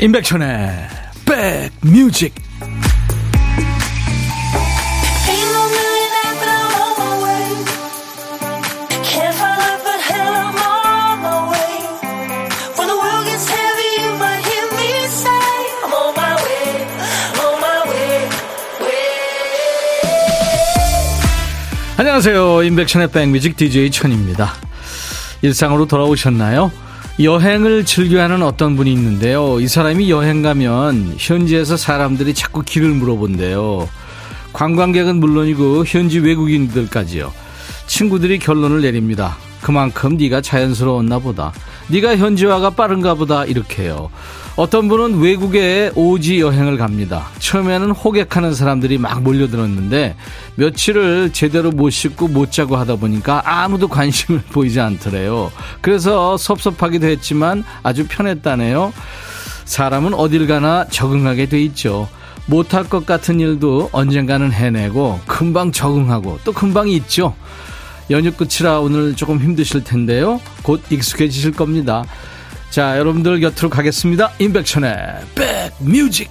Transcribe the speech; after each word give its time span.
임백천의 0.00 0.88
백뮤직. 1.26 2.34
안녕하세요. 21.98 22.62
임백천의 22.62 23.08
백뮤직 23.10 23.54
DJ 23.58 23.90
천입니다. 23.90 24.54
일상으로 25.42 25.84
돌아오셨나요? 25.86 26.72
여행을 27.22 27.84
즐겨하는 27.84 28.42
어떤 28.42 28.76
분이 28.76 28.90
있는데요. 28.92 29.60
이 29.60 29.68
사람이 29.68 30.10
여행 30.10 30.40
가면 30.40 31.16
현지에서 31.18 31.76
사람들이 31.76 32.32
자꾸 32.32 32.62
길을 32.62 32.88
물어본대요. 32.90 33.88
관광객은 34.54 35.16
물론이고 35.16 35.84
현지 35.86 36.18
외국인들까지요. 36.18 37.30
친구들이 37.86 38.38
결론을 38.38 38.80
내립니다. 38.80 39.36
그만큼 39.60 40.16
네가 40.16 40.40
자연스러웠나 40.40 41.18
보다. 41.18 41.52
네가 41.88 42.16
현지화가 42.16 42.70
빠른가 42.70 43.14
보다 43.14 43.44
이렇게요. 43.44 44.10
어떤 44.60 44.88
분은 44.88 45.20
외국에 45.20 45.90
오지 45.94 46.38
여행을 46.38 46.76
갑니다. 46.76 47.28
처음에는 47.38 47.92
호객하는 47.92 48.52
사람들이 48.52 48.98
막 48.98 49.22
몰려들었는데 49.22 50.16
며칠을 50.56 51.32
제대로 51.32 51.70
못 51.70 51.88
씻고 51.88 52.28
못 52.28 52.52
자고 52.52 52.76
하다 52.76 52.96
보니까 52.96 53.40
아무도 53.46 53.88
관심을 53.88 54.42
보이지 54.52 54.78
않더래요. 54.78 55.50
그래서 55.80 56.36
섭섭하기도 56.36 57.06
했지만 57.06 57.64
아주 57.82 58.04
편했다네요. 58.06 58.92
사람은 59.64 60.12
어딜 60.12 60.46
가나 60.46 60.86
적응하게 60.88 61.46
돼 61.46 61.62
있죠. 61.62 62.06
못할 62.44 62.84
것 62.84 63.06
같은 63.06 63.40
일도 63.40 63.88
언젠가는 63.92 64.52
해내고 64.52 65.20
금방 65.26 65.72
적응하고 65.72 66.40
또 66.44 66.52
금방 66.52 66.86
있죠. 66.90 67.34
연휴 68.10 68.30
끝이라 68.30 68.80
오늘 68.80 69.16
조금 69.16 69.38
힘드실 69.38 69.84
텐데요. 69.84 70.38
곧 70.62 70.82
익숙해지실 70.90 71.52
겁니다. 71.52 72.04
자, 72.70 72.96
여러분들 72.98 73.40
곁으로 73.40 73.68
가겠습니다. 73.68 74.30
임백천의 74.38 74.94
백뮤직. 75.80 76.30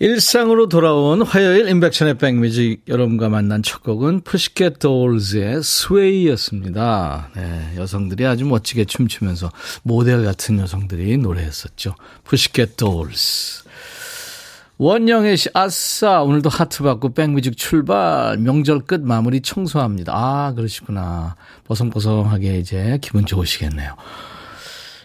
일상으로 0.00 0.68
돌아온 0.68 1.22
화요일 1.22 1.68
임백천의 1.68 2.18
백뮤직 2.18 2.82
여러분과 2.88 3.28
만난 3.28 3.62
첫 3.62 3.84
곡은 3.84 4.22
푸시캣 4.22 4.80
돌즈의 4.80 5.62
Sway였습니다. 5.62 7.30
네, 7.36 7.74
여성들이 7.76 8.26
아주 8.26 8.44
멋지게 8.44 8.86
춤추면서 8.86 9.52
모델 9.84 10.24
같은 10.24 10.58
여성들이 10.58 11.16
노래했었죠. 11.18 11.94
푸시캣 12.24 12.76
돌즈. 12.76 13.62
원영애 14.78 15.36
씨, 15.36 15.48
아싸, 15.54 16.22
오늘도 16.22 16.48
하트 16.48 16.82
받고 16.82 17.14
백뮤직 17.14 17.56
출발, 17.56 18.36
명절 18.38 18.80
끝 18.80 19.00
마무리 19.00 19.40
청소합니다. 19.40 20.12
아, 20.12 20.52
그러시구나. 20.54 21.36
보송보송하게 21.64 22.58
이제 22.58 22.98
기분 23.00 23.26
좋으시겠네요. 23.26 23.94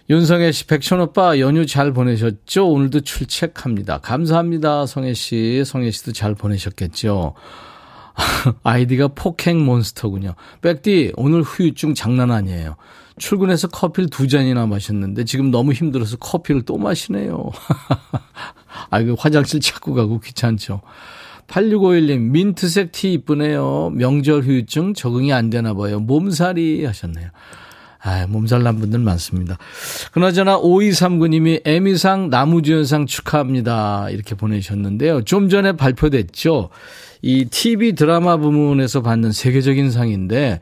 윤성애 0.10 0.52
씨, 0.52 0.68
백천 0.68 1.00
오빠 1.00 1.40
연휴 1.40 1.66
잘 1.66 1.94
보내셨죠? 1.94 2.68
오늘도 2.68 3.02
출첵합니다. 3.02 4.00
감사합니다, 4.00 4.86
성애 4.86 5.14
씨. 5.14 5.64
성애 5.66 5.92
씨도 5.92 6.12
잘 6.12 6.36
보내셨겠죠? 6.36 7.36
아이디가 8.64 9.10
폭행 9.10 9.64
몬스터군요. 9.64 10.36
백디, 10.62 11.14
오늘 11.16 11.42
후유증 11.42 11.94
장난 11.94 12.32
아니에요. 12.32 12.76
출근해서 13.18 13.70
커피를 13.70 14.10
두 14.10 14.28
잔이나 14.28 14.66
마셨는데 14.66 15.24
지금 15.24 15.52
너무 15.52 15.72
힘들어서 15.72 16.18
커피를 16.18 16.64
또 16.64 16.78
마시네요. 16.78 17.52
아이고, 18.92 19.16
화장실 19.18 19.62
찾고 19.62 19.94
가고 19.94 20.20
귀찮죠. 20.20 20.82
8651님, 21.48 22.20
민트색 22.32 22.92
티 22.92 23.14
이쁘네요. 23.14 23.92
명절 23.96 24.42
후유증 24.42 24.96
적응이 24.96 25.32
안 25.32 25.50
되나 25.50 25.74
봐요. 25.74 26.02
몸살이 26.02 26.84
하셨네요. 26.84 27.30
아, 28.04 28.28
몸살 28.28 28.64
난 28.64 28.80
분들 28.80 29.00
많습니다. 29.00 29.58
그나저나 30.12 30.60
5239님이 30.60 31.62
에미상 31.64 32.30
나무주연상 32.30 33.06
축하합니다. 33.06 34.10
이렇게 34.10 34.36
보내셨는데요. 34.36 35.24
좀 35.24 35.48
전에 35.48 35.72
발표됐죠. 35.72 36.70
이 37.22 37.46
TV 37.46 37.94
드라마 37.94 38.36
부문에서 38.36 39.02
받는 39.02 39.32
세계적인 39.32 39.92
상인데 39.92 40.60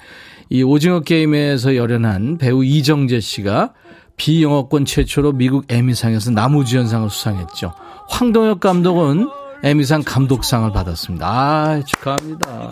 이 0.50 0.62
오징어 0.62 1.00
게임에서 1.00 1.76
열연한 1.76 2.38
배우 2.38 2.64
이정재 2.64 3.20
씨가 3.20 3.74
비영어권 4.18 4.86
최초로 4.86 5.32
미국 5.32 5.66
에미상에서 5.70 6.30
나무주연상을 6.30 7.10
수상했죠. 7.10 7.74
황동혁 8.10 8.60
감독은 8.60 9.28
에미상 9.64 10.04
감독상을 10.06 10.72
받았습니다. 10.72 11.28
아, 11.28 11.84
축하합니다. 11.86 12.70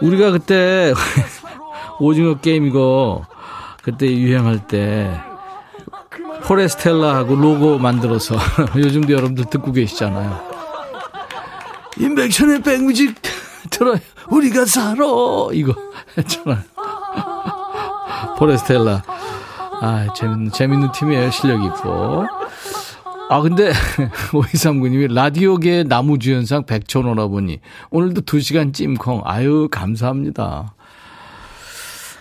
우리가 0.00 0.30
그때 0.30 0.94
오징어 2.00 2.34
게임 2.36 2.66
이거 2.66 3.26
그때 3.82 4.06
유행할 4.06 4.66
때 4.66 5.20
포레스텔라하고 6.44 7.36
로고 7.36 7.78
만들어서 7.78 8.36
요즘도 8.76 9.12
여러분들 9.12 9.44
듣고 9.50 9.72
계시잖아요. 9.72 10.50
인백천의 11.98 12.62
백뮤직 12.62 13.14
들어요. 13.70 13.98
우리가 14.30 14.64
살아 14.64 15.04
이거 15.52 15.74
했잖아요. 16.16 16.58
포레스텔라. 18.38 19.02
아, 19.82 20.12
재밌는, 20.14 20.50
재밌는 20.52 20.92
팀이에요. 20.92 21.30
실력 21.30 21.62
있고. 21.64 22.26
아, 23.30 23.40
근데, 23.40 23.72
5239님이 24.32 25.12
라디오계 25.12 25.84
나무주연상 25.84 26.64
백천오라보니 26.66 27.60
오늘도 27.90 28.22
2시간 28.22 28.74
찜콩. 28.74 29.22
아유, 29.24 29.68
감사합니다. 29.70 30.74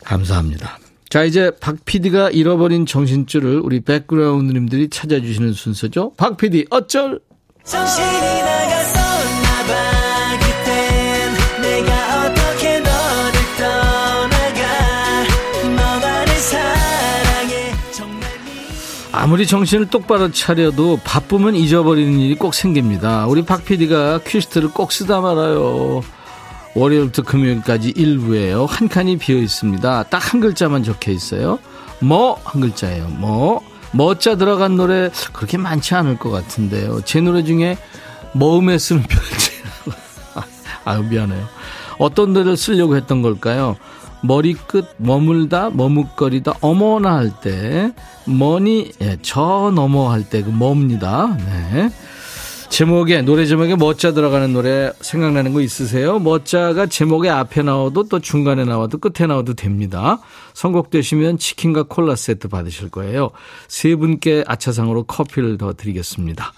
감사합니다. 0.10 0.80
자, 1.10 1.24
이제 1.24 1.52
박 1.60 1.86
PD가 1.86 2.32
잃어버린 2.32 2.86
정신줄을 2.86 3.62
우리 3.64 3.80
백그라운드님들이 3.82 4.90
찾아주시는 4.90 5.54
순서죠. 5.54 6.14
박 6.18 6.38
PD, 6.38 6.66
어쩔? 6.72 7.20
정신이 7.64 8.40
아무리 19.12 19.46
정신을 19.46 19.88
똑바로 19.88 20.32
차려도 20.32 21.02
바쁘면 21.04 21.54
잊어버리는 21.56 22.20
일이 22.20 22.36
꼭 22.36 22.54
생깁니다. 22.54 23.28
우리 23.28 23.44
박 23.44 23.66
PD가 23.66 24.22
퀴스트를 24.26 24.70
꼭 24.70 24.94
쓰다 24.94 25.20
말아요. 25.20 26.02
월요일부터 26.80 27.24
금요일까지 27.24 27.90
일부에요. 27.96 28.66
한 28.66 28.88
칸이 28.88 29.18
비어 29.18 29.38
있습니다. 29.38 30.04
딱 30.04 30.20
한 30.34 30.40
글자만 30.42 30.84
적혀 30.84 31.12
있어요. 31.12 31.60
뭐 32.00 32.40
한 32.46 32.62
글자예요. 32.62 33.08
뭐 33.10 33.62
뭐자 33.92 34.36
들어간 34.38 34.76
노래 34.78 35.10
그렇게 35.34 35.58
많지 35.58 35.96
않을 35.96 36.18
것 36.20 36.30
같은데요. 36.30 37.02
제 37.06 37.20
노래 37.22 37.44
중에 37.44 37.78
머음에 38.34 38.78
쓰는 38.78 39.04
별지라고. 39.04 39.92
아유 40.86 41.04
미안해요. 41.04 41.48
어떤 41.98 42.34
노래를 42.34 42.56
쓰려고 42.56 42.96
했던 42.96 43.22
걸까요? 43.22 43.76
머리끝 44.22 44.86
머물다 44.98 45.70
머뭇거리다 45.72 46.54
어머나 46.62 47.16
할 47.16 47.32
때 47.42 47.92
머니 48.26 48.92
예, 49.02 49.18
저 49.22 49.72
넘어 49.74 50.10
할 50.12 50.24
때 50.30 50.44
그 50.44 50.50
뭡니다. 50.50 51.36
네. 51.46 51.90
제목에 52.70 53.24
노래 53.24 53.46
제목에 53.46 53.76
멋자 53.76 54.14
들어가는 54.14 54.54
노래 54.54 54.94
생각나는 55.02 55.54
거 55.54 55.62
있으세요? 55.62 56.20
멋자가 56.20 56.86
제목에 56.86 57.28
앞에 57.28 57.64
나와도 57.64 58.04
또 58.04 58.20
중간에 58.20 58.64
나와도 58.64 59.00
끝에 59.00 59.28
나와도 59.28 59.56
됩니다. 59.56 60.20
선곡되시면 60.54 61.40
치킨과 61.40 61.84
콜라 61.84 62.16
세트 62.16 62.48
받으실 62.48 62.90
거예요. 62.90 63.32
세 63.68 63.96
분께 63.96 64.44
아차상으로 64.48 65.04
커피를 65.04 65.58
더 65.58 65.74
드리겠습니다. 65.74 66.54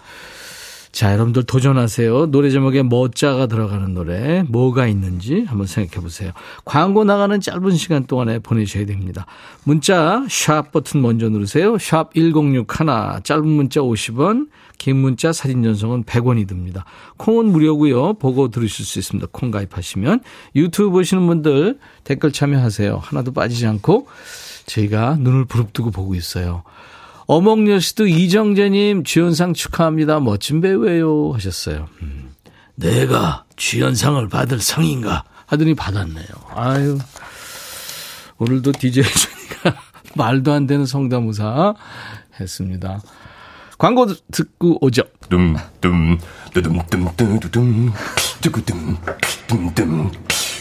자, 0.91 1.13
여러분들 1.13 1.43
도전하세요. 1.43 2.31
노래 2.31 2.49
제목에 2.49 2.81
뭐자가 2.81 3.47
들어가는 3.47 3.93
노래, 3.93 4.43
뭐가 4.43 4.87
있는지 4.87 5.45
한번 5.47 5.65
생각해 5.65 6.03
보세요. 6.03 6.31
광고 6.65 7.05
나가는 7.05 7.39
짧은 7.39 7.71
시간 7.77 8.05
동안에 8.05 8.39
보내셔야 8.39 8.85
됩니다. 8.85 9.25
문자, 9.63 10.25
샵 10.29 10.73
버튼 10.73 11.01
먼저 11.01 11.29
누르세요. 11.29 11.77
샵 11.77 12.13
1061, 12.13 13.23
짧은 13.23 13.47
문자 13.47 13.79
50원, 13.79 14.49
긴 14.77 14.97
문자 14.97 15.31
사진 15.31 15.63
전송은 15.63 16.03
100원이 16.03 16.45
듭니다. 16.45 16.83
콩은 17.17 17.45
무료고요. 17.45 18.15
보고 18.15 18.49
들으실 18.49 18.83
수 18.83 18.99
있습니다. 18.99 19.29
콩 19.31 19.49
가입하시면. 19.51 20.19
유튜브 20.55 20.89
보시는 20.89 21.25
분들 21.25 21.79
댓글 22.03 22.33
참여하세요. 22.33 22.99
하나도 23.01 23.31
빠지지 23.31 23.65
않고 23.65 24.07
저희가 24.65 25.17
눈을 25.19 25.45
부릅뜨고 25.45 25.91
보고 25.91 26.15
있어요. 26.15 26.63
어몽여 27.31 27.79
씨도 27.79 28.07
이정재님 28.07 29.05
주연상 29.05 29.53
축하합니다. 29.53 30.19
멋진 30.19 30.59
배우예요. 30.59 31.31
하셨어요. 31.31 31.87
음, 32.01 32.35
내가 32.75 33.45
주연상을 33.55 34.27
받을 34.27 34.59
상인가? 34.59 35.23
하더니 35.45 35.73
받았네요. 35.73 36.27
아유. 36.53 36.97
오늘도 38.37 38.73
DJ 38.73 39.03
준이가 39.05 39.77
말도 40.17 40.51
안 40.51 40.67
되는 40.67 40.85
성대모사 40.85 41.73
했습니다. 42.37 42.99
광고 43.77 44.07
듣고 44.07 44.83
오죠. 44.85 45.03
둠둠 45.29 46.17
뚜둠뚜둠뚜둠 46.53 47.93
뚜구둠 48.41 48.97
둠 49.47 49.73
둠 49.73 50.11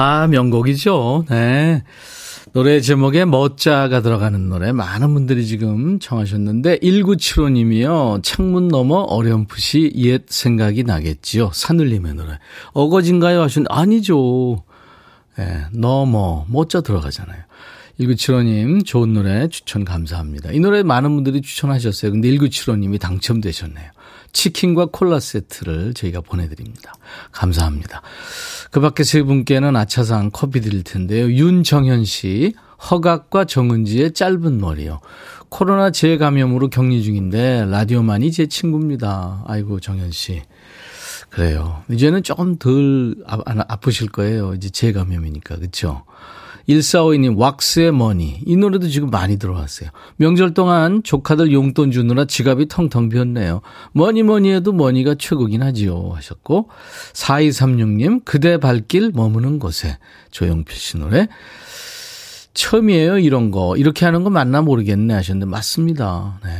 아, 0.00 0.26
명곡이죠. 0.28 1.26
네. 1.28 1.84
노래 2.54 2.80
제목에 2.80 3.26
멋자가 3.26 4.00
들어가는 4.00 4.48
노래 4.48 4.72
많은 4.72 5.12
분들이 5.12 5.46
지금 5.46 5.98
청하셨는데 5.98 6.78
1975님이요. 6.78 8.22
창문 8.22 8.68
너머 8.68 8.94
어렴풋이 9.00 9.92
옛 9.96 10.24
생각이 10.26 10.84
나겠지요. 10.84 11.50
산울림의 11.52 12.14
노래. 12.14 12.38
어거진가요? 12.72 13.42
하신 13.42 13.66
아니죠. 13.68 14.64
예, 15.38 15.44
네, 15.44 15.60
너머 15.72 16.46
멋자 16.48 16.80
들어가잖아요. 16.80 17.42
1975님 18.00 18.86
좋은 18.86 19.12
노래 19.12 19.48
추천 19.48 19.84
감사합니다. 19.84 20.50
이 20.52 20.60
노래 20.60 20.82
많은 20.82 21.14
분들이 21.14 21.42
추천하셨어요. 21.42 22.10
근데 22.10 22.30
1975님이 22.30 22.98
당첨되셨네요. 22.98 23.90
치킨과 24.32 24.86
콜라 24.92 25.20
세트를 25.20 25.94
저희가 25.94 26.20
보내드립니다. 26.20 26.94
감사합니다. 27.32 28.02
그 28.70 28.80
밖에 28.80 29.04
세 29.04 29.22
분께는 29.22 29.76
아차상 29.76 30.30
커피 30.32 30.60
드릴 30.60 30.84
텐데요. 30.84 31.30
윤정현 31.30 32.04
씨, 32.04 32.54
허각과 32.90 33.44
정은지의 33.44 34.12
짧은 34.12 34.60
머리요. 34.60 35.00
코로나 35.48 35.90
재감염으로 35.90 36.70
격리 36.70 37.02
중인데 37.02 37.66
라디오만이 37.68 38.30
제 38.32 38.46
친구입니다. 38.46 39.44
아이고 39.46 39.80
정현 39.80 40.12
씨. 40.12 40.42
그래요. 41.28 41.82
이제는 41.90 42.22
조금 42.22 42.56
덜 42.56 43.16
아, 43.26 43.38
아프실 43.68 44.08
거예요. 44.08 44.54
이제 44.54 44.68
재감염이니까. 44.68 45.56
그렇죠? 45.56 46.04
1452님, 46.70 47.36
왁스의 47.36 47.92
money. 47.92 48.40
이 48.46 48.56
노래도 48.56 48.88
지금 48.88 49.10
많이 49.10 49.38
들어왔어요. 49.38 49.90
명절 50.16 50.54
동안 50.54 51.02
조카들 51.02 51.52
용돈 51.52 51.90
주느라 51.90 52.24
지갑이 52.24 52.68
텅텅 52.68 53.08
비었네요. 53.08 53.60
뭐니 53.92 54.22
뭐니 54.22 54.52
해도 54.52 54.72
money가 54.72 55.16
최고긴 55.18 55.62
하지요. 55.62 56.12
하셨고. 56.14 56.68
4236님, 57.12 58.24
그대 58.24 58.58
발길 58.58 59.10
머무는 59.12 59.58
곳에. 59.58 59.98
조용필 60.30 60.76
씨 60.76 60.96
노래. 60.96 61.28
처음이에요, 62.54 63.18
이런 63.18 63.50
거. 63.50 63.76
이렇게 63.76 64.04
하는 64.04 64.22
거 64.22 64.30
맞나 64.30 64.62
모르겠네 64.62 65.14
하셨는데, 65.14 65.50
맞습니다. 65.50 66.40
네. 66.44 66.50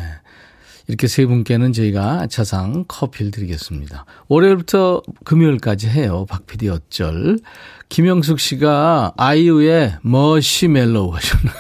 이렇게 0.91 1.07
세 1.07 1.25
분께는 1.25 1.73
저희가 1.73 2.27
차상 2.27 2.85
커피를 2.89 3.31
드리겠습니다. 3.31 4.07
월요일부터 4.27 5.03
금요일까지 5.25 5.89
해요. 5.89 6.27
박PD 6.29 6.69
어쩔. 6.69 7.39
김영숙 7.89 8.41
씨가 8.41 9.13
아이유의 9.17 9.99
머시멜로우 10.03 11.15
하셨나. 11.15 11.53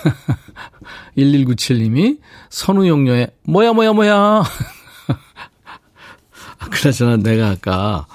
1197님이 1.16 2.18
선우용녀의 2.48 3.30
뭐야 3.44 3.72
뭐야 3.72 3.92
뭐야. 3.92 4.42
아, 6.58 6.68
그나저나 6.68 7.18
내가 7.18 7.50
아까 7.50 8.08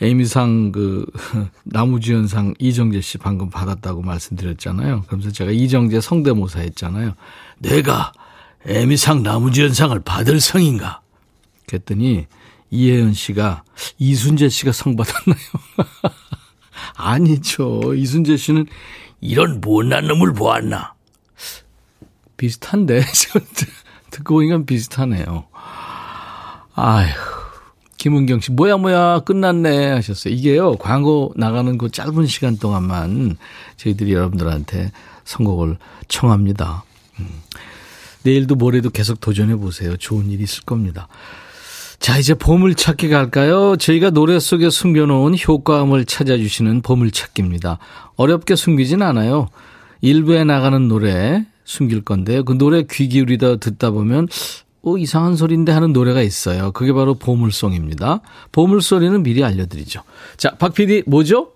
에이미상 0.00 0.72
그 0.72 1.04
나무주연상 1.64 2.54
이정재 2.58 3.02
씨 3.02 3.18
방금 3.18 3.50
받았다고 3.50 4.00
말씀드렸잖아요. 4.00 5.02
그러면서 5.08 5.30
제가 5.30 5.50
이정재 5.50 6.00
성대모사 6.00 6.60
했잖아요. 6.60 7.12
내가 7.58 8.12
에미상 8.66 9.22
나무주연상을 9.22 9.98
받을 10.00 10.40
성인가? 10.40 11.00
그랬더니 11.66 12.26
이혜연 12.70 13.14
씨가 13.14 13.62
이순재 13.98 14.48
씨가 14.48 14.72
상 14.72 14.96
받았나요? 14.96 15.38
아니죠. 16.96 17.94
이순재 17.94 18.36
씨는 18.36 18.66
이런 19.20 19.60
못난 19.60 20.06
놈을 20.06 20.32
보았나? 20.34 20.94
비슷한데 22.36 23.02
듣고 24.10 24.34
보니까 24.34 24.64
비슷하네요. 24.64 25.46
아휴. 26.74 27.08
김은경 27.98 28.40
씨, 28.40 28.52
뭐야, 28.52 28.76
뭐야, 28.76 29.20
끝났네 29.20 29.90
하셨어요. 29.90 30.32
이게요, 30.32 30.76
광고 30.76 31.32
나가는 31.36 31.76
그 31.76 31.90
짧은 31.90 32.26
시간 32.26 32.56
동안만 32.56 33.36
저희들이 33.76 34.12
여러분들한테 34.12 34.92
선곡을 35.24 35.78
청합니다. 36.06 36.84
음. 37.18 37.28
내일도 38.28 38.56
모레도 38.56 38.90
계속 38.90 39.20
도전해 39.20 39.56
보세요. 39.56 39.96
좋은 39.96 40.30
일이 40.30 40.42
있을 40.42 40.64
겁니다. 40.64 41.08
자, 41.98 42.18
이제 42.18 42.34
보물찾기 42.34 43.08
갈까요? 43.08 43.76
저희가 43.76 44.10
노래 44.10 44.38
속에 44.38 44.68
숨겨놓은 44.70 45.36
효과음을 45.38 46.04
찾아주시는 46.04 46.82
보물찾기입니다. 46.82 47.78
어렵게 48.16 48.54
숨기진 48.54 49.02
않아요. 49.02 49.48
일부에 50.02 50.44
나가는 50.44 50.86
노래 50.88 51.44
숨길 51.64 52.02
건데요. 52.04 52.44
그 52.44 52.56
노래 52.56 52.84
귀 52.88 53.08
기울이다 53.08 53.56
듣다 53.56 53.90
보면, 53.90 54.28
어, 54.82 54.96
이상한 54.96 55.34
소리인데 55.34 55.72
하는 55.72 55.92
노래가 55.92 56.22
있어요. 56.22 56.70
그게 56.72 56.92
바로 56.92 57.14
보물송입니다. 57.14 58.20
보물소리는 58.52 59.22
미리 59.22 59.42
알려드리죠. 59.42 60.02
자, 60.36 60.50
박 60.58 60.74
PD, 60.74 61.02
뭐죠? 61.06 61.52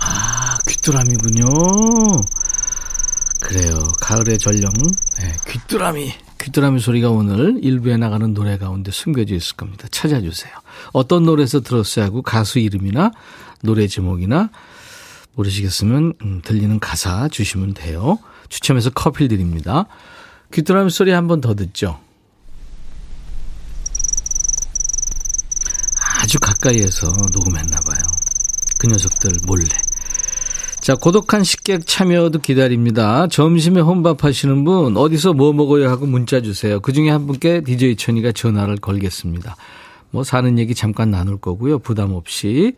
아, 0.00 0.58
귀뚜라미군요. 0.66 1.46
그래요. 3.44 3.92
가을의 4.00 4.38
전령. 4.38 4.72
네, 4.72 5.36
귀뚜라미. 5.48 6.12
귀뚜라미 6.40 6.80
소리가 6.80 7.10
오늘 7.10 7.58
일부에 7.62 7.96
나가는 7.96 8.32
노래 8.32 8.56
가운데 8.58 8.90
숨겨져 8.90 9.34
있을 9.34 9.56
겁니다. 9.56 9.86
찾아주세요. 9.90 10.52
어떤 10.92 11.24
노래에서 11.24 11.60
들었어야 11.60 12.06
하고 12.06 12.22
가수 12.22 12.58
이름이나 12.58 13.10
노래 13.62 13.86
제목이나 13.86 14.50
모르시겠으면 15.34 16.14
음, 16.22 16.40
들리는 16.42 16.78
가사 16.80 17.28
주시면 17.28 17.74
돼요. 17.74 18.18
추첨해서 18.48 18.90
커피 18.90 19.28
드립니다. 19.28 19.86
귀뚜라미 20.52 20.90
소리 20.90 21.10
한 21.12 21.26
번 21.26 21.40
더 21.40 21.54
듣죠. 21.54 22.00
아주 26.22 26.38
가까이에서 26.40 27.08
녹음했나 27.32 27.76
봐요. 27.80 28.02
그 28.78 28.86
녀석들 28.86 29.40
몰래. 29.44 29.64
자, 30.84 30.94
고독한 30.94 31.44
식객 31.44 31.86
참여도 31.86 32.40
기다립니다. 32.40 33.26
점심에 33.28 33.80
혼밥 33.80 34.22
하시는 34.22 34.64
분, 34.64 34.98
어디서 34.98 35.32
뭐 35.32 35.54
먹어요 35.54 35.88
하고 35.88 36.04
문자 36.04 36.42
주세요. 36.42 36.78
그 36.78 36.92
중에 36.92 37.08
한 37.08 37.26
분께 37.26 37.62
DJ 37.62 37.96
천이가 37.96 38.32
전화를 38.32 38.76
걸겠습니다. 38.76 39.56
뭐 40.10 40.24
사는 40.24 40.58
얘기 40.58 40.74
잠깐 40.74 41.10
나눌 41.10 41.38
거고요. 41.38 41.78
부담 41.78 42.12
없이. 42.12 42.74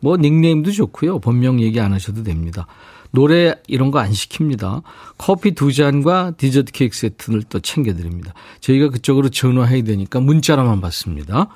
뭐 0.00 0.18
닉네임도 0.18 0.72
좋고요. 0.72 1.20
본명 1.20 1.62
얘기 1.62 1.80
안 1.80 1.94
하셔도 1.94 2.22
됩니다. 2.22 2.66
노래 3.12 3.54
이런 3.66 3.90
거 3.90 3.98
안 3.98 4.10
시킵니다. 4.10 4.82
커피 5.16 5.52
두 5.52 5.72
잔과 5.72 6.32
디저트 6.36 6.72
케이크 6.72 6.94
세트를 6.94 7.44
또 7.48 7.60
챙겨드립니다. 7.60 8.34
저희가 8.60 8.90
그쪽으로 8.90 9.30
전화해야 9.30 9.84
되니까 9.84 10.20
문자로만 10.20 10.82
받습니다. 10.82 11.48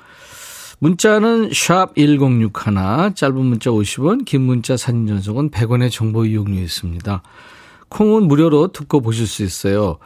문자는 0.82 1.50
샵 1.52 1.94
1061, 1.94 3.14
짧은 3.14 3.36
문자 3.36 3.70
50원, 3.70 4.24
긴 4.24 4.42
문자 4.42 4.76
사진 4.76 5.06
전송은 5.06 5.50
100원의 5.50 5.92
정보 5.92 6.26
이용료 6.26 6.60
있습니다. 6.60 7.22
콩은 7.88 8.26
무료로 8.26 8.72
듣고 8.72 9.00
보실 9.00 9.28
수 9.28 9.44
있어요. 9.44 9.98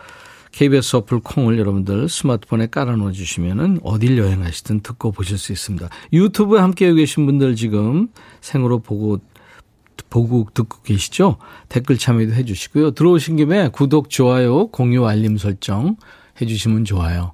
KBS 0.53 0.97
어플 0.97 1.21
콩을 1.21 1.59
여러분들 1.59 2.11
스마트폰에 2.11 2.67
깔아놓어 2.67 3.13
주시면은 3.13 3.81
어딜 3.85 4.19
여행하시든 4.19 4.81
듣고 4.81 5.13
보실 5.13 5.39
수 5.39 5.51
있습니다. 5.53 5.89
유튜브에 6.13 6.61
함께 6.61 6.93
계신 6.93 7.25
분들 7.25 7.57
지금 7.57 8.09
생으로 8.43 8.81
보고 8.81 9.19
보고 10.11 10.47
듣고 10.53 10.83
계시죠? 10.83 11.39
댓글 11.71 11.97
참여도 11.97 12.35
해주시고요. 12.35 12.91
들어오신 12.91 13.37
김에 13.37 13.69
구독, 13.69 14.11
좋아요, 14.11 14.67
공유, 14.67 15.07
알림 15.07 15.39
설정 15.39 15.97
해주시면 16.39 16.85
좋아요. 16.85 17.33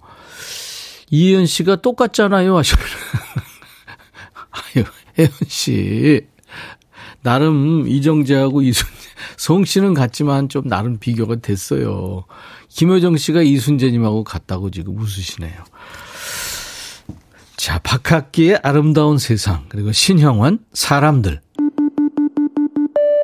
이혜연 1.13 1.45
씨가 1.45 1.77
똑같잖아요. 1.77 2.57
하시면. 2.57 2.85
아유, 4.51 4.85
혜연 5.19 5.31
씨. 5.47 6.27
나름 7.21 7.87
이정재하고 7.87 8.63
이순재, 8.63 8.93
성 9.37 9.65
씨는 9.65 9.95
같지만 9.95 10.49
좀 10.49 10.67
나름 10.67 10.99
비교가 10.99 11.37
됐어요. 11.37 12.25
김효정 12.69 13.19
씨가 13.19 13.43
이순재님하고 13.43 14.25
같다고 14.25 14.71
지금 14.71 14.99
웃으시네요. 14.99 15.53
자, 17.57 17.79
박학기의 17.79 18.61
아름다운 18.63 19.19
세상, 19.19 19.67
그리고 19.69 19.93
신형원, 19.93 20.61
사람들. 20.73 21.42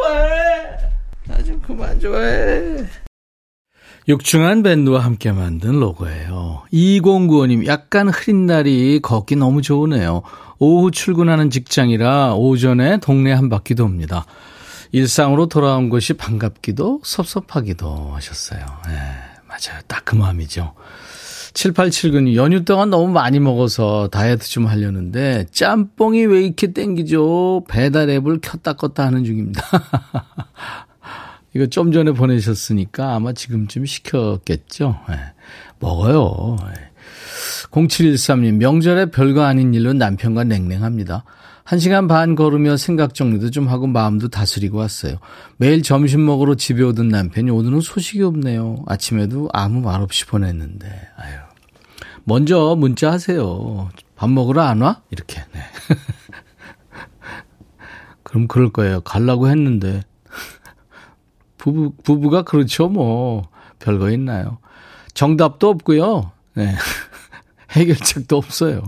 좋아해 0.00 0.70
나 1.26 1.42
좀 1.44 1.60
그만 1.62 1.98
좋아해 2.00 2.84
육중한 4.06 4.62
밴드와 4.62 5.00
함께 5.00 5.32
만든 5.32 5.80
로고예요. 5.80 6.64
2095님, 6.74 7.66
약간 7.66 8.08
흐린 8.10 8.44
날이 8.44 9.00
걷기 9.00 9.36
너무 9.36 9.62
좋으네요. 9.62 10.22
오후 10.58 10.90
출근하는 10.90 11.48
직장이라 11.48 12.34
오전에 12.34 12.98
동네 12.98 13.32
한 13.32 13.48
바퀴 13.48 13.74
돕니다. 13.74 14.26
일상으로 14.92 15.46
돌아온 15.46 15.88
것이 15.88 16.12
반갑기도 16.12 17.00
섭섭하기도 17.02 18.10
하셨어요. 18.14 18.60
네, 18.88 18.92
맞아요. 19.48 19.80
딱 19.88 20.04
그 20.04 20.16
마음이죠. 20.16 20.74
7879님, 21.54 22.34
연휴 22.34 22.64
동안 22.64 22.90
너무 22.90 23.12
많이 23.12 23.38
먹어서 23.38 24.08
다이어트 24.08 24.48
좀 24.48 24.66
하려는데, 24.66 25.46
짬뽕이 25.52 26.26
왜 26.26 26.42
이렇게 26.42 26.72
땡기죠? 26.72 27.64
배달 27.68 28.10
앱을 28.10 28.40
켰다 28.40 28.74
껐다 28.74 28.98
하는 28.98 29.24
중입니다. 29.24 29.62
이거 31.54 31.66
좀 31.66 31.92
전에 31.92 32.10
보내셨으니까 32.10 33.14
아마 33.14 33.32
지금쯤 33.32 33.86
시켰겠죠. 33.86 34.98
네. 35.08 35.14
먹어요. 35.78 36.56
네. 36.66 36.90
0713님, 37.70 38.54
명절에 38.54 39.06
별거 39.06 39.42
아닌 39.42 39.74
일로 39.74 39.92
남편과 39.92 40.44
냉랭합니다. 40.44 41.24
한 41.62 41.78
시간 41.78 42.08
반 42.08 42.34
걸으며 42.34 42.76
생각 42.76 43.14
정리도 43.14 43.50
좀 43.50 43.68
하고 43.68 43.86
마음도 43.86 44.28
다스리고 44.28 44.78
왔어요. 44.78 45.18
매일 45.56 45.82
점심 45.82 46.26
먹으러 46.26 46.56
집에 46.56 46.82
오던 46.82 47.08
남편이 47.08 47.50
오늘은 47.50 47.80
소식이 47.80 48.22
없네요. 48.22 48.84
아침에도 48.86 49.48
아무 49.52 49.80
말 49.80 50.02
없이 50.02 50.26
보냈는데, 50.26 50.88
아유. 51.16 51.43
먼저 52.24 52.74
문자 52.76 53.12
하세요. 53.12 53.90
밥 54.16 54.30
먹으러 54.30 54.62
안 54.62 54.80
와? 54.80 55.02
이렇게, 55.10 55.42
네. 55.52 55.60
그럼 58.22 58.48
그럴 58.48 58.70
거예요. 58.70 59.00
갈라고 59.02 59.48
했는데. 59.48 60.02
부부, 61.58 61.92
부부가 62.02 62.42
그렇죠, 62.42 62.88
뭐. 62.88 63.48
별거 63.78 64.10
있나요? 64.10 64.58
정답도 65.12 65.68
없고요. 65.68 66.32
네. 66.54 66.74
해결책도 67.74 68.36
없어요. 68.36 68.82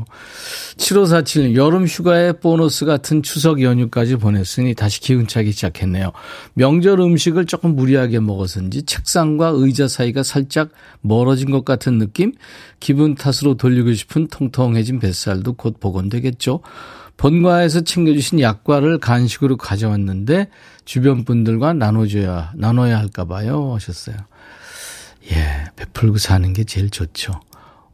7547님, 0.76 1.54
여름 1.54 1.86
휴가에 1.86 2.32
보너스 2.32 2.84
같은 2.84 3.22
추석 3.22 3.62
연휴까지 3.62 4.16
보냈으니 4.16 4.74
다시 4.74 5.00
기운차기 5.00 5.52
시작했네요. 5.52 6.12
명절 6.54 7.00
음식을 7.00 7.46
조금 7.46 7.74
무리하게 7.74 8.20
먹어서인지 8.20 8.84
책상과 8.84 9.52
의자 9.54 9.88
사이가 9.88 10.22
살짝 10.22 10.70
멀어진 11.00 11.50
것 11.50 11.64
같은 11.64 11.98
느낌? 11.98 12.32
기분 12.80 13.14
탓으로 13.14 13.56
돌리고 13.56 13.92
싶은 13.92 14.28
통통해진 14.28 15.00
뱃살도 15.00 15.54
곧 15.54 15.80
복원되겠죠. 15.80 16.60
본가에서 17.16 17.80
챙겨주신 17.80 18.40
약과를 18.40 18.98
간식으로 18.98 19.56
가져왔는데 19.56 20.48
주변 20.84 21.24
분들과 21.24 21.72
나눠줘야, 21.72 22.52
나눠야 22.56 22.98
할까봐요. 22.98 23.74
하셨어요. 23.74 24.16
예, 25.32 25.64
베풀고 25.76 26.18
사는 26.18 26.52
게 26.52 26.64
제일 26.64 26.90
좋죠. 26.90 27.40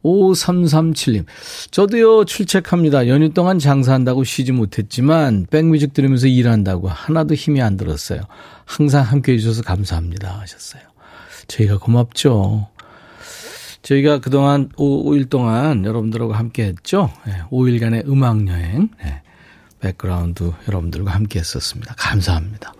5337님. 0.03 1.25
저도요, 1.71 2.25
출첵합니다. 2.25 3.07
연휴 3.07 3.29
동안 3.33 3.59
장사한다고 3.59 4.23
쉬지 4.23 4.51
못했지만, 4.51 5.47
백뮤직 5.49 5.93
들으면서 5.93 6.27
일한다고 6.27 6.89
하나도 6.89 7.33
힘이 7.33 7.61
안 7.61 7.77
들었어요. 7.77 8.21
항상 8.65 9.03
함께 9.03 9.33
해주셔서 9.33 9.63
감사합니다. 9.63 10.39
하셨어요. 10.39 10.83
저희가 11.47 11.77
고맙죠. 11.77 12.67
저희가 13.81 14.19
그동안 14.19 14.69
5, 14.77 15.15
일 15.15 15.25
동안 15.25 15.83
여러분들하고 15.85 16.33
함께 16.33 16.65
했죠. 16.65 17.11
네, 17.25 17.41
5일간의 17.51 18.07
음악여행. 18.07 18.89
네, 19.03 19.21
백그라운드 19.81 20.53
여러분들과 20.67 21.11
함께 21.11 21.39
했었습니다. 21.39 21.93
감사합니다. 21.97 22.73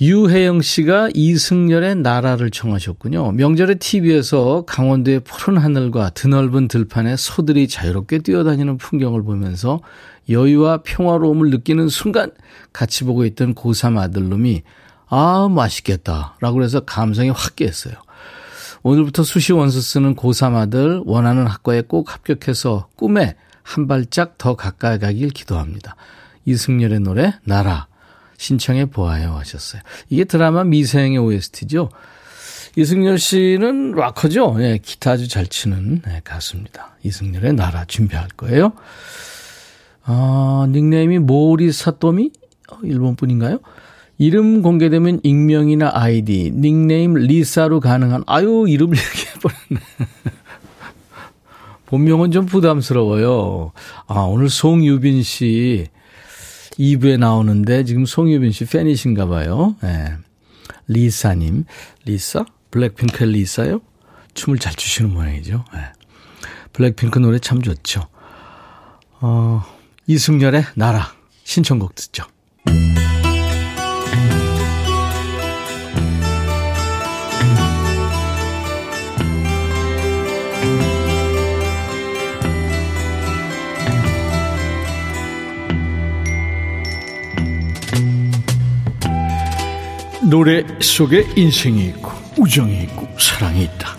유혜영 0.00 0.60
씨가 0.60 1.10
이승열의 1.14 1.96
날아를 1.96 2.50
청하셨군요. 2.50 3.32
명절에 3.32 3.76
TV에서 3.76 4.64
강원도의 4.66 5.20
푸른 5.20 5.56
하늘과 5.58 6.10
드넓은 6.10 6.66
들판에 6.66 7.16
소들이 7.16 7.68
자유롭게 7.68 8.18
뛰어다니는 8.18 8.78
풍경을 8.78 9.22
보면서 9.22 9.80
여유와 10.28 10.78
평화로움을 10.82 11.50
느끼는 11.50 11.88
순간 11.88 12.32
같이 12.72 13.04
보고 13.04 13.24
있던 13.24 13.54
고3 13.54 13.98
아들놈이 13.98 14.62
아, 15.06 15.48
맛있겠다. 15.48 16.36
라고 16.40 16.64
해서 16.64 16.80
감성이 16.80 17.30
확 17.30 17.54
깼어요. 17.54 17.94
오늘부터 18.82 19.22
수시 19.22 19.52
원서 19.52 19.80
쓰는 19.80 20.16
고3 20.16 20.56
아들 20.56 21.02
원하는 21.06 21.46
학과에 21.46 21.82
꼭 21.82 22.12
합격해서 22.12 22.88
꿈에 22.96 23.36
한 23.62 23.86
발짝 23.86 24.38
더 24.38 24.56
가까이 24.56 24.98
가길 24.98 25.30
기도합니다. 25.30 25.94
이승열의 26.46 27.00
노래 27.00 27.34
나라 27.44 27.86
신청해 28.44 28.86
보아요 28.86 29.32
하셨어요. 29.36 29.80
이게 30.10 30.24
드라마 30.24 30.64
미생의 30.64 31.18
OST죠. 31.18 31.88
이승열 32.76 33.18
씨는 33.18 33.92
락커죠. 33.92 34.56
예, 34.58 34.78
기타 34.82 35.12
아주 35.12 35.28
잘 35.28 35.46
치는 35.46 36.02
네, 36.04 36.20
가수입니다. 36.24 36.96
이승열의 37.02 37.54
나라 37.54 37.84
준비할 37.86 38.28
거예요. 38.36 38.72
아, 40.02 40.66
닉네임이 40.68 41.20
모리 41.20 41.72
사토미? 41.72 42.32
어, 42.70 42.76
일본 42.82 43.16
분인가요? 43.16 43.60
이름 44.18 44.60
공개되면 44.60 45.20
익명이나 45.22 45.92
아이디, 45.94 46.52
닉네임 46.54 47.14
리사로 47.14 47.80
가능한, 47.80 48.24
아유, 48.26 48.66
이름을 48.68 48.94
얘기해버렸네. 48.98 49.80
본명은 51.86 52.30
좀 52.32 52.44
부담스러워요. 52.44 53.72
아, 54.06 54.20
오늘 54.20 54.50
송유빈 54.50 55.22
씨 55.22 55.86
2부에 56.78 57.18
나오는데 57.18 57.84
지금 57.84 58.06
송유빈 58.06 58.52
씨 58.52 58.64
팬이신가 58.64 59.26
봐요. 59.26 59.76
네. 59.82 60.14
리사님. 60.88 61.64
리사? 62.04 62.44
블랙핑크의 62.70 63.32
리사요? 63.32 63.80
춤을 64.34 64.58
잘 64.58 64.74
추시는 64.74 65.12
모양이죠. 65.12 65.64
네. 65.72 65.80
블랙핑크 66.72 67.18
노래 67.18 67.38
참 67.38 67.62
좋죠. 67.62 68.08
어, 69.20 69.62
이승열의 70.06 70.64
나라 70.74 71.14
신청곡 71.44 71.94
듣죠. 71.94 72.24
노래 90.28 90.64
속에 90.80 91.26
인생이 91.36 91.86
있고 91.88 92.10
우정이 92.38 92.82
있고 92.84 93.08
사랑이 93.18 93.62
있다. 93.64 93.96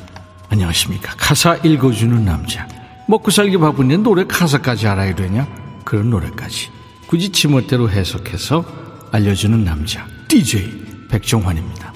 안녕하십니까. 0.50 1.14
가사 1.18 1.56
읽어주는 1.58 2.26
남자. 2.26 2.68
먹고 3.08 3.30
살기 3.30 3.58
바쁜데 3.58 3.98
노래 3.98 4.26
가사까지 4.26 4.88
알아야 4.88 5.14
되냐? 5.14 5.48
그런 5.84 6.10
노래까지. 6.10 6.70
굳이 7.08 7.30
지멋대로 7.30 7.90
해석해서 7.90 8.66
알려주는 9.12 9.64
남자. 9.64 10.08
DJ 10.28 11.08
백종환입니다. 11.10 11.94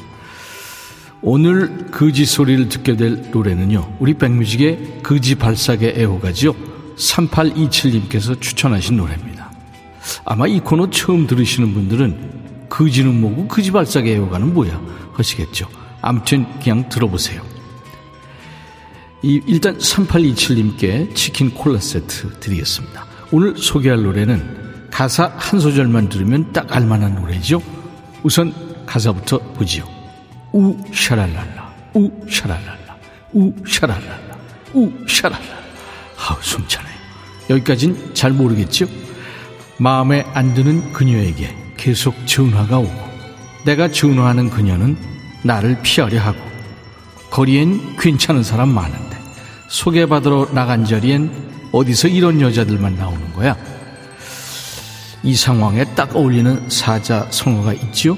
오늘 1.21 1.87
거지 1.87 2.25
소리를 2.25 2.69
듣게 2.69 2.95
될 2.95 3.31
노래는요. 3.31 3.97
우리 3.99 4.13
백뮤직의 4.13 5.01
거지 5.03 5.35
발사계 5.35 5.95
애호가죠. 5.97 6.55
3827님께서 6.95 8.39
추천하신 8.39 8.97
노래입니다. 8.97 9.51
아마 10.23 10.47
이 10.47 10.59
코너 10.59 10.89
처음 10.89 11.27
들으시는 11.27 11.73
분들은 11.73 12.48
그지는 12.69 13.19
뭐고 13.19 13.47
그지 13.47 13.71
발사계 13.71 14.13
애호가는 14.13 14.53
뭐야 14.53 14.79
하시겠죠. 15.13 15.67
아무튼 16.01 16.45
그냥 16.59 16.87
들어보세요. 16.87 17.41
이, 19.21 19.41
일단 19.45 19.77
3827님께 19.77 21.13
치킨 21.13 21.53
콜라 21.53 21.79
세트 21.79 22.39
드리겠습니다. 22.39 23.05
오늘 23.31 23.57
소개할 23.57 24.01
노래는 24.01 24.87
가사 24.91 25.33
한 25.35 25.59
소절만 25.59 26.09
들으면 26.09 26.51
딱 26.53 26.73
알만한 26.75 27.15
노래죠. 27.15 27.61
우선 28.23 28.53
가사부터 28.85 29.39
보지요. 29.53 29.87
우 30.53 30.75
샤랄랄라 30.93 31.73
우 31.95 32.09
샤랄랄라 32.29 32.97
우 33.33 33.53
샤랄랄라 33.67 34.37
우 34.73 34.91
샤랄랄라 35.07 35.59
아우 36.17 36.37
숨차네 36.41 36.87
여기까진 37.49 38.13
잘 38.13 38.31
모르겠죠? 38.31 38.87
마음에 39.77 40.25
안 40.33 40.53
드는 40.53 40.91
그녀에게 40.91 41.55
계속 41.79 42.27
전화가 42.27 42.77
오고 42.77 43.09
내가 43.65 43.89
전화하는 43.89 44.49
그녀는 44.49 44.97
나를 45.43 45.81
피하려 45.81 46.19
하고 46.19 46.37
거리엔 47.31 47.95
괜찮은 47.97 48.43
사람 48.43 48.69
많은데 48.69 49.17
소개받으러 49.69 50.49
나간 50.51 50.83
자리엔 50.83 51.31
어디서 51.71 52.09
이런 52.09 52.41
여자들만 52.41 52.97
나오는 52.97 53.33
거야? 53.33 53.55
이 55.23 55.35
상황에 55.35 55.85
딱 55.95 56.15
어울리는 56.15 56.69
사자 56.69 57.27
성어가 57.29 57.73
있죠? 57.73 58.17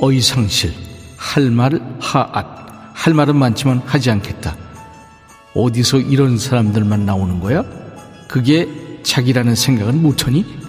어이상실, 0.00 0.74
할 1.16 1.50
말, 1.50 1.80
하앗. 2.00 2.46
할 2.92 3.14
말은 3.14 3.36
많지만 3.36 3.80
하지 3.86 4.10
않겠다. 4.10 4.56
어디서 5.54 5.98
이런 5.98 6.36
사람들만 6.36 7.06
나오는 7.06 7.38
거야? 7.40 7.64
그게 8.28 8.68
자기라는 9.02 9.54
생각은 9.54 10.02
못하니? 10.02 10.67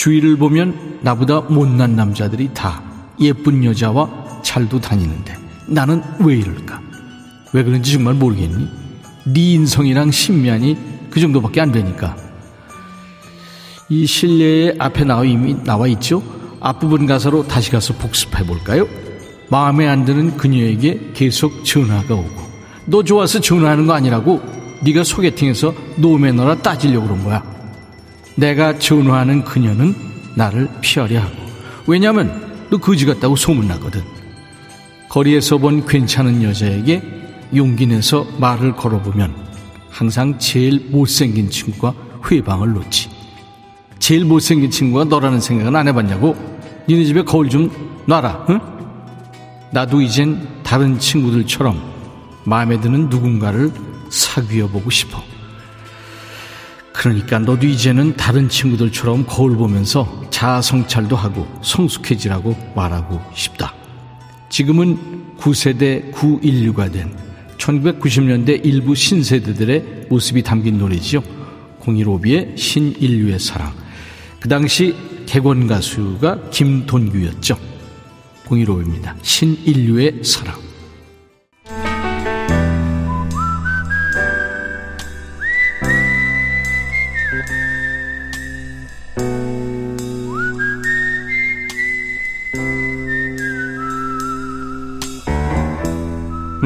주위를 0.00 0.38
보면 0.38 1.00
나보다 1.02 1.42
못난 1.42 1.94
남자들이 1.94 2.48
다 2.54 2.82
예쁜 3.20 3.62
여자와 3.62 4.40
잘도 4.42 4.80
다니는데 4.80 5.36
나는 5.66 6.02
왜 6.20 6.38
이럴까? 6.38 6.80
왜 7.52 7.62
그런지 7.62 7.92
정말 7.92 8.14
모르겠니? 8.14 8.66
네 9.26 9.52
인성이랑 9.52 10.10
신면이 10.10 10.78
그 11.10 11.20
정도밖에 11.20 11.60
안 11.60 11.70
되니까. 11.70 12.16
이 13.90 14.06
실내에 14.06 14.76
앞에 14.78 15.04
나와 15.04 15.22
이미 15.26 15.54
나와 15.64 15.86
있죠? 15.88 16.22
앞부분 16.60 17.04
가사로 17.04 17.46
다시 17.46 17.70
가서 17.70 17.92
복습해 17.92 18.46
볼까요? 18.46 18.88
마음에 19.50 19.86
안 19.86 20.06
드는 20.06 20.38
그녀에게 20.38 21.10
계속 21.12 21.62
전화가 21.62 22.14
오고 22.14 22.40
너 22.86 23.02
좋아서 23.02 23.38
전화하는 23.38 23.86
거 23.86 23.92
아니라고 23.92 24.40
네가 24.82 25.04
소개팅해서 25.04 25.74
노매너라 25.96 26.62
따지려고 26.62 27.06
그런 27.06 27.22
거야. 27.22 27.59
내가 28.36 28.78
전화하는 28.78 29.44
그녀는 29.44 29.94
나를 30.34 30.68
피하려 30.80 31.20
하고 31.20 31.36
왜냐면 31.86 32.66
너 32.70 32.78
거지 32.78 33.04
같다고 33.04 33.36
소문났거든. 33.36 34.02
거리에서 35.08 35.58
본 35.58 35.84
괜찮은 35.84 36.42
여자에게 36.42 37.02
용기 37.54 37.86
내서 37.86 38.26
말을 38.38 38.76
걸어보면 38.76 39.34
항상 39.90 40.38
제일 40.38 40.88
못생긴 40.90 41.50
친구가 41.50 41.92
회방을 42.30 42.72
놓지. 42.74 43.10
제일 43.98 44.24
못생긴 44.24 44.70
친구가 44.70 45.04
너라는 45.04 45.40
생각은 45.40 45.74
안 45.74 45.88
해봤냐고? 45.88 46.36
니네 46.88 47.04
집에 47.04 47.22
거울 47.22 47.48
좀 47.50 47.70
놔라, 48.06 48.46
응? 48.50 48.60
나도 49.72 50.00
이젠 50.00 50.48
다른 50.62 50.98
친구들처럼 50.98 51.80
마음에 52.44 52.80
드는 52.80 53.08
누군가를 53.08 53.72
사귀어 54.10 54.68
보고 54.68 54.90
싶어. 54.90 55.22
그러니까 57.00 57.38
너도 57.38 57.66
이제는 57.66 58.14
다른 58.18 58.46
친구들처럼 58.50 59.24
거울 59.26 59.56
보면서 59.56 60.22
자아 60.28 60.60
성찰도 60.60 61.16
하고 61.16 61.48
성숙해지라고 61.62 62.54
말하고 62.76 63.18
싶다. 63.34 63.72
지금은 64.50 65.38
9세대 65.38 66.12
9인류가 66.12 66.92
된 66.92 67.16
1990년대 67.56 68.66
일부 68.66 68.94
신세대들의 68.94 70.08
모습이 70.10 70.42
담긴 70.42 70.76
노래지요. 70.76 71.22
015B의 71.80 72.58
신인류의 72.58 73.38
사랑. 73.38 73.72
그 74.38 74.50
당시 74.50 74.94
객원 75.24 75.66
가수가 75.66 76.50
김돈규였죠. 76.50 77.56
015B입니다. 78.44 79.14
신인류의 79.22 80.22
사랑. 80.22 80.69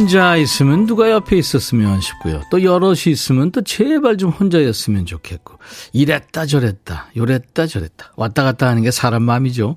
혼자 0.00 0.34
있으면 0.36 0.86
누가 0.86 1.10
옆에 1.10 1.36
있었으면 1.36 2.00
싶고요. 2.00 2.40
또 2.50 2.62
여럿이 2.62 3.02
있으면 3.08 3.52
또 3.52 3.60
제발 3.60 4.16
좀 4.16 4.30
혼자였으면 4.30 5.04
좋겠고. 5.04 5.58
이랬다 5.92 6.46
저랬다, 6.46 7.10
요랬다 7.14 7.66
저랬다. 7.66 8.12
왔다 8.16 8.42
갔다 8.42 8.66
하는 8.68 8.80
게 8.80 8.90
사람 8.90 9.24
마음이죠. 9.24 9.76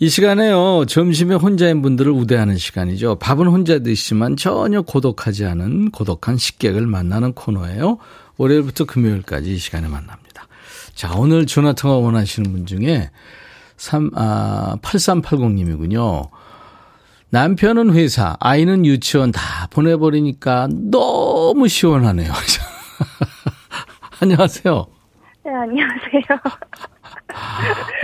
이 0.00 0.08
시간에요. 0.08 0.86
점심에 0.86 1.34
혼자인 1.34 1.82
분들을 1.82 2.10
우대하는 2.10 2.56
시간이죠. 2.56 3.16
밥은 3.16 3.46
혼자 3.46 3.78
드시지만 3.80 4.36
전혀 4.36 4.80
고독하지 4.80 5.44
않은 5.44 5.90
고독한 5.90 6.38
식객을 6.38 6.86
만나는 6.86 7.34
코너예요. 7.34 7.98
월요일부터 8.38 8.86
금요일까지 8.86 9.52
이 9.52 9.58
시간에 9.58 9.86
만납니다. 9.86 10.48
자, 10.94 11.12
오늘 11.14 11.44
전화 11.44 11.74
통화 11.74 11.96
원하시는 11.96 12.50
분 12.50 12.64
중에 12.64 13.10
3, 13.76 14.12
아, 14.14 14.78
8380님이군요. 14.80 16.30
남편은 17.30 17.92
회사, 17.92 18.36
아이는 18.40 18.86
유치원 18.86 19.32
다 19.32 19.66
보내버리니까 19.70 20.68
너무 20.90 21.68
시원하네요. 21.68 22.32
안녕하세요. 24.20 24.86
네, 25.44 25.50
안녕하세요. 25.52 26.22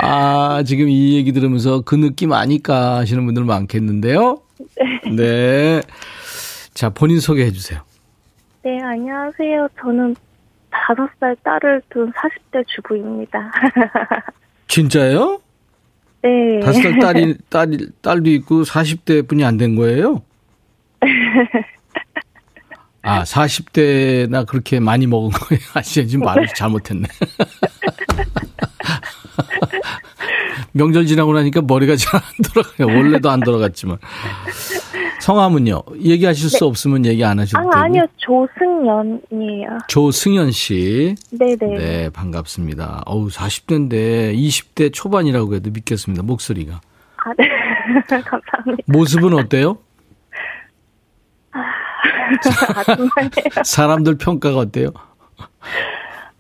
아, 0.01 0.63
지금 0.67 0.89
이 0.91 1.17
얘기 1.17 1.33
들으면서 1.33 1.81
그 1.81 1.95
느낌 1.95 2.33
아니까 2.33 2.97
하시는 2.97 3.25
분들 3.25 3.45
많겠는데요? 3.45 4.43
네. 4.77 5.17
네. 5.17 5.81
자, 6.75 6.91
본인 6.91 7.19
소개해 7.19 7.51
주세요. 7.51 7.81
네, 8.63 8.79
안녕하세요. 8.83 9.69
저는 9.81 10.17
다섯 10.71 11.09
살 11.19 11.35
딸을 11.43 11.83
둔 11.89 12.13
40대 12.13 12.65
주부입니다. 12.67 13.53
진짜요? 14.69 15.41
네. 16.25 16.61
다섯 16.61 16.81
살 16.81 16.99
딸이, 16.99 17.35
딸, 17.51 17.71
딸도 18.03 18.31
있고 18.31 18.63
40대 18.63 19.29
분이 19.29 19.45
안 19.45 19.59
된 19.59 19.77
거예요? 19.77 20.23
아, 23.03 23.23
40대나 23.25 24.47
그렇게 24.47 24.81
많이 24.81 25.07
먹은 25.07 25.29
거예요? 25.31 25.61
아, 25.75 25.83
지금 25.83 26.21
말을 26.21 26.47
잘못했네. 26.57 27.07
명절 30.73 31.07
지나고 31.07 31.33
나니까 31.33 31.63
머리가 31.63 31.97
잘 31.97 32.21
안 32.21 32.53
돌아가요. 32.53 32.99
원래도 32.99 33.31
안 33.31 33.41
돌아갔지만. 33.41 33.99
성함은요? 35.21 35.83
얘기하실 36.01 36.51
수 36.51 36.67
없으면 36.67 37.05
얘기 37.07 37.25
안 37.25 37.39
하셔도 37.39 37.67
아. 37.73 37.83
아니요. 37.85 38.05
조승연이에요. 38.17 39.79
조승연 39.89 40.51
씨. 40.51 41.15
네네. 41.31 41.57
네, 41.79 42.11
반갑습니다. 42.11 43.03
어우, 43.07 43.29
40대인데 43.29 44.35
20대 44.37 44.93
초반이라고 44.93 45.55
해도 45.55 45.71
믿겠습니다. 45.71 46.23
목소리가. 46.23 46.81
아, 47.17 47.31
네. 47.39 47.49
감사합니다. 48.07 48.83
모습은 48.87 49.33
어때요? 49.35 49.79
아줌마예요. 52.77 53.31
사람들 53.65 54.19
평가가 54.19 54.59
어때요? 54.59 54.91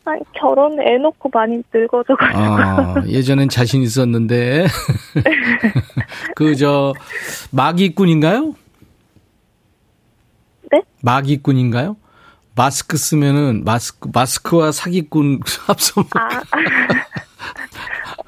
아니, 0.06 0.20
결혼 0.34 0.78
애 0.80 0.98
놓고 0.98 1.30
많이 1.32 1.62
늙어져가지고. 1.72 2.38
아, 2.42 2.94
예전엔 3.06 3.48
자신 3.48 3.82
있었는데. 3.82 4.66
그, 6.36 6.54
저, 6.56 6.92
마기꾼인가요? 7.52 8.54
네? 10.70 10.82
마기꾼인가요? 11.02 11.96
마스크 12.54 12.96
쓰면은 12.96 13.64
마스크, 13.64 14.08
마스크와 14.12 14.72
사기꾼 14.72 15.40
합성. 15.66 16.04
아, 16.14 16.28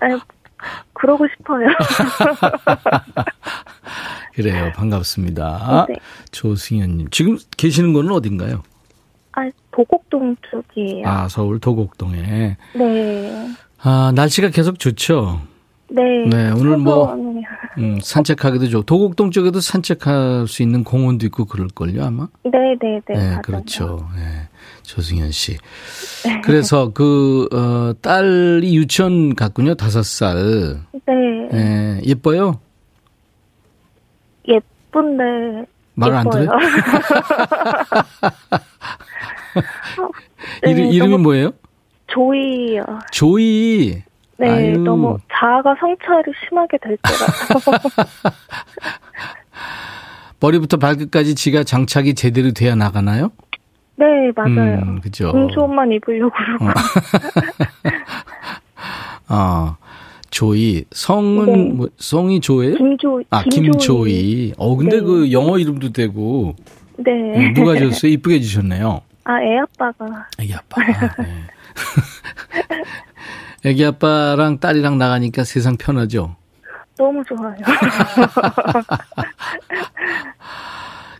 아니, 0.01 0.19
그러고 0.95 1.27
싶어요. 1.29 1.67
그래요. 4.35 4.73
반갑습니다. 4.75 5.87
네. 5.89 5.97
조승현님. 6.31 7.09
지금 7.11 7.39
계시는 7.57 7.93
거는 7.93 8.12
어딘가요? 8.12 8.62
아, 9.37 9.51
도곡동 9.70 10.35
쪽이에요. 10.51 11.07
아, 11.07 11.29
서울 11.29 11.61
도곡동에. 11.61 12.57
네. 12.75 13.49
아, 13.83 14.11
날씨가 14.14 14.49
계속 14.49 14.79
좋죠? 14.79 15.40
네. 15.88 16.03
네, 16.27 16.51
오늘 16.51 16.79
뭐-. 16.79 17.14
음, 17.79 17.99
산책하기도 18.03 18.68
좋고. 18.68 18.83
도곡동 18.85 19.31
쪽에도 19.31 19.61
산책할 19.61 20.49
수 20.49 20.62
있는 20.62 20.83
공원도 20.83 21.27
있고 21.27 21.44
그럴걸요, 21.44 22.03
아마? 22.03 22.27
네, 22.44 22.51
네, 22.81 23.01
네. 23.07 23.14
네, 23.14 23.27
맞아요. 23.29 23.42
그렇죠. 23.42 24.09
네, 24.16 24.49
조승현 24.83 25.31
씨. 25.31 25.59
그래서 26.42 26.90
그, 26.94 27.46
어, 27.53 27.92
딸이 28.01 28.75
유치원 28.75 29.35
갔군요, 29.35 29.75
다섯 29.75 30.03
살. 30.03 30.79
네. 31.07 31.49
예, 31.53 32.01
예뻐요? 32.07 32.59
예쁜데. 34.49 35.66
말을 35.99 36.14
안. 36.16 36.29
들어요? 36.31 36.51
네, 40.62 40.71
이름, 40.71 40.87
이름이 40.87 41.16
뭐예요? 41.19 41.53
조이요. 42.09 42.83
조이. 43.11 44.03
네, 44.38 44.49
아유. 44.51 44.79
너무 44.79 45.19
자아가 45.33 45.75
성찰이 45.81 46.33
심하게 46.47 46.79
될 46.79 46.97
때라서. 46.99 47.71
머리부터 50.40 50.77
발끝까지 50.77 51.35
지가 51.35 51.64
장착이 51.64 52.14
제대로 52.14 52.53
돼야 52.53 52.75
나가나요? 52.75 53.31
네, 53.97 54.05
맞아요. 54.37 54.83
음, 54.83 55.01
그죠. 55.01 55.33
공주 55.33 55.59
옷만 55.61 55.90
입으려고 55.92 56.35
그러고. 56.37 56.66
아, 59.29 59.77
조이. 60.31 60.85
성은, 60.92 61.47
네. 61.47 61.75
뭐, 61.75 61.88
성이 61.97 62.40
조예요? 62.40 62.75
김조, 62.77 63.23
아, 63.31 63.42
김조이. 63.45 64.53
어, 64.59 64.77
근데 64.77 64.97
네. 64.97 65.03
그 65.03 65.33
영어 65.33 65.59
이름도 65.59 65.92
되고, 65.92 66.55
네. 66.99 67.11
음, 67.11 67.55
누가 67.55 67.75
지었어요? 67.77 68.12
이쁘게 68.12 68.40
지셨네요. 68.40 69.01
아, 69.29 69.41
애 69.43 69.59
아빠가. 69.59 70.29
애기 70.39 70.55
아빠. 70.55 70.81
네. 70.85 70.95
애기 73.71 73.85
아빠랑 73.85 74.61
딸이랑 74.61 74.99
나가니까 74.99 75.43
세상 75.45 75.77
편하죠? 75.77 76.37
너무 76.97 77.23
좋아요. 77.25 77.57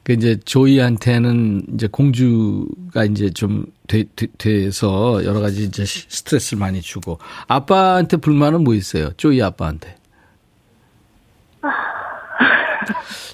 그 0.05 0.13
이제 0.13 0.39
조이한테는 0.45 1.65
이제 1.75 1.89
공주가 1.89 3.05
이제 3.05 3.29
좀 3.31 3.67
돼, 3.89 4.05
돼- 4.15 4.29
돼서 4.39 5.25
여러 5.25 5.41
가지 5.41 5.65
이제 5.65 5.85
시- 5.85 6.07
스트레스를 6.09 6.61
많이 6.61 6.81
주고 6.81 7.19
아빠한테 7.49 8.19
불만은 8.19 8.63
뭐 8.63 8.75
있어요? 8.75 9.13
조이 9.17 9.43
아빠한테. 9.43 9.97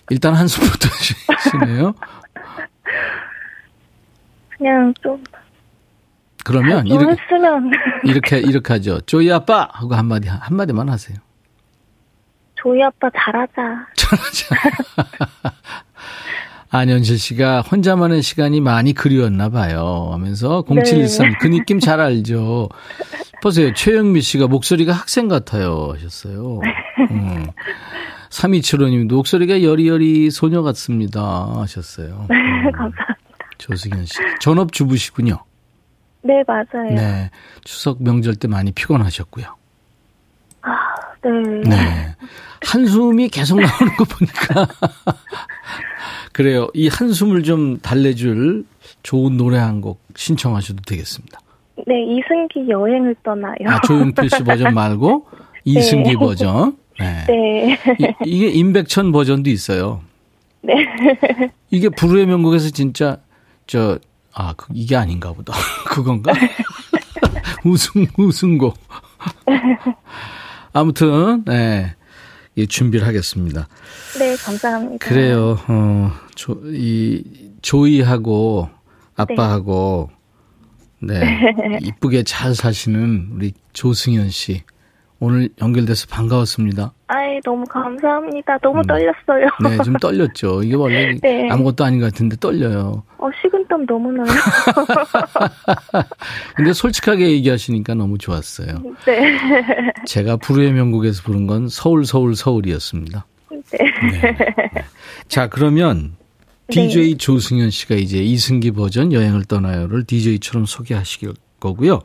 일단 0.09 0.35
한숨부터 0.35 0.89
쉬네요. 1.51 1.95
그냥 4.63 4.95
좀, 5.03 5.23
그러면 6.45 6.87
좀 6.87 7.01
이렇게 7.01 7.17
했으면 7.21 7.71
이렇게 8.05 8.39
이렇게 8.39 8.73
하죠. 8.75 9.01
조이 9.01 9.31
아빠 9.33 9.69
하고 9.73 9.95
한마디 9.95 10.29
한마디만 10.29 10.89
하세요. 10.89 11.19
조이 12.55 12.81
아빠 12.83 13.11
잘하자. 13.11 13.89
안현실 16.71 17.19
씨가 17.19 17.63
혼자만의 17.63 18.23
시간이 18.23 18.61
많이 18.61 18.95
그리웠나 18.95 19.51
봐요. 19.51 20.11
하면서 20.13 20.65
0713. 20.69 21.39
그 21.41 21.49
느낌 21.49 21.81
잘 21.81 22.01
알죠. 22.01 22.69
보세요. 23.43 23.75
최영미 23.75 24.21
씨가 24.21 24.47
목소리가 24.47 24.93
학생 24.93 25.27
같아요. 25.29 25.91
하셨어요. 25.93 26.61
음. 27.11 27.47
3275님도 28.31 29.15
목소리가 29.17 29.63
여리여리 29.63 30.31
소녀 30.31 30.63
같습니다. 30.63 31.21
하셨어요. 31.57 32.27
음. 32.31 32.71
감사합니다. 32.71 33.22
조승현 33.67 34.07
씨. 34.07 34.15
전업 34.41 34.73
주부시군요. 34.73 35.39
네, 36.23 36.43
맞아요. 36.47 36.91
네. 36.95 37.31
추석 37.65 38.03
명절 38.03 38.35
때 38.37 38.49
많이 38.49 38.73
피곤하셨고요. 38.73 39.47
네. 41.25 41.31
네. 41.69 42.17
한숨이 42.67 43.29
계속 43.29 43.61
나오는 43.61 43.97
거 43.97 44.05
보니까. 44.05 44.67
그래요. 46.33 46.69
이 46.75 46.89
한숨을 46.89 47.43
좀 47.45 47.79
달래줄 47.79 48.65
좋은 49.03 49.37
노래 49.37 49.59
한 49.59 49.81
곡 49.81 50.01
신청하셔도 50.17 50.83
되겠습니다. 50.87 51.39
네, 51.87 51.95
이승기 52.05 52.69
여행을 52.69 53.15
떠나요. 53.25 53.55
아, 53.67 53.81
조용필 53.83 54.29
씨 54.31 54.43
버전 54.45 54.75
말고 54.75 55.27
이승기 55.65 56.15
버전. 56.17 56.77
네. 56.99 57.25
네. 57.27 57.79
이, 57.99 58.15
이게 58.25 58.49
임백천 58.49 59.11
버전도 59.13 59.49
있어요. 59.51 60.01
네. 60.63 60.75
이게 61.71 61.89
불후의 61.89 62.27
명곡에서 62.27 62.71
진짜 62.71 63.19
저 63.67 63.99
아, 64.35 64.55
그, 64.57 64.67
이게 64.73 64.97
아닌가 64.97 65.33
보다. 65.33 65.53
그건가? 65.87 66.33
우승 67.65 68.07
우승곡. 68.17 68.77
아무튼 70.73 71.45
네. 71.45 71.95
예, 72.57 72.67
준비를 72.67 73.07
하겠습니다. 73.07 73.67
네, 74.19 74.37
감사합니다. 74.37 75.07
그래요. 75.07 75.59
어, 75.69 76.13
조, 76.35 76.61
이, 76.67 77.25
조이하고 77.63 78.69
아빠하고, 79.17 80.11
네. 81.01 81.41
이쁘게 81.81 82.25
잘 82.25 82.55
사시는 82.55 83.31
우리 83.33 83.55
조승현 83.73 84.31
씨. 84.31 84.63
오늘 85.25 85.49
연결돼서 85.61 86.09
반가웠습니다. 86.11 86.93
아이, 87.07 87.39
너무 87.45 87.65
감사합니다. 87.67 88.59
너무 88.59 88.83
떨렸어요. 88.83 89.47
네, 89.63 89.81
좀 89.85 89.95
떨렸죠. 90.03 90.65
이게 90.65 90.75
원래 90.75 91.15
네. 91.23 91.49
아무것도 91.49 91.85
아닌 91.85 92.01
것 92.01 92.07
같은데 92.07 92.35
떨려요. 92.41 93.05
어, 93.19 93.29
식은땀 93.41 93.87
너무 93.87 94.11
나요. 94.11 94.27
근데 96.57 96.73
솔직하게 96.73 97.31
얘기하시니까 97.35 97.95
너무 97.95 98.19
좋았어요. 98.19 98.83
네. 99.07 99.39
제가 100.07 100.39
불후의 100.39 100.73
명곡에서 100.73 101.23
부른 101.23 101.47
건 101.47 101.69
서울, 101.69 102.05
서울, 102.05 102.35
서울이었습니다. 102.35 103.25
네. 103.51 103.61
자, 105.29 105.47
그러면 105.47 106.17
네. 106.67 106.75
DJ 106.75 107.19
조승현 107.19 107.71
씨가 107.71 107.95
이제 107.95 108.19
이승기 108.19 108.73
버전 108.73 109.13
여행을 109.13 109.45
떠나요를 109.45 110.05
DJ처럼 110.05 110.67
소개하실 110.67 111.29
거고요. 111.63 112.01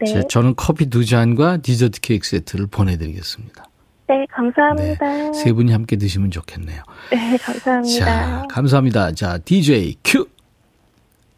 네. 0.00 0.06
제- 0.06 0.22
저는 0.28 0.54
커피 0.56 0.88
두 0.88 1.04
잔과 1.04 1.58
디저트 1.58 2.00
케이크 2.00 2.26
세트를 2.26 2.68
보내드리겠습니다. 2.68 3.64
네, 4.06 4.18
네. 4.18 4.26
감사합니다. 4.30 5.32
세 5.32 5.52
분이 5.52 5.72
함께 5.72 5.96
드시면 5.96 6.30
좋겠네요. 6.30 6.82
네, 7.10 7.36
감사합니다. 7.38 8.04
자, 8.04 8.46
감사합니다. 8.50 9.12
자, 9.12 9.38
DJ 9.38 9.96
큐! 10.04 10.26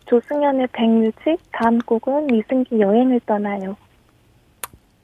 조승연의 0.08 0.68
백뮤직 0.72 1.36
다음 1.52 1.78
곡은 1.78 2.28
이승기 2.34 2.80
여행을 2.80 3.20
떠나요. 3.26 3.76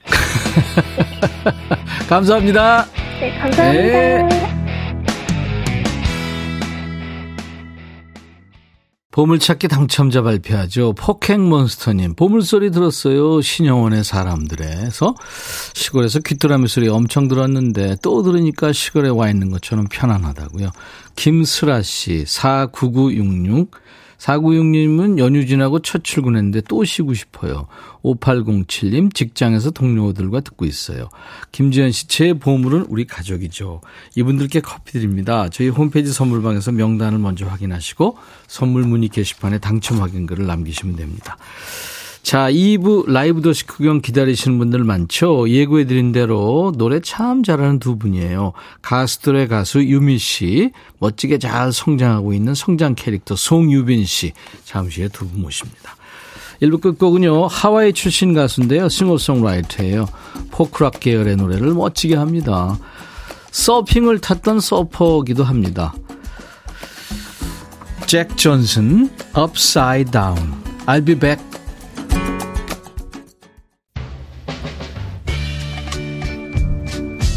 감사합니다. 2.09 2.85
네, 3.21 3.39
감사합니다. 3.39 4.29
네. 4.29 4.62
보물찾기 9.13 9.69
당첨자 9.69 10.23
발표하죠. 10.23 10.95
포켓몬스터님, 10.95 12.15
보물소리 12.15 12.71
들었어요. 12.71 13.43
신영원의 13.43 14.05
사람들에서 14.05 15.15
시골에서 15.75 16.21
귀뚜라미 16.21 16.67
소리 16.67 16.89
엄청 16.89 17.29
들었는데 17.29 17.97
또 18.01 18.23
들으니까 18.23 18.73
시골에 18.73 19.11
와 19.11 19.29
있는 19.29 19.51
것처럼 19.51 19.87
편안하다고요. 19.91 20.71
김슬아 21.15 21.83
씨, 21.83 22.25
49966. 22.27 23.71
4966님은 24.23 25.19
연휴 25.19 25.47
지나고 25.47 25.81
첫 25.81 26.05
출근했는데 26.05 26.63
또 26.69 26.85
쉬고 26.85 27.15
싶어요. 27.15 27.67
5807님, 28.05 29.15
직장에서 29.15 29.71
동료들과 29.71 30.41
듣고 30.41 30.65
있어요. 30.65 31.09
김지현 31.51 31.91
씨, 31.91 32.07
제 32.07 32.33
보물은 32.33 32.87
우리 32.89 33.05
가족이죠. 33.05 33.81
이분들께 34.15 34.61
커피 34.61 34.93
드립니다. 34.93 35.49
저희 35.49 35.69
홈페이지 35.69 36.13
선물방에서 36.13 36.73
명단을 36.73 37.19
먼저 37.19 37.47
확인하시고 37.47 38.17
선물 38.47 38.85
문의 38.85 39.09
게시판에 39.09 39.59
당첨 39.59 40.01
확인글을 40.01 40.47
남기시면 40.47 40.97
됩니다. 40.97 41.37
자, 42.23 42.51
2부 42.51 43.11
라이브 43.11 43.43
도시 43.43 43.67
구경 43.67 44.01
기다리시는 44.01 44.57
분들 44.59 44.85
많죠? 44.85 45.49
예고해드린 45.51 46.13
대로 46.13 46.73
노래 46.77 47.01
참 47.01 47.43
잘하는 47.43 47.81
두 47.81 47.99
분이에요. 47.99 48.53
가수들의 48.81 49.49
가수 49.49 49.83
유미 49.83 50.19
씨, 50.19 50.71
멋지게 51.01 51.39
잘 51.39 51.73
성장하고 51.73 52.33
있는 52.33 52.55
성장 52.55 52.95
캐릭터 52.95 53.35
송유빈 53.37 54.05
씨, 54.07 54.33
잠시 54.65 55.01
후에 55.01 55.09
두 55.09 55.27
분 55.27 55.43
모십니다. 55.43 55.97
1부 56.63 56.81
끝곡은요, 56.81 57.49
하와이 57.49 57.93
출신 57.93 58.35
가수인데요. 58.35 58.89
싱어송라이터예요. 58.89 60.07
포크락 60.53 61.01
계열의 61.01 61.37
노래를 61.37 61.75
멋지게 61.75 62.15
합니다. 62.15 62.79
서핑을 63.51 64.21
탔던 64.21 64.61
서퍼기도 64.61 65.43
합니다. 65.43 65.93
잭 68.07 68.37
존슨, 68.37 69.11
Upside 69.37 70.13
Down. 70.13 70.55
I'll 70.87 71.05
be 71.05 71.19
back. 71.19 71.43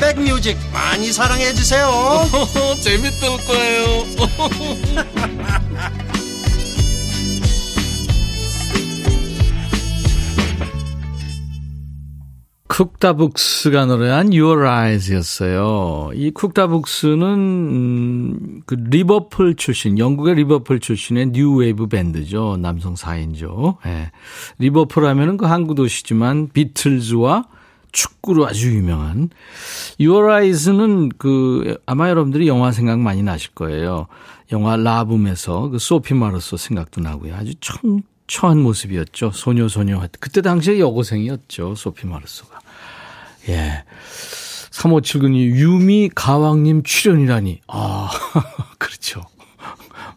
백뮤직 0.00 0.56
많이 0.72 1.12
사랑해 1.12 1.52
주세요. 1.52 1.86
재밌을 2.80 3.28
거예요. 3.46 4.04
쿡다북스가 12.80 13.84
노래한 13.86 14.32
Your 14.32 14.66
Eyes였어요. 14.66 16.12
이 16.14 16.30
쿡다북스는 16.30 17.26
음, 17.26 18.62
그 18.64 18.74
리버풀 18.74 19.56
출신, 19.56 19.98
영국의 19.98 20.36
리버풀 20.36 20.80
출신의 20.80 21.32
뉴웨이브 21.32 21.88
밴드죠. 21.88 22.56
남성 22.56 22.94
4인조. 22.94 23.76
예. 23.84 24.12
리버풀 24.58 25.04
하면은 25.04 25.36
그 25.36 25.44
항구 25.44 25.74
도시지만 25.74 26.48
비틀즈와 26.54 27.44
축구로 27.92 28.46
아주 28.46 28.74
유명한 28.74 29.30
Your 30.00 30.32
Eyes는 30.32 31.10
그 31.18 31.78
아마 31.86 32.08
여러분들이 32.08 32.48
영화 32.48 32.72
생각 32.72 32.98
많이 33.00 33.22
나실 33.22 33.50
거예요. 33.54 34.06
영화 34.52 34.76
라붐에서 34.76 35.68
그 35.70 35.78
소피 35.78 36.14
마르소 36.14 36.56
생각도 36.56 37.00
나고요. 37.00 37.34
아주 37.34 37.54
청초한 37.60 38.58
모습이었죠. 38.60 39.30
소녀 39.32 39.68
소녀. 39.68 40.00
그때 40.18 40.42
당시에 40.42 40.78
여고생이었죠. 40.80 41.74
소피 41.76 42.06
마르소가. 42.06 42.58
예. 43.48 43.84
3579님, 44.70 45.36
유미 45.56 46.10
가왕님 46.14 46.82
출연이라니. 46.82 47.60
아, 47.68 48.10
그렇죠. 48.78 49.22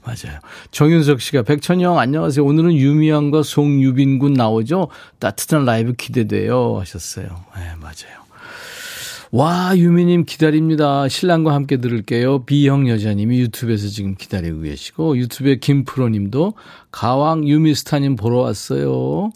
맞아요. 0.05 0.39
정윤석 0.71 1.21
씨가 1.21 1.43
백천영 1.43 1.97
안녕하세요. 1.97 2.45
오늘은 2.45 2.73
유미양과 2.73 3.43
송유빈 3.43 4.19
군 4.19 4.33
나오죠. 4.33 4.89
따뜻한 5.19 5.65
라이브 5.65 5.93
기대돼요 5.93 6.79
하셨어요. 6.79 7.25
네, 7.55 7.71
맞아요. 7.79 8.23
와 9.31 9.75
유미님 9.75 10.25
기다립니다. 10.25 11.07
신랑과 11.07 11.55
함께 11.55 11.77
들을게요. 11.77 12.45
비형 12.45 12.87
여자님이 12.87 13.39
유튜브에서 13.39 13.87
지금 13.87 14.13
기다리고 14.15 14.61
계시고 14.61 15.17
유튜브에 15.17 15.55
김프로님도 15.55 16.53
가왕 16.91 17.47
유미스타님 17.47 18.15
보러 18.15 18.41
왔어요. 18.41 19.31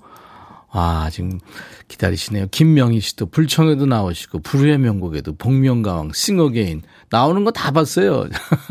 아 0.69 1.09
지금 1.11 1.39
기다리시네요. 1.87 2.47
김명희 2.51 2.99
씨도 2.99 3.27
불청에도 3.27 3.87
나오시고 3.87 4.39
불후의 4.39 4.77
명곡에도 4.77 5.35
복면가왕 5.35 6.11
싱어게인 6.13 6.83
나오는 7.09 7.43
거 7.43 7.51
다 7.51 7.71
봤어요. 7.71 8.25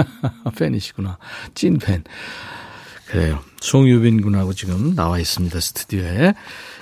팬이시구나. 0.59 1.19
찐팬. 1.55 2.05
그래요. 3.09 3.41
송유빈 3.61 4.21
군하고 4.23 4.53
지금 4.53 4.95
나와 4.95 5.19
있습니다. 5.19 5.59
스튜디오에. 5.61 6.35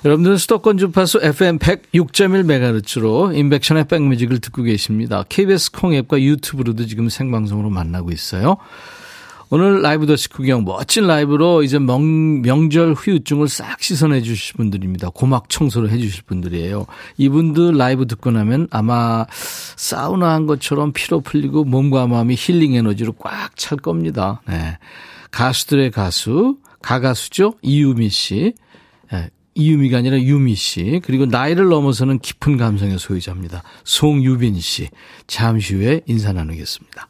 여러분들은 0.05 0.37
수도권 0.39 0.79
주파수 0.79 1.21
FM 1.23 1.59
106.1MHz로 1.59 3.37
임백천의 3.37 3.87
백뮤직을 3.89 4.39
듣고 4.41 4.63
계십니다. 4.63 5.25
KBS 5.29 5.71
콩 5.73 5.95
앱과 5.95 6.21
유튜브로도 6.21 6.87
지금 6.87 7.09
생방송으로 7.09 7.71
만나고 7.71 8.11
있어요. 8.11 8.57
오늘 9.51 9.83
라이브 9.83 10.07
더시 10.07 10.29
구경 10.29 10.65
멋진 10.65 11.07
라이브로 11.07 11.63
이제 11.63 11.79
명, 11.79 12.43
명절 12.43 12.95
후유증을 12.95 13.49
싹 13.49 13.83
씻어내 13.83 14.23
주실 14.23 14.57
분들입니다. 14.57 15.11
고막 15.11 15.49
청소를 15.49 15.91
해 15.91 15.99
주실 15.99 16.25
분들이에요. 16.25 16.87
이분들 17.19 17.77
라이브 17.77 18.07
듣고 18.07 18.31
나면 18.31 18.69
아마 18.71 19.27
사우나 19.77 20.33
한 20.33 20.47
것처럼 20.47 20.93
피로 20.93 21.21
풀리고 21.21 21.65
몸과 21.65 22.07
마음이 22.07 22.35
힐링 22.39 22.75
에너지로 22.75 23.13
꽉 23.13 23.55
찰 23.57 23.79
겁니다. 23.79 24.43
네. 24.49 24.79
가수들의 25.31 25.91
가수, 25.91 26.59
가가수죠? 26.83 27.55
이유미 27.63 28.09
씨. 28.09 28.55
네. 29.13 29.31
이유미가 29.55 29.99
아니라 29.99 30.21
유미 30.21 30.55
씨. 30.55 31.01
그리고 31.05 31.27
나이를 31.27 31.69
넘어서는 31.69 32.19
깊은 32.19 32.57
감성의 32.57 32.99
소유자입니다. 32.99 33.63
송유빈 33.85 34.61
씨. 34.61 34.89
잠시 35.27 35.75
후에 35.75 36.01
인사 36.07 36.33
나누겠습니다. 36.33 37.09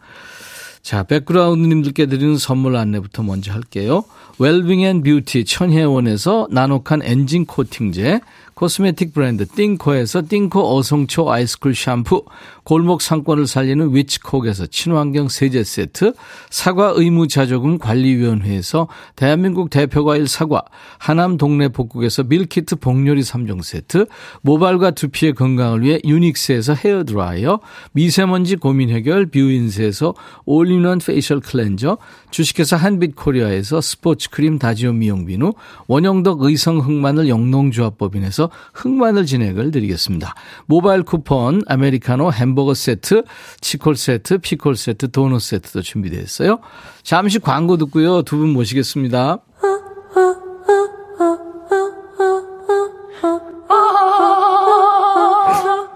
자, 0.85 1.03
백그라운드님들께 1.03 2.05
드리는 2.05 2.37
선물 2.37 2.77
안내부터 2.77 3.23
먼저 3.23 3.53
할게요. 3.53 4.05
웰빙 4.39 4.83
앤 4.83 5.03
뷰티 5.03 5.47
천혜원에서 5.47 6.49
나노칸 6.51 7.01
엔진 7.03 7.47
코팅제, 7.47 8.21
코스메틱 8.55 9.13
브랜드 9.13 9.47
띵코에서 9.47 10.23
띵코 10.29 10.77
어성초 10.77 11.31
아이스쿨 11.31 11.75
샴푸, 11.75 12.25
골목 12.63 13.03
상권을 13.03 13.47
살리는 13.47 13.95
위치콕에서 13.95 14.67
친환경 14.67 15.29
세제 15.29 15.65
세트, 15.65 16.15
사과 16.51 16.93
의무 16.95 17.27
자조금 17.29 17.79
관리위원회에서 17.79 18.89
대한민국 19.17 19.71
대표과일 19.71 20.29
사과, 20.29 20.63
하남 20.99 21.37
동네 21.37 21.69
복국에서 21.69 22.23
밀키트 22.23 22.77
복요리 22.77 23.23
3종 23.23 23.63
세트, 23.63 24.07
모발과 24.43 24.93
두피의 24.93 25.35
건강을 25.35 25.83
위해 25.83 25.99
유닉스에서 26.05 26.75
헤어드라이어, 26.75 27.61
미세먼지 27.93 28.57
고민 28.57 28.91
해결 28.91 29.27
뷰인스에서 29.27 30.15
all-in-one 30.45 30.99
facial 30.99 31.41
cleanser, 31.41 31.99
주식회사 32.31 32.77
한빛코리아에서 32.77 33.81
스포츠 33.81 34.31
크림 34.31 34.59
다지오 34.59 34.93
미용 34.93 35.27
비누, 35.27 35.53
원형덕 35.89 36.43
의성 36.43 36.79
흑마늘 36.79 37.29
영농조합법인에서 37.29 38.44
흑마늘 38.73 39.27
진액을 39.27 39.71
드리겠습니다. 39.71 40.35
모바일 40.67 41.03
쿠폰, 41.03 41.63
아메리카노 41.67 42.33
햄버거 42.33 42.75
세트, 42.75 43.25
치콜 43.61 43.97
세트, 43.97 44.39
피콜 44.39 44.77
세트, 44.77 45.11
도넛 45.11 45.41
세트도 45.41 45.83
준비되어 45.83 46.21
있어요. 46.21 46.59
잠시 47.03 47.39
광고 47.39 47.77
듣고요. 47.77 48.23
두 48.23 48.35
분 48.37 48.53
모시겠습니다. 48.53 49.39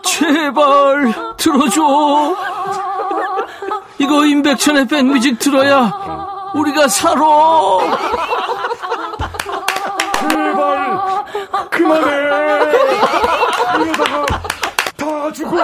제발 0.04 1.12
들어줘. 1.36 2.36
이거 3.98 4.24
임백천의 4.26 4.86
백뮤직 4.88 5.38
들어야 5.38 5.92
우리가 6.54 6.88
살아. 6.88 7.22
그만해. 11.70 12.08
이러다가 13.82 14.26
다 14.96 15.32
죽어. 15.32 15.56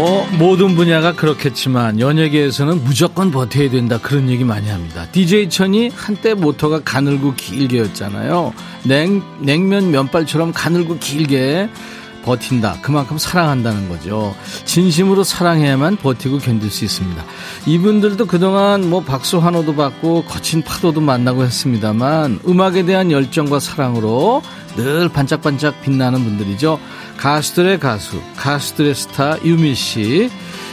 뭐 0.00 0.26
모든 0.38 0.76
분야가 0.76 1.12
그렇겠지만 1.12 2.00
연예계에서는 2.00 2.84
무조건 2.84 3.30
버텨야 3.30 3.68
된다 3.68 3.98
그런 4.00 4.30
얘기 4.30 4.44
많이 4.44 4.70
합니다. 4.70 5.06
DJ 5.12 5.50
천이 5.50 5.90
한때 5.94 6.32
모터가 6.32 6.80
가늘고 6.84 7.34
길게였잖아요. 7.34 8.54
냉 8.84 9.22
냉면 9.40 9.90
면발처럼 9.90 10.54
가늘고 10.54 10.96
길게 11.00 11.68
버틴다. 12.24 12.78
그만큼 12.80 13.18
사랑한다는 13.18 13.90
거죠. 13.90 14.34
진심으로 14.64 15.22
사랑해야만 15.22 15.96
버티고 15.96 16.38
견딜 16.38 16.70
수 16.70 16.86
있습니다. 16.86 17.22
이분들도 17.66 18.24
그동안 18.26 18.88
뭐 18.88 19.02
박수 19.02 19.38
환호도 19.38 19.74
받고 19.74 20.24
거친 20.24 20.62
파도도 20.62 21.02
만나고 21.02 21.44
했습니다만 21.44 22.40
음악에 22.48 22.84
대한 22.84 23.10
열정과 23.10 23.60
사랑으로 23.60 24.42
늘 24.76 25.08
반짝반짝 25.10 25.82
빛나는 25.82 26.24
분들이죠. 26.24 26.78
가수들의 27.20 27.78
가수, 27.80 28.18
가수들의 28.36 28.94
스타 28.94 29.36
유미 29.44 29.74
씨. 29.74 30.30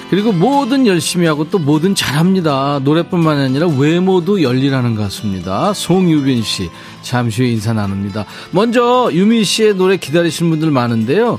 그리고 0.10 0.32
뭐든 0.32 0.88
열심히 0.88 1.28
하고 1.28 1.50
또 1.50 1.60
뭐든 1.60 1.94
잘합니다. 1.94 2.80
노래뿐만 2.86 3.38
아니라 3.38 3.68
외모도 3.68 4.42
열일하는 4.42 4.96
가수입니다. 4.96 5.74
송유빈 5.74 6.44
씨. 6.44 6.70
잠시 7.02 7.42
후에 7.42 7.52
인사 7.52 7.74
나눕니다. 7.74 8.26
먼저 8.52 9.10
유미 9.12 9.44
씨의 9.44 9.76
노래 9.76 9.98
기다리시는 9.98 10.50
분들 10.50 10.72
많은데요. 10.72 11.38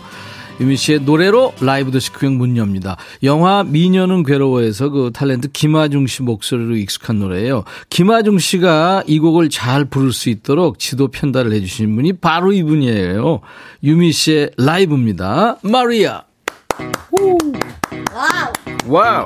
유미 0.61 0.77
씨의 0.77 1.01
노래로 1.01 1.55
라이브 1.61 1.91
더시 1.91 2.13
구경 2.13 2.37
문 2.39 2.57
엽니다. 2.57 2.97
영화 3.23 3.63
미녀는 3.65 4.25
괴로워에서 4.25 4.91
그 4.91 5.11
탤런트 5.13 5.53
김아중 5.53 6.07
씨 6.07 6.23
목소리로 6.23 6.77
익숙한 6.77 7.19
노래예요. 7.19 7.65
김아중 7.91 8.39
씨가 8.39 9.05
이 9.07 9.19
곡을 9.19 9.51
잘 9.51 9.85
부를 9.85 10.13
수 10.13 10.29
있도록 10.31 10.79
지도 10.79 11.09
편달을 11.09 11.53
해주신 11.53 11.95
분이 11.95 12.15
바로 12.15 12.53
이분이에요. 12.53 13.41
유미 13.85 14.13
씨의 14.13 14.51
라이브입니다. 14.57 15.59
마리아. 15.63 16.23
와우. 18.13 18.53
와우. 18.87 19.25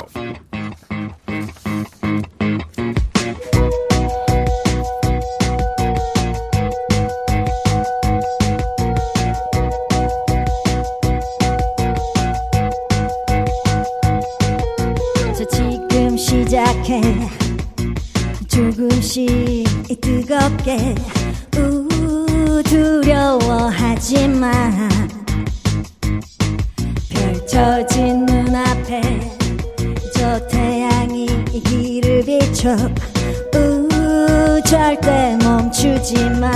조금씩 18.49 20.01
뜨겁게 20.01 20.95
우 21.57 22.61
두려워하지 22.65 24.29
마 24.29 24.51
펼쳐진 27.09 28.27
눈앞에 28.27 29.01
저 30.17 30.47
태양이 30.49 31.27
길을 31.45 32.25
비춰 32.25 32.77
우 33.55 34.61
절대 34.65 35.37
멈추지 35.43 36.31
마 36.41 36.51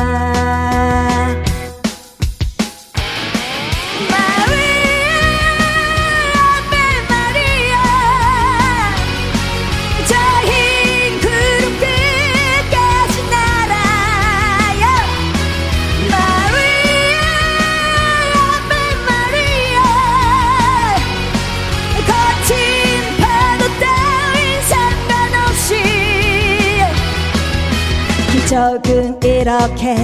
적은 28.47 29.19
이렇게 29.25 29.95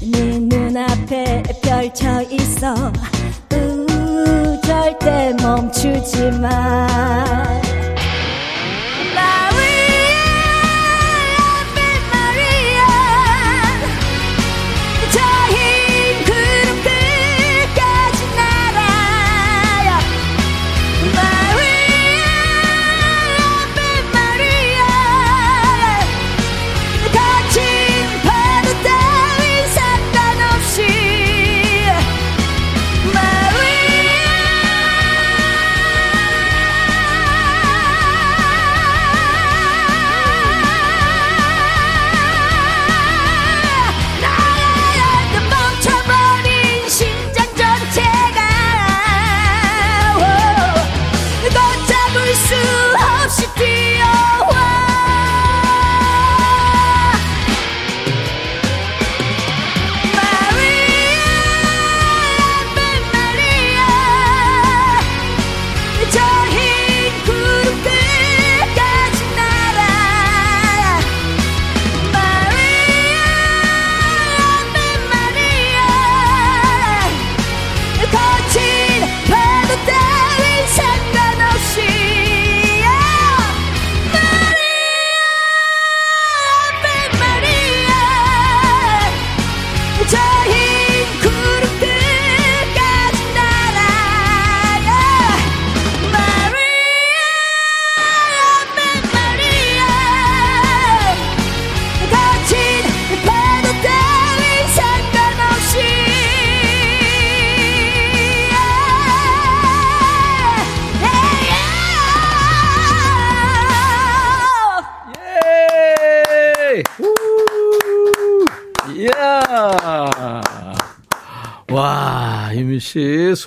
네 0.00 0.38
눈앞에 0.38 1.42
펼쳐 1.60 2.22
있어. 2.22 2.72
우, 3.52 4.60
절대 4.64 5.34
멈추지 5.42 6.30
마 6.40 6.86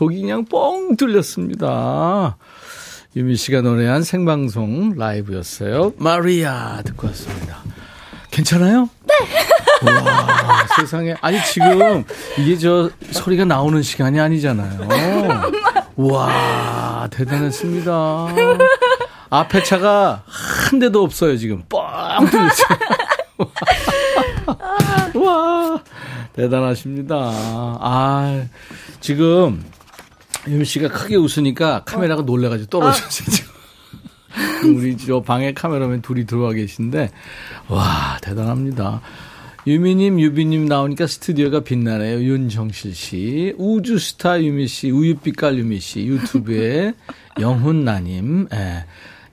속이 0.03 0.21
그냥 0.21 0.43
뻥 0.45 0.97
뚫렸습니다. 0.97 2.35
유미 3.15 3.37
씨가 3.37 3.61
노래한 3.61 4.03
생방송 4.03 4.95
라이브였어요. 4.97 5.93
마리아 5.97 6.81
듣고 6.83 7.07
왔습니다. 7.07 7.59
괜찮아요? 8.31 8.89
네. 9.07 9.13
와, 9.89 10.65
세상에. 10.77 11.15
아니, 11.21 11.41
지금 11.45 12.03
이게 12.37 12.57
저 12.57 12.89
소리가 13.11 13.45
나오는 13.45 13.81
시간이 13.81 14.19
아니잖아요. 14.19 14.87
와, 15.95 17.07
대단했습니다. 17.11 17.91
앞에 19.29 19.63
차가 19.63 20.23
한 20.25 20.79
대도 20.79 21.03
없어요, 21.03 21.37
지금. 21.37 21.63
뻥 21.69 21.79
뚫렸어요. 22.29 22.77
와, 25.23 25.79
대단하십니다. 26.33 27.15
아, 27.15 28.43
지금, 28.99 29.63
유미 30.47 30.65
씨가 30.65 30.89
크게 30.89 31.15
웃으니까 31.15 31.84
카메라가 31.86 32.21
놀래가지고 32.23 32.69
떨어졌어요, 32.69 33.10
지금. 33.10 33.53
우리 34.75 34.97
저 34.97 35.21
방에 35.21 35.53
카메라맨 35.53 36.01
둘이 36.01 36.25
들어와 36.25 36.53
계신데, 36.53 37.12
와, 37.69 38.17
대단합니다. 38.21 39.01
유미님, 39.65 40.19
유비님 40.19 40.65
나오니까 40.65 41.08
스튜디오가 41.08 41.62
빛나네요. 41.62 42.21
윤정실 42.21 42.93
씨, 42.95 43.53
우주스타 43.58 44.43
유미 44.43 44.67
씨, 44.67 44.89
우유빛깔 44.91 45.58
유미 45.58 45.79
씨, 45.79 46.06
유튜브에 46.06 46.93
영훈나님, 47.39 48.47
예. 48.53 48.86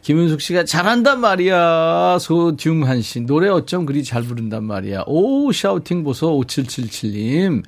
김윤숙 0.03 0.41
씨가 0.41 0.65
잘한단 0.65 1.21
말이야. 1.21 2.19
소중한 2.21 3.03
씨. 3.03 3.21
노래 3.21 3.49
어쩜 3.51 3.85
그리 3.85 4.03
잘 4.03 4.23
부른단 4.23 4.65
말이야. 4.65 5.05
오, 5.07 5.53
샤우팅 5.53 6.05
보소. 6.05 6.41
5777님. 6.41 7.63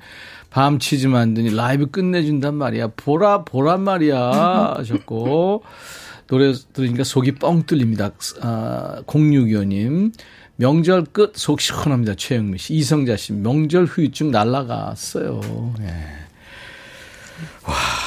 밤 0.53 0.77
치즈 0.77 1.07
만드니 1.07 1.55
라이브 1.55 1.89
끝내준단 1.89 2.53
말이야. 2.53 2.89
보라, 2.95 3.43
보란 3.43 3.81
말이야. 3.83 4.75
하셨고. 4.77 5.63
노래 6.27 6.53
들으니까 6.73 7.03
속이 7.03 7.33
뻥 7.35 7.63
뚫립니다. 7.63 8.11
아, 8.41 9.01
0625님. 9.07 10.13
명절 10.57 11.05
끝 11.05 11.33
속 11.35 11.59
시원합니다. 11.59 12.13
최영미 12.13 12.59
씨. 12.59 12.75
이성자 12.75 13.17
씨. 13.17 13.33
명절 13.33 13.85
후유증 13.85 14.29
날라갔어요. 14.29 15.41
예. 15.81 15.93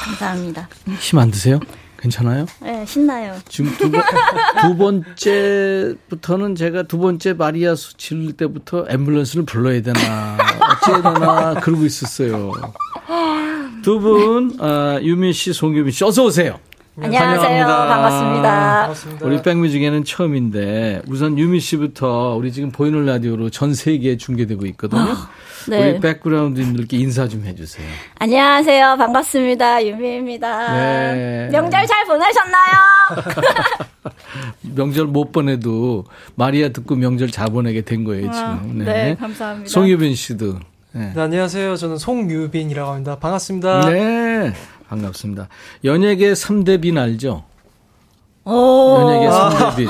감사합니다. 0.05 0.69
힘 1.01 1.19
안 1.19 1.29
드세요? 1.31 1.59
괜찮아요? 1.99 2.45
네, 2.61 2.85
신나요. 2.85 3.35
지금 3.49 3.71
두, 3.77 3.91
번, 3.91 4.01
두 4.61 4.77
번째부터는 4.77 6.55
제가 6.55 6.83
두 6.83 6.97
번째 6.97 7.33
마리아 7.33 7.75
수 7.75 7.95
지를 7.97 8.33
때부터 8.33 8.85
앰뷸런스를 8.85 9.45
불러야 9.45 9.81
되나 9.81 10.37
어찌해야 10.81 11.01
되나 11.13 11.53
그러고 11.55 11.85
있었어요. 11.85 12.51
두 13.83 13.99
분, 13.99 14.57
아, 14.59 14.99
유민 15.01 15.33
씨, 15.33 15.53
송유민 15.53 15.91
씨, 15.91 16.03
어서 16.03 16.25
오세요. 16.25 16.59
안녕하세요. 16.99 17.67
반갑습니다. 17.67 18.89
우리 19.21 19.41
백뮤직에는 19.41 20.03
처음인데 20.03 21.03
우선 21.07 21.37
유미 21.37 21.59
씨부터 21.59 22.35
우리 22.35 22.51
지금 22.51 22.71
보이는 22.71 23.05
라디오로 23.05 23.51
전 23.51 23.75
세계에 23.75 24.17
중계되고 24.17 24.65
있거든요. 24.67 25.15
네. 25.69 25.91
우리 25.91 25.99
백그라운드님들께 25.99 26.97
인사 26.97 27.27
좀 27.27 27.43
해주세요. 27.45 27.87
안녕하세요. 28.17 28.95
반갑습니다. 28.97 29.85
유미입니다. 29.85 30.73
네. 30.73 31.49
명절 31.51 31.85
잘 31.85 32.05
보내셨나요? 32.05 32.73
명절 34.75 35.05
못 35.05 35.31
보내도 35.31 36.05
마리아 36.35 36.69
듣고 36.69 36.95
명절 36.95 37.29
잘 37.29 37.49
보내게 37.49 37.81
된 37.81 38.05
거예요 38.05 38.31
지금. 38.31 38.47
아, 38.47 38.61
네, 38.85 39.15
감사합니다. 39.19 39.69
송유빈 39.69 40.15
씨도. 40.15 40.53
네. 40.93 41.11
네, 41.13 41.21
안녕하세요. 41.21 41.75
저는 41.75 41.97
송유빈이라고 41.97 42.89
합니다. 42.91 43.17
반갑습니다. 43.19 43.89
네, 43.91 44.53
반갑습니다. 44.89 45.47
연예계 45.83 46.33
3대 46.33 46.81
빈 46.81 46.97
알죠? 46.97 47.43
오. 48.45 48.97
연예계 49.01 49.27
3대 49.27 49.75
빈. 49.75 49.89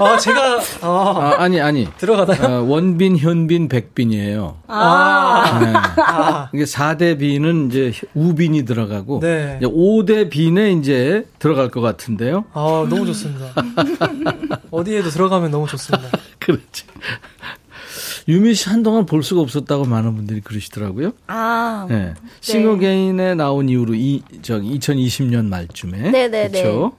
아, 0.00 0.16
제가, 0.18 0.60
아, 0.82 0.86
아, 0.86 1.34
아 1.38 1.48
니, 1.48 1.60
아니. 1.60 1.88
들어가나요? 1.96 2.60
어, 2.60 2.62
원빈, 2.62 3.16
현빈, 3.16 3.68
백빈이에요. 3.68 4.58
아, 4.68 5.58
네. 5.60 5.72
아, 6.02 6.50
이게 6.52 6.64
4대 6.64 7.18
B는 7.18 7.68
이제 7.68 7.92
우빈이 8.14 8.64
들어가고 8.64 9.20
네. 9.20 9.58
이제 9.58 9.66
5대 9.66 10.30
B는 10.30 10.80
이제 10.80 11.26
들어갈 11.38 11.70
것 11.70 11.80
같은데요. 11.80 12.44
아, 12.52 12.86
너무 12.88 13.06
좋습니다. 13.06 13.54
어디에도 14.70 15.08
들어가면 15.08 15.50
너무 15.50 15.66
좋습니다. 15.66 16.08
그렇지. 16.38 16.84
유미 18.28 18.54
씨 18.54 18.68
한동안 18.68 19.04
볼 19.06 19.22
수가 19.22 19.40
없었다고 19.40 19.84
많은 19.84 20.14
분들이 20.14 20.40
그러시더라고요. 20.40 21.12
아, 21.26 21.86
네. 21.88 22.14
싱어게인에 22.40 23.34
나온 23.34 23.68
이후로 23.68 23.94
이 23.94 24.22
저기 24.42 24.78
2020년 24.78 25.46
말쯤에 25.46 26.10
네네네. 26.10 26.48
그렇죠. 26.62 26.92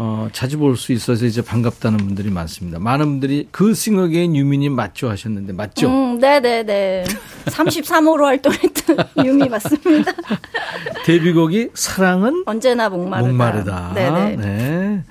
어, 0.00 0.28
자주 0.32 0.58
볼 0.58 0.76
수 0.76 0.92
있어서 0.92 1.26
이제 1.26 1.42
반갑다는 1.42 1.98
분들이 1.98 2.30
많습니다. 2.30 2.78
많은 2.78 3.04
분들이 3.06 3.48
그 3.50 3.74
싱어게인 3.74 4.36
유미님 4.36 4.72
맞죠 4.72 5.10
하셨는데 5.10 5.52
맞죠? 5.54 5.88
음, 5.88 6.18
네네네. 6.20 7.04
33호로 7.46 8.22
활동했던 8.22 8.96
유미 9.26 9.48
맞습니다. 9.48 10.12
데뷔곡이 11.04 11.70
사랑은 11.74 12.44
언제나 12.46 12.88
목마르다. 12.88 13.26
목마르다. 13.28 13.92
네네. 13.94 14.36
네. 14.36 15.04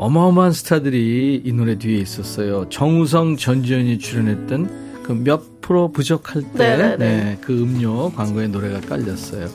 어마어마한 0.00 0.52
스타들이 0.52 1.42
이 1.44 1.52
노래 1.52 1.76
뒤에 1.76 1.98
있었어요. 1.98 2.66
정우성, 2.70 3.36
전지현이 3.36 3.98
출연했던 3.98 5.02
그 5.02 5.12
몇 5.12 5.60
프로 5.60 5.92
부족할 5.92 6.42
때, 6.56 6.76
네네네. 6.76 6.96
네, 6.96 7.38
그 7.42 7.52
음료 7.52 8.10
광고에 8.12 8.46
노래가 8.48 8.80
깔렸어요. 8.80 9.48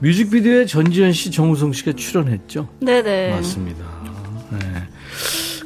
뮤직비디오에 0.00 0.66
전지현 0.66 1.12
씨, 1.12 1.30
정우성 1.30 1.72
씨가 1.72 1.92
출연했죠. 1.92 2.68
네네. 2.80 3.30
맞습니다. 3.30 3.84
네. 4.50 4.58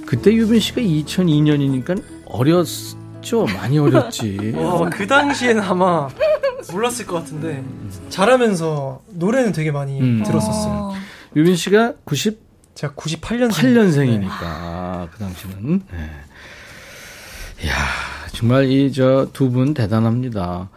그때 0.06 0.32
유빈 0.32 0.60
씨가 0.60 0.80
2002년이니까 0.82 2.02
어렸죠. 2.26 3.46
많이 3.46 3.78
어렸지. 3.78 4.52
와, 4.56 4.88
그 4.92 5.06
당시에는 5.06 5.62
아마 5.62 6.08
몰랐을 6.70 7.06
것 7.06 7.16
같은데, 7.16 7.64
잘하면서 8.10 9.02
노래는 9.14 9.52
되게 9.52 9.70
많이 9.72 9.98
음. 10.00 10.22
들었었어요. 10.24 10.72
어, 10.72 10.92
유빈 11.34 11.56
씨가 11.56 11.94
98년생이니까 12.04 12.51
제가 12.74 12.94
98년생. 12.94 13.50
8년생이니까 13.50 15.08
그 15.10 15.18
당시는. 15.18 15.82
네. 15.90 16.10
이야 17.64 17.74
정말 18.32 18.70
이 18.70 18.90
저 18.92 19.26
두 19.32 19.50
분 19.50 19.74
대단합니다. 19.74 20.68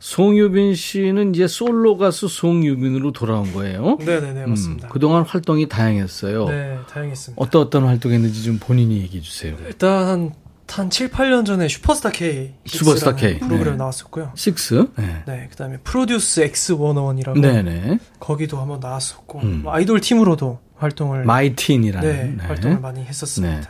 송유빈 0.00 0.74
씨는 0.74 1.34
이제 1.34 1.46
솔로 1.46 1.96
가수 1.96 2.28
송유빈으로 2.28 3.12
돌아온 3.12 3.52
거예요. 3.54 3.96
네네네, 4.00 4.44
음, 4.44 4.50
맞습니다. 4.50 4.88
그동안 4.88 5.22
활동이 5.24 5.66
다양했어요. 5.68 6.46
네, 6.48 6.78
다행했습니다. 6.90 7.42
어떤 7.42 7.62
어떤 7.62 7.84
활동했는지 7.86 8.42
좀 8.42 8.58
본인이 8.58 8.98
얘기해 9.00 9.22
주세요. 9.22 9.56
일단 9.66 10.06
한, 10.06 10.32
한 10.68 10.90
7, 10.90 11.08
8년 11.10 11.46
전에 11.46 11.68
슈퍼스타 11.68 12.10
K. 12.10 12.52
슈퍼스타 12.66 13.14
K. 13.16 13.38
프로그램 13.38 13.74
네. 13.74 13.76
나왔었고요. 13.78 14.32
식스. 14.34 14.88
네. 14.96 15.22
네, 15.26 15.46
그 15.50 15.56
다음에 15.56 15.78
프로듀스 15.78 16.50
X101이라고. 16.50 17.40
네네. 17.40 17.98
거기도 18.20 18.58
한번 18.60 18.80
나왔었고, 18.80 19.38
음. 19.40 19.60
뭐 19.62 19.72
아이돌 19.72 20.00
팀으로도 20.00 20.58
활동을. 20.76 21.24
마이틴이라는. 21.24 22.08
네, 22.08 22.34
네. 22.36 22.44
활동을 22.44 22.80
많이 22.80 23.04
했었습니다. 23.04 23.60
네. 23.60 23.66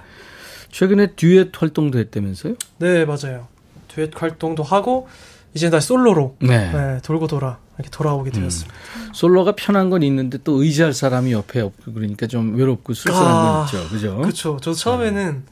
최근에 0.71 1.13
듀엣 1.17 1.51
활동도 1.55 1.99
했다면서요? 1.99 2.55
네, 2.79 3.05
맞아요. 3.05 3.47
듀엣 3.89 4.11
활동도 4.15 4.63
하고, 4.63 5.09
이제 5.55 5.71
다시 5.71 5.89
솔로로. 5.89 6.37
네. 6.41 6.73
네, 6.73 7.01
돌고 7.03 7.29
돌아. 7.29 7.59
이렇게 7.79 7.91
돌아오게 7.91 8.31
되었습니다. 8.31 8.75
솔로가 9.13 9.55
편한 9.57 9.91
건 9.91 10.03
있는데 10.05 10.39
또 10.45 10.63
의지할 10.63 10.93
사람이 10.93 11.33
옆에 11.33 11.61
없고 11.61 11.93
그러니까 11.93 12.29
좀 12.29 12.55
외롭고 12.55 12.95
쓸쓸한 12.95 13.25
아, 13.27 13.43
건 13.43 13.65
있죠. 13.65 13.89
그죠? 13.89 14.17
그렇죠. 14.19 14.59
저 14.63 14.73
처음에는 14.73 15.43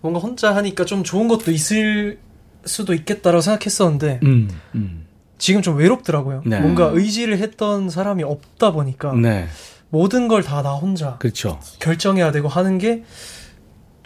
뭔가 0.00 0.18
혼자 0.18 0.54
하니까 0.56 0.84
좀 0.84 1.04
좋은 1.04 1.28
것도 1.28 1.52
있을 1.52 2.18
수도 2.64 2.94
있겠다라고 2.94 3.40
생각했었는데, 3.40 4.20
음, 4.24 4.48
음. 4.74 5.06
지금 5.38 5.62
좀 5.62 5.76
외롭더라고요. 5.76 6.42
네. 6.46 6.60
뭔가 6.60 6.90
의지를 6.92 7.38
했던 7.38 7.90
사람이 7.90 8.24
없다 8.24 8.72
보니까, 8.72 9.12
네. 9.14 9.46
모든 9.90 10.28
걸 10.28 10.42
다 10.42 10.62
나 10.62 10.72
혼자 10.74 11.16
그렇죠. 11.18 11.58
결정해야 11.80 12.30
되고 12.32 12.48
하는 12.48 12.78
게 12.78 13.04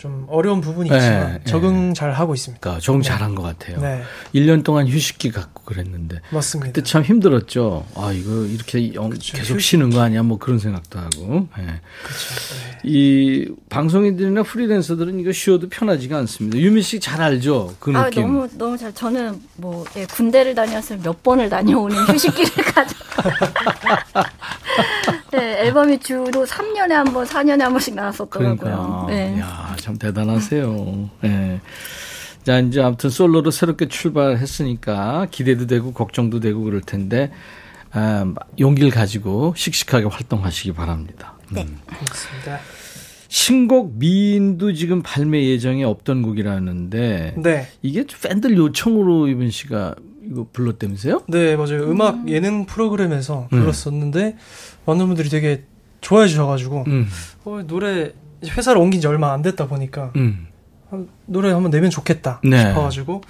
좀 0.03 0.27
어려운 0.29 0.61
부분이 0.61 0.91
네, 0.91 0.97
있지만 0.97 1.33
네. 1.35 1.41
적응 1.45 1.95
잘 1.95 2.11
하고 2.11 2.35
있습니다. 2.35 2.59
그러니까 2.61 2.81
조금 2.81 3.03
네. 3.03 3.09
잘한 3.09 3.37
것 3.37 3.43
같아요. 3.43 3.79
네, 3.81 4.03
1년 4.35 4.65
동안 4.65 4.89
휴식기 4.89 5.31
갖고 5.31 5.63
그랬는데 5.63 6.21
맞습니다. 6.31 6.73
그때 6.73 6.83
참 6.83 7.03
힘들었죠. 7.05 7.87
아 7.95 8.11
이거 8.11 8.45
이렇게 8.47 8.93
영- 8.95 9.11
그쵸, 9.11 9.37
계속 9.37 9.55
휴식. 9.55 9.71
쉬는 9.71 9.91
거 9.91 10.01
아니야? 10.01 10.25
뭐 10.25 10.39
그런 10.39 10.59
생각도 10.59 10.99
하고. 10.99 11.47
네. 11.57 11.81
이 12.83 13.49
방송인들이나 13.69 14.43
프리랜서들은 14.43 15.21
이거 15.21 15.31
쉬어도 15.31 15.69
편하지가 15.69 16.19
않습니다. 16.19 16.59
유미 16.59 16.83
씨 16.83 16.99
잘 16.99 17.23
알죠? 17.23 17.73
그 17.79 17.93
아, 17.95 18.07
느낌. 18.07 18.23
너무, 18.23 18.49
너무 18.59 18.77
잘, 18.77 18.93
저는 18.93 19.41
뭐, 19.57 19.85
예, 19.97 20.05
군대를 20.07 20.57
다녔으면 20.57 21.03
몇 21.05 21.23
번을 21.23 21.49
다녀오는 21.49 21.97
휴식기를 22.13 22.65
가져. 22.65 22.97
네, 25.33 25.61
앨범이 25.63 25.99
주로 26.01 26.45
3년에 26.45 26.91
한 26.91 27.05
번, 27.13 27.25
4년에 27.25 27.61
한 27.61 27.73
번씩 27.73 27.95
나왔었더라고요. 27.95 28.57
그러니까. 28.57 29.07
네. 29.09 29.39
야, 29.41 29.75
참 29.93 29.99
대단하세요. 29.99 31.11
예. 31.25 31.61
자, 32.45 32.59
이제 32.59 32.81
아무튼 32.81 33.11
솔로로 33.11 33.51
새롭게 33.51 33.89
출발했으니까 33.89 35.27
기대도 35.31 35.67
되고 35.67 35.93
걱정도 35.93 36.41
되고 36.41 36.63
그럴 36.63 36.81
텐데, 36.81 37.31
아, 37.93 38.33
용기를 38.59 38.91
가지고 38.91 39.55
씩씩하게 39.57 40.07
활동하시기 40.07 40.73
바랍니다. 40.73 41.35
네. 41.51 41.63
음. 41.63 41.79
그렇습니다. 41.87 42.59
신곡 43.29 43.95
미인도 43.97 44.73
지금 44.75 45.03
발매 45.03 45.45
예정에 45.47 45.85
없던 45.85 46.23
곡이라는데, 46.23 47.35
네, 47.39 47.69
이게 47.81 48.05
팬들 48.23 48.57
요청으로 48.57 49.29
이분 49.29 49.51
씨가 49.51 49.95
이거 50.29 50.47
불렀다면서요? 50.53 51.23
네 51.29 51.57
맞아요. 51.57 51.91
음 51.91 52.01
악 52.01 52.29
예능 52.29 52.65
프로그램에서 52.67 53.49
네. 53.51 53.59
불렀었는데 53.59 54.37
많은 54.87 55.07
분들이 55.07 55.29
되게 55.29 55.65
좋아해 56.01 56.29
주셔가지고 56.29 56.85
음, 56.87 57.09
어, 57.45 57.63
노래 57.67 58.13
회사를 58.45 58.81
옮긴 58.81 59.01
지 59.01 59.07
얼마 59.07 59.33
안 59.33 59.43
됐다 59.43 59.67
보니까 59.69 60.13
음. 60.17 60.47
한- 60.91 61.09
노래 61.27 61.51
한번 61.53 61.71
내면 61.71 61.91
좋겠다 61.91 62.41
네. 62.45 62.59
싶어가지고 62.69 63.23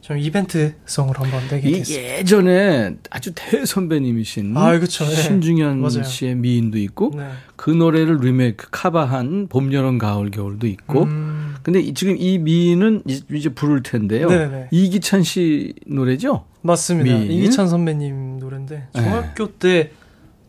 좀 0.00 0.18
이벤트성으로 0.18 1.22
한번 1.22 1.46
내게 1.48 1.68
이 1.70 1.72
됐습니다. 1.74 2.18
예전에 2.18 2.96
아주 3.08 3.30
대선배님이신 3.36 4.56
아, 4.56 4.76
그쵸. 4.80 5.04
네. 5.04 5.14
신중현 5.14 5.80
맞아요. 5.80 6.02
씨의 6.02 6.34
미인도 6.34 6.76
있고, 6.78 7.12
네. 7.16 7.28
그 7.54 7.70
노래를 7.70 8.18
리메이크 8.20 8.66
카바한 8.72 9.46
봄, 9.48 9.72
여름, 9.72 9.98
가을, 9.98 10.32
겨울도 10.32 10.66
있고. 10.66 11.04
음, 11.04 11.54
근데 11.62 11.78
이- 11.80 11.94
지금 11.94 12.16
이 12.18 12.38
미인은 12.38 13.02
이- 13.06 13.22
이제 13.32 13.48
부를 13.50 13.84
텐데요. 13.84 14.28
네네. 14.28 14.68
이기찬 14.72 15.22
씨 15.22 15.72
노래죠? 15.86 16.46
맞습니다. 16.62 17.18
미인. 17.18 17.30
이기찬 17.30 17.68
선배님 17.68 18.40
노래인데 18.40 18.88
네. 18.94 19.00
중학교 19.02 19.52
때 19.52 19.92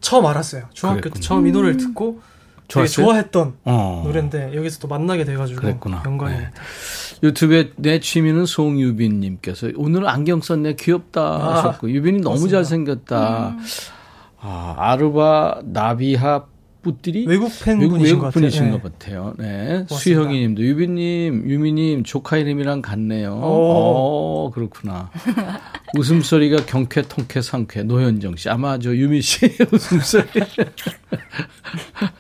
처음 0.02 0.26
알았어요. 0.26 0.64
중학교 0.74 1.02
그랬군요. 1.02 1.22
때 1.22 1.28
처음 1.28 1.46
이 1.48 1.52
노래를 1.52 1.78
듣고 1.78 2.22
되게 2.22 2.33
좋았어요? 2.68 3.06
좋아했던 3.06 3.54
어. 3.66 4.04
노래인데 4.06 4.56
여기서 4.56 4.80
또 4.80 4.88
만나게 4.88 5.26
돼가지고 5.26 5.62
그랬구나. 5.62 6.04
영광입니다. 6.06 6.52
유튜브에 7.22 7.72
내 7.78 8.00
취미는 8.00 8.46
송유빈님께서 8.46 9.70
오늘 9.76 10.08
안경 10.08 10.42
썼네 10.42 10.76
귀엽다 10.76 11.22
아, 11.22 11.58
하셨고 11.58 11.90
유빈이 11.90 12.18
너무 12.18 12.36
고맙습니다. 12.36 12.58
잘생겼다. 12.58 13.56
아, 14.40 14.76
아르바 14.78 15.62
나비하 15.66 16.46
뿌띠리 16.84 17.26
외국 17.28 17.52
팬 17.64 17.80
외국, 17.80 17.94
분이신 17.94 18.16
외국 18.16 18.22
것 18.22 18.26
같아요. 18.28 18.42
분이신 18.42 18.66
네. 18.66 18.72
것 18.72 18.84
같아요. 18.84 19.34
네. 19.38 19.46
고맙습니다. 19.68 19.96
수형이님도 19.96 20.62
유빈님, 20.62 21.50
유미님 21.50 22.04
조카 22.04 22.38
이름이랑 22.38 22.82
같네요. 22.82 23.32
오. 23.34 24.48
어, 24.48 24.52
그렇구나. 24.54 25.10
웃음소리가 25.98 26.66
경쾌, 26.66 27.04
통쾌, 27.04 27.42
상쾌. 27.42 27.84
노현정 27.84 28.36
씨. 28.36 28.50
아마 28.50 28.78
저 28.80 28.94
유미 28.96 29.22
씨 29.22 29.46
웃음소리. 29.72 30.26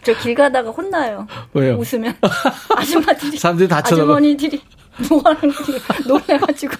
저 0.03 0.13
길 0.21 0.33
가다가 0.35 0.69
혼나요. 0.69 1.27
왜요? 1.53 1.75
웃으면. 1.77 2.15
아줌마들이. 2.75 3.37
사람들이 3.37 3.67
다 3.67 3.81
쳐다봐. 3.81 4.03
아주머니들이 4.03 4.61
뭐 5.09 5.21
하는 5.23 5.51
지 5.51 6.07
놀래가지고. 6.07 6.75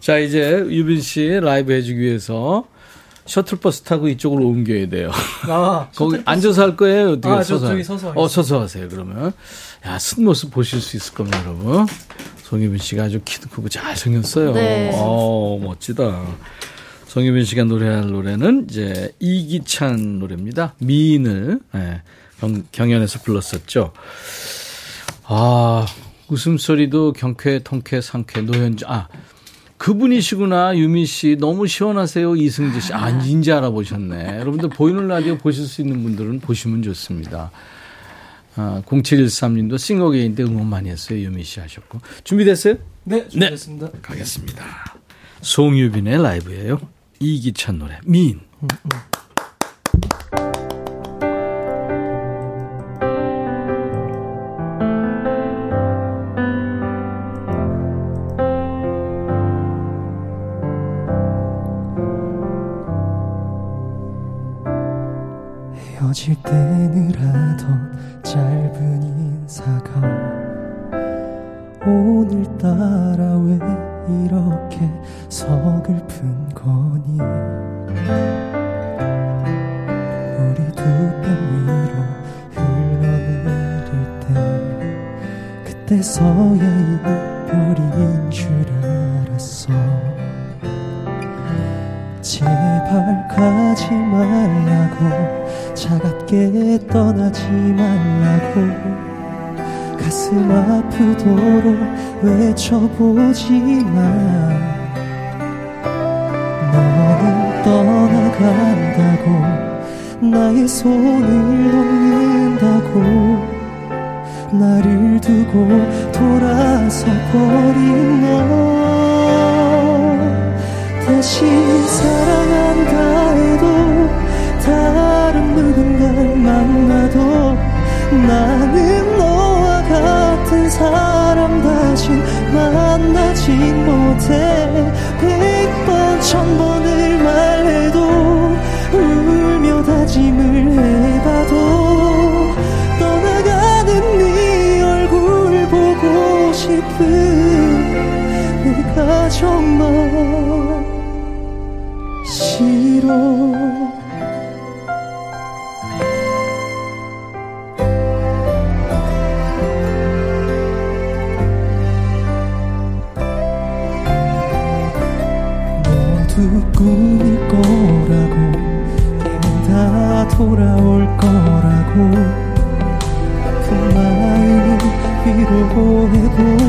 자, 0.00 0.18
이제 0.18 0.64
유빈 0.68 1.00
씨 1.00 1.28
라이브 1.40 1.72
해주기 1.72 1.98
위해서 2.00 2.64
셔틀버스 3.28 3.82
타고 3.82 4.08
이쪽으로 4.08 4.46
옮겨야 4.46 4.88
돼요. 4.88 5.10
아, 5.48 5.88
거기 5.94 6.18
앉아서 6.24 6.62
할 6.62 6.76
거예요? 6.76 7.12
어떻게 7.12 7.28
아, 7.28 7.42
저 7.42 7.54
서서? 7.58 7.68
저기 7.68 7.84
서서 7.84 8.12
어, 8.16 8.26
서서 8.26 8.60
하세요, 8.62 8.88
그러면. 8.88 9.32
야, 9.86 9.98
쓴 9.98 10.24
모습 10.24 10.50
보실 10.50 10.80
수 10.80 10.96
있을 10.96 11.12
겁니다, 11.14 11.40
여러분. 11.44 11.86
송유빈 12.44 12.78
씨가 12.78 13.04
아주 13.04 13.20
키도 13.22 13.50
크고 13.50 13.68
잘생겼어요. 13.68 14.52
네. 14.54 14.90
어, 14.94 15.58
멋지다. 15.62 16.26
송유빈 17.08 17.44
씨가 17.44 17.64
노래할 17.64 18.06
노래는 18.08 18.66
이제 18.70 19.12
이기찬 19.20 20.18
노래입니다. 20.18 20.74
미인을 20.78 21.60
예, 21.74 22.02
경, 22.40 22.62
경연에서 22.72 23.20
불렀었죠. 23.20 23.92
아, 25.24 25.86
웃음소리도 26.28 27.12
경쾌, 27.12 27.60
통쾌, 27.60 28.00
상쾌, 28.00 28.40
노현주. 28.40 28.86
아, 28.88 29.08
그분이시구나, 29.78 30.76
유미 30.76 31.06
씨. 31.06 31.36
너무 31.38 31.66
시원하세요, 31.66 32.36
이승재 32.36 32.80
씨. 32.80 32.92
아, 32.92 33.08
인지 33.08 33.52
알아보셨네. 33.52 34.38
여러분들 34.40 34.70
보이는 34.70 35.06
라디오 35.08 35.38
보실 35.38 35.66
수 35.66 35.80
있는 35.80 36.02
분들은 36.02 36.40
보시면 36.40 36.82
좋습니다. 36.82 37.50
아, 38.56 38.82
0713님도 38.86 39.78
싱어게인데 39.78 40.42
응원 40.42 40.66
많이 40.66 40.90
했어요. 40.90 41.20
유미 41.20 41.44
씨 41.44 41.60
하셨고. 41.60 42.00
준비됐어요? 42.24 42.74
네, 43.04 43.28
준비됐습니다. 43.28 43.90
가겠습니다. 44.02 44.64
송유빈의 45.40 46.22
라이브예요. 46.22 46.80
이기찬 47.20 47.78
노래 47.78 47.98
미인. 48.04 48.40
헤어 48.60 49.17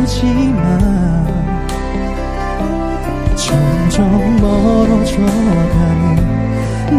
위로해보지만 0.09 1.27
점점 3.35 4.37
멀어져가는 4.41 6.15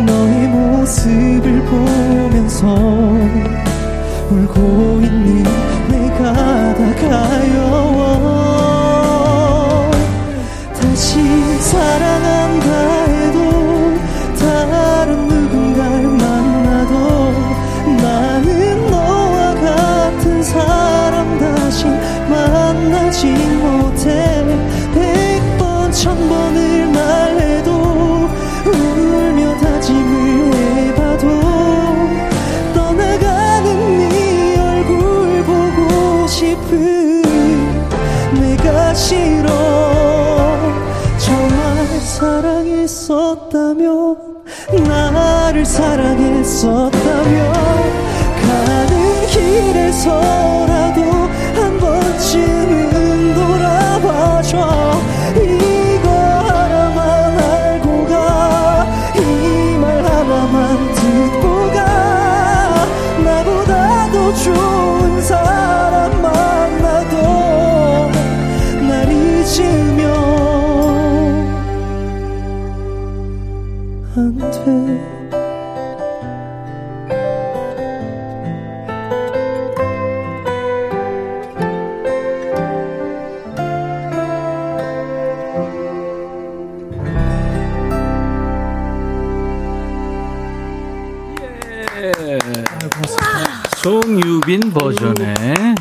너의 0.07 0.49
모습을 0.49 1.65
보면서 1.65 2.67
울고 4.31 4.70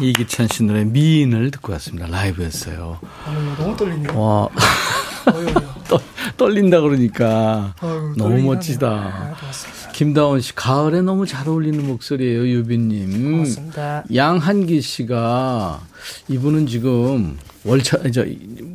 이기찬 0.01 0.47
씨 0.47 0.63
노래 0.63 0.83
미인을 0.83 1.51
듣고 1.51 1.73
왔습니다. 1.73 2.07
라이브였어요. 2.07 2.99
아유, 3.25 3.37
너무 3.57 3.75
떨리네요. 3.77 4.19
와. 4.19 4.49
떨, 5.87 5.99
떨린다 6.37 6.81
그러니까 6.81 7.73
아유, 7.79 8.13
너무 8.17 8.39
멋지다. 8.41 8.87
아. 8.87 9.35
김다원 9.93 10.39
씨 10.41 10.55
가을에 10.55 11.01
너무 11.01 11.25
잘 11.25 11.47
어울리는 11.47 11.85
목소리예요, 11.85 12.47
유빈님. 12.47 13.31
고맙습니다. 13.31 14.03
양한기 14.13 14.81
씨가 14.81 15.81
이분은 16.29 16.67
지금 16.67 17.37
월차 17.65 17.97
저 18.11 18.23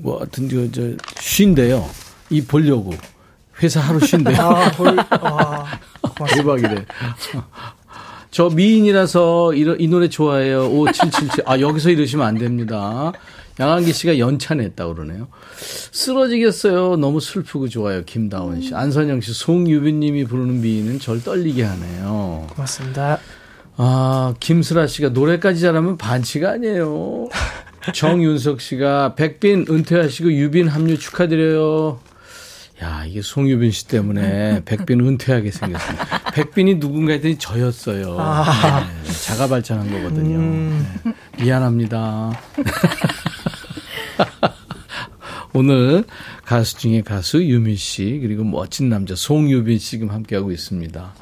뭐 0.02 0.18
하여튼 0.18 0.48
저, 0.48 0.70
저 0.70 0.82
쉰대요. 1.20 1.88
이 2.30 2.42
보려고 2.42 2.92
회사 3.62 3.80
하루 3.80 3.98
쉰대요. 4.00 4.36
아, 4.38 4.70
볼, 4.72 4.98
아, 4.98 5.78
고맙습니다. 6.02 6.26
대박이래. 6.34 6.84
저 8.34 8.50
미인이라서 8.50 9.54
이, 9.54 9.60
이 9.78 9.86
노래 9.86 10.08
좋아해요. 10.08 10.66
5777. 10.66 11.44
아, 11.46 11.60
여기서 11.60 11.90
이러시면 11.90 12.26
안 12.26 12.36
됩니다. 12.36 13.12
양한기 13.60 13.92
씨가 13.92 14.18
연찬했다 14.18 14.88
그러네요. 14.88 15.28
쓰러지겠어요. 15.56 16.96
너무 16.96 17.20
슬프고 17.20 17.68
좋아요. 17.68 18.02
김다원 18.04 18.60
씨. 18.60 18.74
안선영 18.74 19.20
씨, 19.20 19.32
송유빈 19.32 20.00
님이 20.00 20.24
부르는 20.24 20.62
미인은 20.62 20.98
절 20.98 21.22
떨리게 21.22 21.62
하네요. 21.62 22.48
고맙습니다. 22.50 23.20
아, 23.76 24.34
김슬아 24.40 24.88
씨가 24.88 25.10
노래까지 25.10 25.60
잘하면 25.60 25.96
반치가 25.96 26.50
아니에요. 26.50 27.28
정윤석 27.94 28.60
씨가 28.60 29.14
백빈 29.14 29.66
은퇴하시고 29.70 30.32
유빈 30.32 30.66
합류 30.66 30.98
축하드려요. 30.98 32.00
야, 32.82 33.04
이게 33.06 33.22
송유빈 33.22 33.70
씨 33.70 33.86
때문에 33.86 34.62
백빈 34.64 34.98
은퇴하게 35.00 35.52
생겼습니다. 35.52 36.32
백빈이 36.32 36.80
누군가 36.80 37.12
했더니 37.12 37.38
저였어요. 37.38 38.16
아. 38.18 38.84
네, 39.04 39.12
자가 39.12 39.46
발전한 39.46 39.88
거거든요. 39.90 40.38
네. 40.38 41.14
미안합니다. 41.38 42.32
오늘 45.54 46.02
가수 46.44 46.76
중에 46.78 47.02
가수 47.02 47.44
유미 47.44 47.76
씨 47.76 48.18
그리고 48.20 48.42
멋진 48.42 48.88
남자 48.88 49.14
송유빈 49.14 49.78
씨 49.78 49.90
지금 49.90 50.10
함께하고 50.10 50.50
있습니다. 50.50 51.14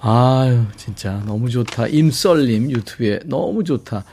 아유 0.00 0.64
진짜 0.76 1.22
너무 1.26 1.50
좋다. 1.50 1.88
임썰님 1.88 2.70
유튜브에 2.70 3.20
너무 3.26 3.62
좋다. 3.62 4.04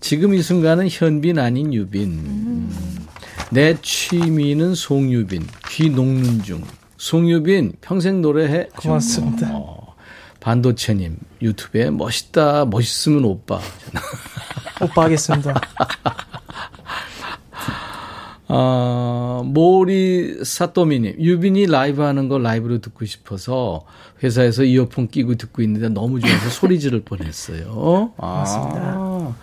지금 0.00 0.34
이 0.34 0.42
순간은 0.42 0.88
현빈 0.90 1.38
아닌 1.38 1.72
유빈. 1.72 2.02
음. 2.10 3.06
내 3.50 3.76
취미는 3.80 4.74
송유빈. 4.74 5.46
귀 5.70 5.90
녹는 5.90 6.42
중. 6.42 6.62
송유빈 6.96 7.74
평생 7.80 8.20
노래해. 8.20 8.68
고맙습니다. 8.76 9.48
어, 9.52 9.94
반도체님 10.40 11.16
유튜브에 11.42 11.90
멋있다. 11.90 12.66
멋있으면 12.66 13.24
오빠. 13.24 13.60
오빠 14.80 15.04
하겠습니다. 15.04 15.54
어, 18.50 19.42
모리 19.44 20.42
사토미님, 20.42 21.16
유빈이 21.20 21.66
라이브 21.66 22.00
하는 22.00 22.28
거 22.28 22.38
라이브로 22.38 22.78
듣고 22.80 23.04
싶어서 23.04 23.84
회사에서 24.22 24.64
이어폰 24.64 25.08
끼고 25.08 25.34
듣고 25.34 25.60
있는데 25.62 25.90
너무 25.90 26.18
좋아서 26.18 26.48
소리 26.48 26.80
지를 26.80 27.02
뻔했어요. 27.04 28.12
아, 28.16 28.26
맞습니다. 28.38 29.34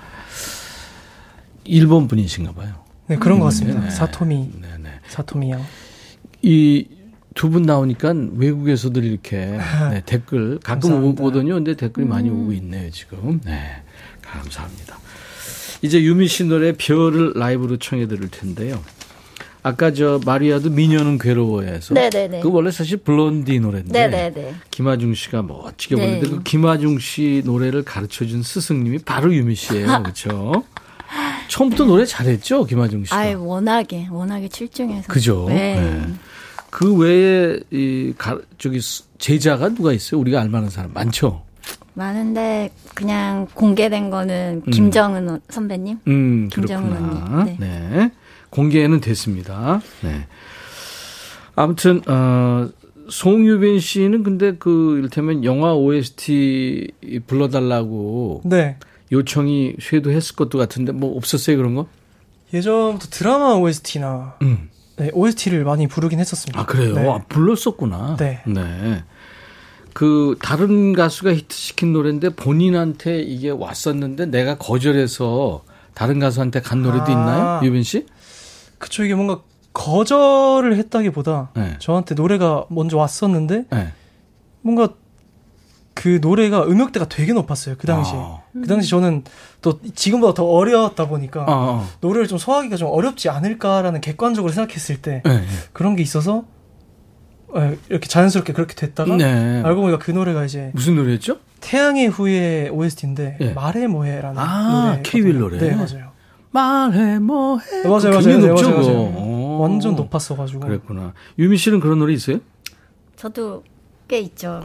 일본 1.65 2.07
분이신가 2.07 2.53
봐요. 2.53 2.84
네, 3.07 3.17
그런 3.17 3.39
것 3.39 3.45
같습니다. 3.45 3.79
네네. 3.79 3.91
사토미. 3.91 4.49
네네. 4.61 4.89
사토미 5.07 5.51
양. 5.51 5.63
이 6.41 6.85
두 7.35 7.49
분 7.49 7.63
나오니까 7.63 8.13
외국에서도 8.37 8.97
이렇게 9.01 9.35
네, 9.91 10.01
댓글 10.05 10.57
가끔 10.63 10.89
감사합니다. 10.89 11.21
오거든요. 11.23 11.53
근데 11.55 11.75
댓글이 11.75 12.05
많이 12.07 12.29
오고 12.29 12.53
있네요, 12.53 12.89
지금. 12.91 13.41
네. 13.43 13.81
감사합니다. 14.21 14.97
이제 15.81 16.01
유미 16.01 16.27
씨 16.29 16.45
노래 16.45 16.71
별을 16.71 17.33
라이브로 17.35 17.75
청해 17.77 18.07
들을 18.07 18.29
텐데요. 18.29 18.81
아까 19.63 19.91
저 19.91 20.21
마리아도 20.25 20.69
미녀는 20.69 21.17
괴로워해서 21.17 21.93
네네네. 21.93 22.39
그 22.39 22.49
원래 22.51 22.71
사실 22.71 22.97
블론디 22.97 23.59
노래인데 23.59 24.07
네네네. 24.07 24.55
김하중 24.71 25.13
씨가 25.13 25.41
멋지게 25.41 25.95
네. 25.95 26.01
부르는데 26.19 26.29
그 26.37 26.43
김하중 26.43 26.99
씨 26.99 27.41
노래를 27.43 27.83
가르쳐 27.83 28.25
준 28.25 28.43
스승님이 28.43 28.99
바로 28.99 29.33
유미 29.35 29.55
씨예요. 29.55 29.87
그렇죠? 30.03 30.63
처음부터 31.47 31.85
노래 31.85 32.05
잘했죠, 32.05 32.65
김하중 32.65 33.03
씨가. 33.05 33.15
아이 33.17 33.33
워낙에 33.33 34.07
워낙에 34.11 34.47
출중해서. 34.49 35.07
그죠? 35.11 35.45
네. 35.49 35.79
네. 35.79 36.13
그 36.69 36.93
외에 36.95 37.59
이 37.71 38.13
가, 38.17 38.37
저기 38.57 38.81
수- 38.81 39.03
제자가 39.17 39.69
누가 39.69 39.93
있어요? 39.93 40.19
우리가 40.19 40.41
알만한 40.41 40.69
사람 40.69 40.91
많죠. 40.93 41.43
많은데 41.93 42.71
그냥 42.93 43.47
공개된 43.53 44.09
거는 44.09 44.63
김정은 44.71 45.39
선배님. 45.49 45.99
음, 46.07 46.49
김정은 46.51 46.89
그렇구나. 46.89 47.39
언니. 47.41 47.57
네. 47.57 48.11
공개는 48.49 48.99
됐습니다. 48.99 49.79
네. 50.01 50.27
아무튼 51.55 52.01
어 52.07 52.67
송유빈 53.07 53.79
씨는 53.79 54.23
근데 54.23 54.55
그 54.57 54.97
이를테면 54.97 55.45
영화 55.45 55.73
OST 55.73 56.91
불러달라고 57.27 58.41
네. 58.45 58.77
요청이 59.11 59.75
쇄도했을 59.79 60.35
것도 60.35 60.57
같은데 60.57 60.91
뭐 60.91 61.15
없었어요 61.17 61.57
그런 61.57 61.75
거? 61.75 61.87
예전부터 62.53 63.07
드라마 63.09 63.53
OST나 63.53 64.37
음. 64.41 64.69
네, 64.97 65.11
OST를 65.13 65.63
많이 65.65 65.87
부르긴 65.87 66.19
했었습니다. 66.19 66.59
아 66.59 66.65
그래요? 66.65 66.93
네. 66.93 67.09
아, 67.09 67.19
불렀었구나. 67.27 68.15
네. 68.17 68.41
그 69.93 70.35
다른 70.41 70.93
가수가 70.93 71.33
히트시킨 71.33 71.93
노래인데 71.93 72.29
본인한테 72.29 73.21
이게 73.21 73.49
왔었는데 73.49 74.27
내가 74.27 74.57
거절해서 74.57 75.63
다른 75.93 76.19
가수한테 76.19 76.61
간 76.61 76.81
노래도 76.81 77.05
아. 77.07 77.11
있나요, 77.11 77.59
유빈 77.63 77.83
씨? 77.83 78.05
그쵸 78.77 79.03
이게 79.03 79.15
뭔가 79.15 79.41
거절을 79.73 80.75
했다기보다 80.77 81.51
네. 81.55 81.75
저한테 81.79 82.15
노래가 82.15 82.65
먼저 82.69 82.97
왔었는데 82.97 83.65
네. 83.69 83.93
뭔가 84.61 84.89
그 85.95 86.19
노래가 86.21 86.65
음역대가 86.65 87.07
되게 87.07 87.33
높았어요 87.33 87.75
그 87.79 87.87
당시에 87.87 88.17
아. 88.17 88.41
그 88.53 88.67
당시 88.67 88.89
저는 88.89 89.23
또 89.61 89.79
지금보다 89.95 90.33
더 90.35 90.43
어렸다 90.45 91.07
보니까 91.07 91.41
어, 91.43 91.45
어. 91.47 91.87
노래를 92.01 92.27
좀 92.27 92.37
소화하기가 92.37 92.75
좀 92.75 92.89
어렵지 92.89 93.29
않을까라는 93.29 94.01
객관적으로 94.01 94.51
생각했을 94.51 95.01
때 95.01 95.23
네, 95.25 95.37
네. 95.39 95.45
그런 95.73 95.95
게 95.95 96.03
있어서 96.03 96.43
예, 97.55 97.77
이렇게 97.89 98.07
자연스럽게 98.09 98.51
그렇게 98.51 98.75
됐다가 98.75 99.15
네. 99.15 99.63
알고 99.63 99.81
보니까 99.81 99.97
그 99.97 100.11
노래가 100.11 100.43
이제 100.43 100.71
무슨 100.73 100.95
노래였죠? 100.95 101.37
태양의 101.61 102.09
후예 102.09 102.69
OST인데 102.73 103.37
예. 103.39 103.53
말해 103.53 103.87
뭐해라는 103.87 104.37
아, 104.37 104.87
노래 104.89 105.01
케이윌 105.01 105.39
노래. 105.39 105.57
네 105.57 105.73
맞아요 105.75 106.11
말해 106.51 107.19
뭐해. 107.19 107.83
네, 107.83 107.89
맞아요 107.89 108.09
맞아요 108.09 108.11
굉장히 108.19 108.41
네, 108.41 108.47
높죠, 108.49 108.69
맞아요. 108.69 108.81
맞아요. 108.83 109.13
어. 109.15 109.57
완전 109.61 109.95
높았어가지고 109.95 110.59
그랬구나. 110.59 111.13
유미 111.39 111.55
씨는 111.57 111.79
그런 111.79 111.99
노래 111.99 112.13
있어요? 112.13 112.39
저도 113.15 113.63
꽤 114.07 114.19
있죠. 114.19 114.61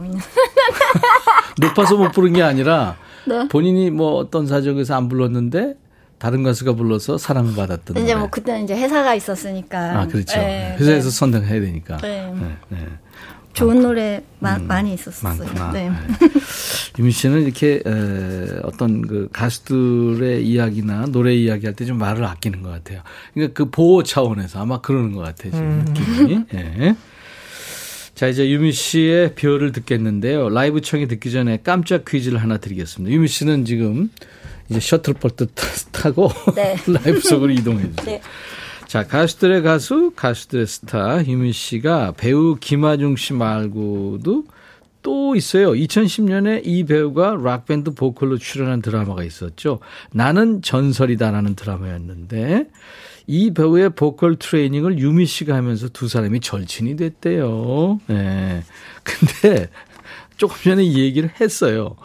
높아서 1.59 1.95
못 1.97 2.11
부른 2.11 2.33
게 2.33 2.43
아니라 2.43 2.95
네. 3.25 3.47
본인이 3.47 3.89
뭐 3.91 4.15
어떤 4.15 4.47
사정에서 4.47 4.95
안 4.95 5.09
불렀는데 5.09 5.75
다른 6.17 6.43
가수가 6.43 6.73
불러서 6.73 7.17
사랑받았던 7.17 7.97
이제 7.97 8.13
노래. 8.13 8.15
뭐 8.15 8.29
그때는 8.29 8.63
이제 8.63 8.75
회사가 8.75 9.15
있었으니까. 9.15 10.01
아, 10.01 10.07
그렇죠. 10.07 10.37
네, 10.39 10.75
회사에서 10.79 11.09
네. 11.09 11.15
선정해야 11.15 11.61
되니까. 11.61 11.97
네. 11.97 12.31
네, 12.39 12.57
네. 12.69 12.87
좋은 13.53 13.81
노래 13.81 14.23
마, 14.39 14.57
많이 14.59 14.93
있었어요. 14.93 15.35
많구나. 15.35 15.71
네. 15.73 15.89
네. 15.89 15.95
유미 16.99 17.11
씨는 17.11 17.41
이렇게 17.41 17.81
에, 17.85 18.59
어떤 18.63 19.01
그 19.01 19.27
가수들의 19.33 20.45
이야기나 20.47 21.07
노래 21.07 21.33
이야기 21.33 21.65
할 21.65 21.75
때 21.75 21.85
좀 21.85 21.97
말을 21.97 22.23
아끼는 22.23 22.61
것 22.61 22.69
같아요. 22.69 23.01
그러니까 23.33 23.53
그 23.55 23.69
보호 23.69 24.03
차원에서 24.03 24.61
아마 24.61 24.79
그러는 24.79 25.11
것 25.13 25.21
같아요. 25.21 25.51
지금 25.51 25.65
음. 25.67 25.85
느낌이. 25.87 26.45
예. 26.53 26.95
자 28.21 28.27
이제 28.27 28.47
유미 28.47 28.71
씨의 28.71 29.33
별을 29.33 29.71
듣겠는데요. 29.71 30.49
라이브 30.49 30.79
청이 30.79 31.07
듣기 31.07 31.31
전에 31.31 31.57
깜짝 31.63 32.05
퀴즈를 32.05 32.37
하나 32.37 32.57
드리겠습니다. 32.57 33.11
유미 33.11 33.27
씨는 33.27 33.65
지금 33.65 34.11
이제 34.69 34.79
셔틀버스 34.79 35.47
타고 35.91 36.29
네. 36.55 36.75
라이브 36.85 37.19
속으로 37.19 37.51
이동해 37.51 37.81
주세요. 37.97 38.05
네. 38.05 38.21
자, 38.85 39.07
가수들의 39.07 39.63
가수, 39.63 40.11
가수들의 40.15 40.67
스타, 40.67 41.25
유미 41.25 41.51
씨가 41.51 42.13
배우 42.15 42.57
김아중 42.59 43.15
씨 43.15 43.33
말고도 43.33 44.43
또 45.01 45.35
있어요. 45.35 45.71
2010년에 45.71 46.61
이 46.63 46.83
배우가 46.83 47.35
락밴드 47.41 47.95
보컬로 47.95 48.37
출연한 48.37 48.83
드라마가 48.83 49.23
있었죠. 49.23 49.79
나는 50.13 50.61
전설이다라는 50.61 51.55
드라마였는데, 51.55 52.67
이 53.31 53.53
배우의 53.53 53.91
보컬 53.91 54.35
트레이닝을 54.35 54.99
유미 54.99 55.25
씨가 55.25 55.55
하면서 55.55 55.87
두 55.87 56.09
사람이 56.09 56.41
절친이 56.41 56.97
됐대요. 56.97 58.01
예. 58.09 58.61
근데 59.03 59.69
조금 60.35 60.57
전에 60.61 60.83
이 60.83 60.99
얘기를 60.99 61.31
했어요. 61.39 61.95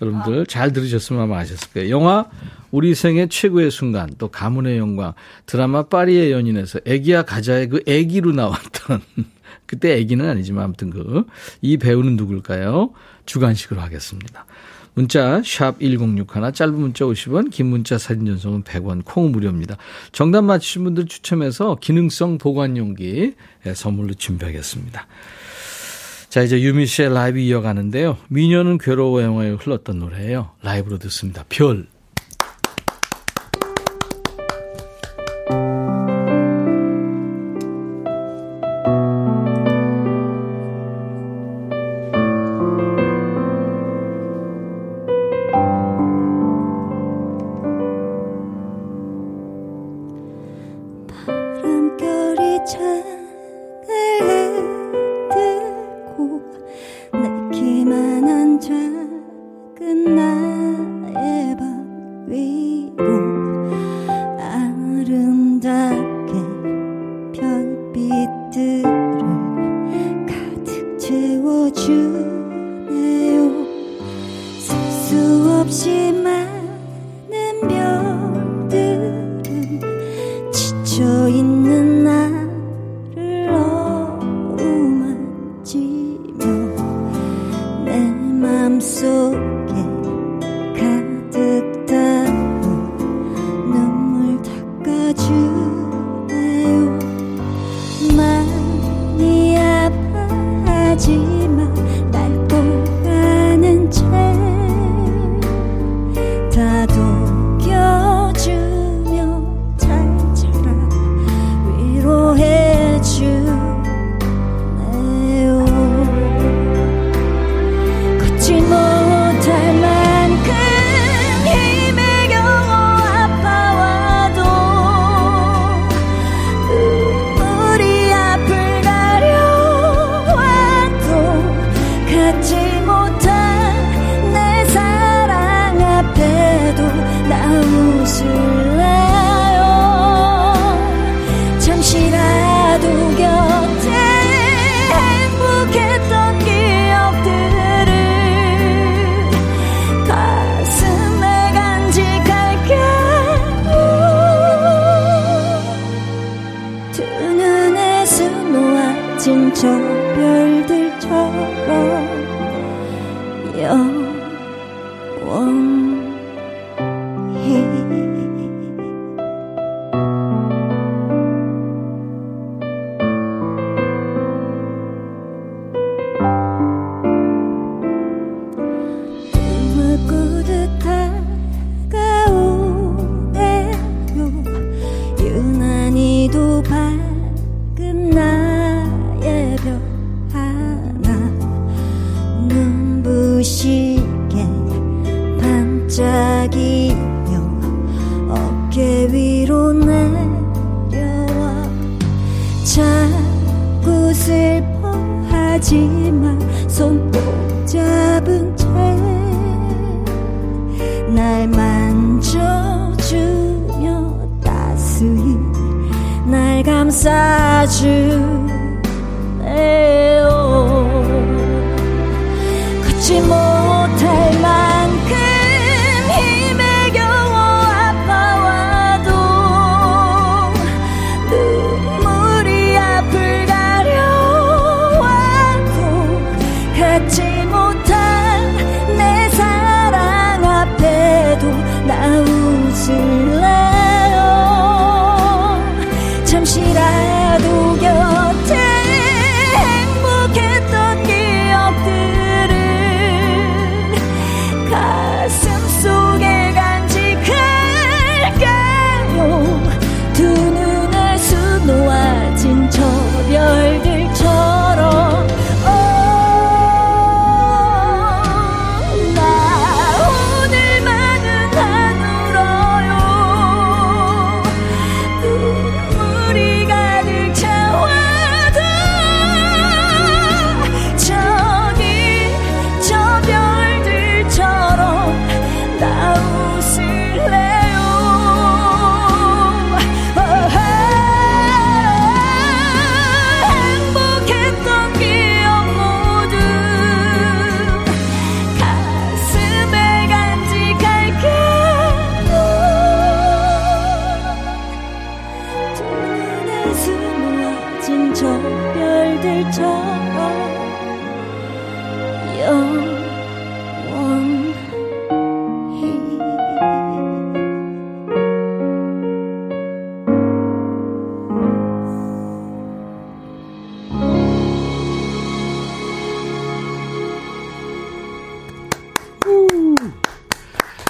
여러분들 0.00 0.46
잘 0.46 0.72
들으셨으면 0.72 1.22
아마 1.22 1.38
아셨을 1.38 1.72
거예요. 1.72 1.90
영화 1.90 2.26
우리 2.70 2.94
생의 2.94 3.28
최고의 3.28 3.72
순간 3.72 4.08
또 4.18 4.28
가문의 4.28 4.78
영광 4.78 5.14
드라마 5.46 5.82
파리의 5.82 6.30
연인에서 6.30 6.78
애기야 6.86 7.22
가자의 7.22 7.68
그 7.68 7.82
애기로 7.84 8.30
나왔던 8.30 9.00
그때 9.66 9.96
애기는 9.96 10.28
아니지만 10.28 10.62
아무튼 10.62 10.90
그 10.90 11.24
이 11.60 11.76
배우는 11.76 12.14
누굴까요? 12.14 12.92
주관식으로 13.26 13.80
하겠습니다. 13.80 14.46
문자 14.98 15.40
샵1061 15.42 16.52
짧은 16.52 16.74
문자 16.74 17.04
50원 17.04 17.52
긴 17.52 17.66
문자 17.66 17.98
사진 17.98 18.26
전송은 18.26 18.64
100원 18.64 19.04
콩 19.04 19.30
무료입니다. 19.30 19.76
정답 20.10 20.42
맞히신 20.42 20.82
분들 20.82 21.06
추첨해서 21.06 21.76
기능성 21.80 22.38
보관용기 22.38 23.34
예, 23.66 23.74
선물로 23.74 24.14
준비하겠습니다. 24.14 25.06
자, 26.30 26.42
이제 26.42 26.60
유미 26.60 26.86
씨의 26.86 27.14
라이브 27.14 27.38
이어가는데요. 27.38 28.18
미녀는 28.26 28.78
괴로워 28.78 29.22
영화에 29.22 29.50
흘렀던 29.50 30.00
노래예요. 30.00 30.50
라이브로 30.62 30.98
듣습니다. 30.98 31.44
별. 31.48 31.86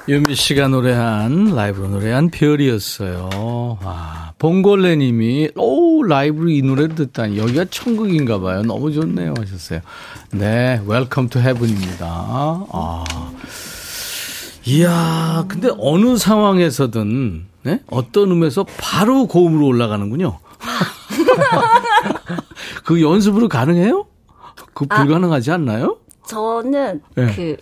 유미 0.09 0.35
씨가 0.35 0.69
노래한 0.69 1.55
라이브로 1.55 1.89
노래한 1.89 2.31
별이었어요. 2.31 3.29
아, 3.83 4.33
봉골레 4.39 4.97
님이 4.97 5.51
오 5.55 6.03
라이브로 6.03 6.49
이 6.49 6.63
노래를 6.63 6.95
듣다니 6.95 7.37
여기가 7.37 7.67
천국인가 7.67 8.41
봐요. 8.41 8.63
너무 8.63 8.91
좋네요 8.91 9.35
하셨어요. 9.39 9.81
네, 10.31 10.81
welcome 10.87 11.29
to 11.29 11.41
heaven입니다. 11.41 12.07
아, 12.09 13.05
이야, 14.65 15.45
근데 15.47 15.69
어느 15.79 16.17
상황에서든 16.17 17.45
네? 17.65 17.83
어떤 17.91 18.31
음에서 18.31 18.65
바로 18.79 19.27
고음으로 19.27 19.67
올라가는군요. 19.67 20.39
그 22.85 23.03
연습으로 23.03 23.49
가능해요? 23.49 24.07
그 24.73 24.87
아. 24.89 25.03
불가능하지 25.03 25.51
않나요? 25.51 25.99
저는 26.27 27.03
예. 27.19 27.27
그 27.35 27.57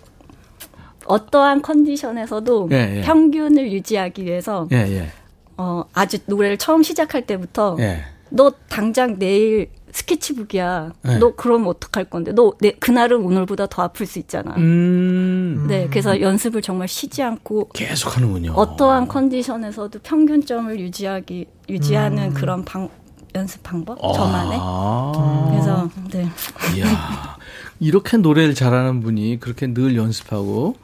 어떠한 1.07 1.61
컨디션에서도 1.61 2.69
예, 2.71 2.97
예. 2.97 3.01
평균을 3.01 3.71
유지하기 3.71 4.25
위해서 4.25 4.67
예, 4.71 4.77
예, 4.77 5.11
어, 5.57 5.83
아주 5.93 6.19
노래를 6.25 6.57
처음 6.57 6.83
시작할 6.83 7.25
때부터 7.25 7.77
예. 7.79 8.03
너 8.29 8.51
당장 8.69 9.17
내일 9.17 9.69
스케치북이야. 9.91 10.91
네. 11.01 11.17
너 11.17 11.33
그러면 11.35 11.69
어떡할 11.69 12.05
건데? 12.05 12.31
너 12.33 12.53
내, 12.59 12.71
그날은 12.71 13.21
오늘보다 13.21 13.67
더 13.67 13.81
아플 13.83 14.05
수 14.05 14.19
있잖아. 14.19 14.53
음, 14.57 15.65
네, 15.67 15.87
그래서 15.89 16.21
연습을 16.21 16.61
정말 16.61 16.87
쉬지 16.87 17.23
않고 17.23 17.69
계속 17.69 18.15
하는군요. 18.15 18.51
어떠한 18.51 19.07
컨디션에서도 19.07 19.99
평균점을 19.99 20.79
유지하기 20.79 21.45
유지하는 21.69 22.33
그런 22.33 22.63
방 22.63 22.89
연습 23.33 23.63
방법 23.63 23.97
저만의. 24.13 24.59
아. 24.61 25.47
그래서 25.49 25.89
네. 26.11 26.27
이야, 26.75 27.37
이렇게 27.79 28.17
노래를 28.17 28.53
잘하는 28.53 29.01
분이 29.01 29.39
그렇게 29.39 29.73
늘 29.73 29.95
연습하고 29.95 30.75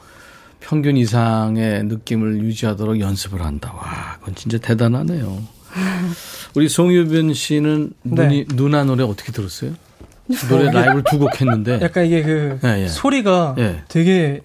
평균 0.64 0.95
이상의 0.97 1.84
느낌을 1.86 2.41
유지하도록 2.43 2.99
연습을 2.99 3.41
한다. 3.43 3.74
와, 3.76 4.16
그건 4.20 4.34
진짜 4.36 4.57
대단하네요. 4.57 5.41
우리 6.55 6.70
송유빈 6.70 7.34
씨는 7.34 7.91
눈이, 8.05 8.45
누나 8.55 8.84
노래 8.86 9.03
어떻게 9.03 9.32
들었어요? 9.32 9.74
노래 10.49 10.72
라이브를 10.72 11.03
두 11.09 11.20
곡 11.20 11.41
했는데. 11.41 11.80
약간 11.82 12.05
이게 12.05 12.24
그 12.24 12.59
예, 12.64 12.84
예. 12.84 12.88
소리가 12.88 13.55
예. 13.57 13.84
되게 13.89 14.41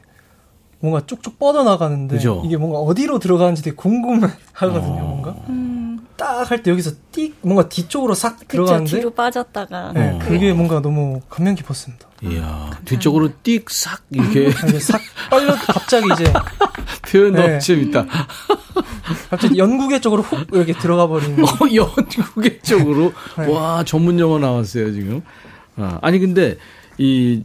뭔가 0.81 1.07
쭉쭉 1.07 1.39
뻗어나가는데 1.39 2.17
그죠? 2.17 2.43
이게 2.45 2.57
뭔가 2.57 2.79
어디로 2.79 3.21
들어가는지 3.21 3.63
되게 3.63 3.77
궁금하거든요. 3.77 4.81
어. 4.83 5.23
뭔가 5.23 5.37
딱 6.19 6.51
할 6.51 6.63
때 6.63 6.71
여기서 6.73 6.91
띡 7.13 7.33
뭔가 7.43 7.69
뒤쪽으로 7.69 8.13
싹 8.15 8.37
그쵸 8.41 8.49
들어가는데 8.49 8.91
뒤로 8.91 9.11
빠졌다가 9.11 9.93
네, 9.95 10.11
어. 10.11 10.19
그게 10.19 10.53
뭔가 10.53 10.81
너무 10.83 11.23
감명 11.31 11.55
깊었습니다. 11.55 12.07
이야, 12.25 12.71
뒤쪽으로 12.85 13.31
띡 13.45 13.71
싹 13.71 14.03
이렇게 14.11 14.49
이게 14.49 14.79
싹 14.81 15.01
빨려 15.31 15.55
갑자기 15.55 16.07
이제 16.13 16.31
표현 17.11 17.33
너무 17.33 17.47
네. 17.47 17.59
재밌다. 17.61 18.05
갑자기 19.31 19.57
연구계 19.59 20.01
쪽으로 20.01 20.23
훅 20.23 20.49
이렇게 20.53 20.73
들어가 20.75 21.07
버리는. 21.07 21.39
어, 21.43 21.49
연구계 21.73 22.61
쪽으로. 22.61 23.13
네. 23.39 23.47
와, 23.47 23.85
전문 23.85 24.19
용어 24.19 24.39
나왔어요, 24.39 24.93
지금. 24.93 25.23
아, 25.77 25.99
아니, 26.03 26.19
근데, 26.19 26.57
이, 26.99 27.43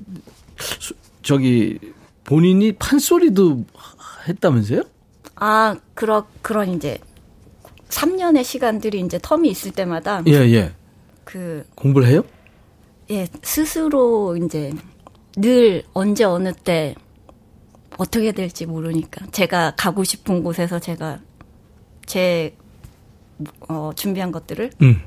수- 0.58 0.94
저기, 1.22 1.78
본인이 2.24 2.72
판소리도 2.74 3.66
했다면서요? 4.28 4.82
아 5.36 5.76
그런 5.94 6.24
그런 6.42 6.70
이제 6.74 6.98
3년의 7.94 8.44
시간들이 8.44 9.00
이제 9.02 9.18
텀이 9.20 9.46
있을 9.48 9.72
때마다 9.72 10.24
예, 10.28 10.34
예. 10.34 10.72
그 11.24 11.64
공부를 11.76 12.08
해요? 12.08 12.24
예, 13.12 13.28
스스로 13.44 14.36
이제 14.38 14.72
늘 15.38 15.84
언제 15.94 16.24
어느 16.24 16.54
때 16.54 16.96
어떻게 17.98 18.32
될지 18.32 18.66
모르니까 18.66 19.28
제가 19.28 19.74
가고 19.78 20.04
싶은 20.04 20.44
곳에서 20.44 20.80
제가 20.80 21.20
제 22.06 22.56
어, 23.70 23.92
준비한 23.96 24.32
것들을 24.32 24.72
음. 24.82 25.02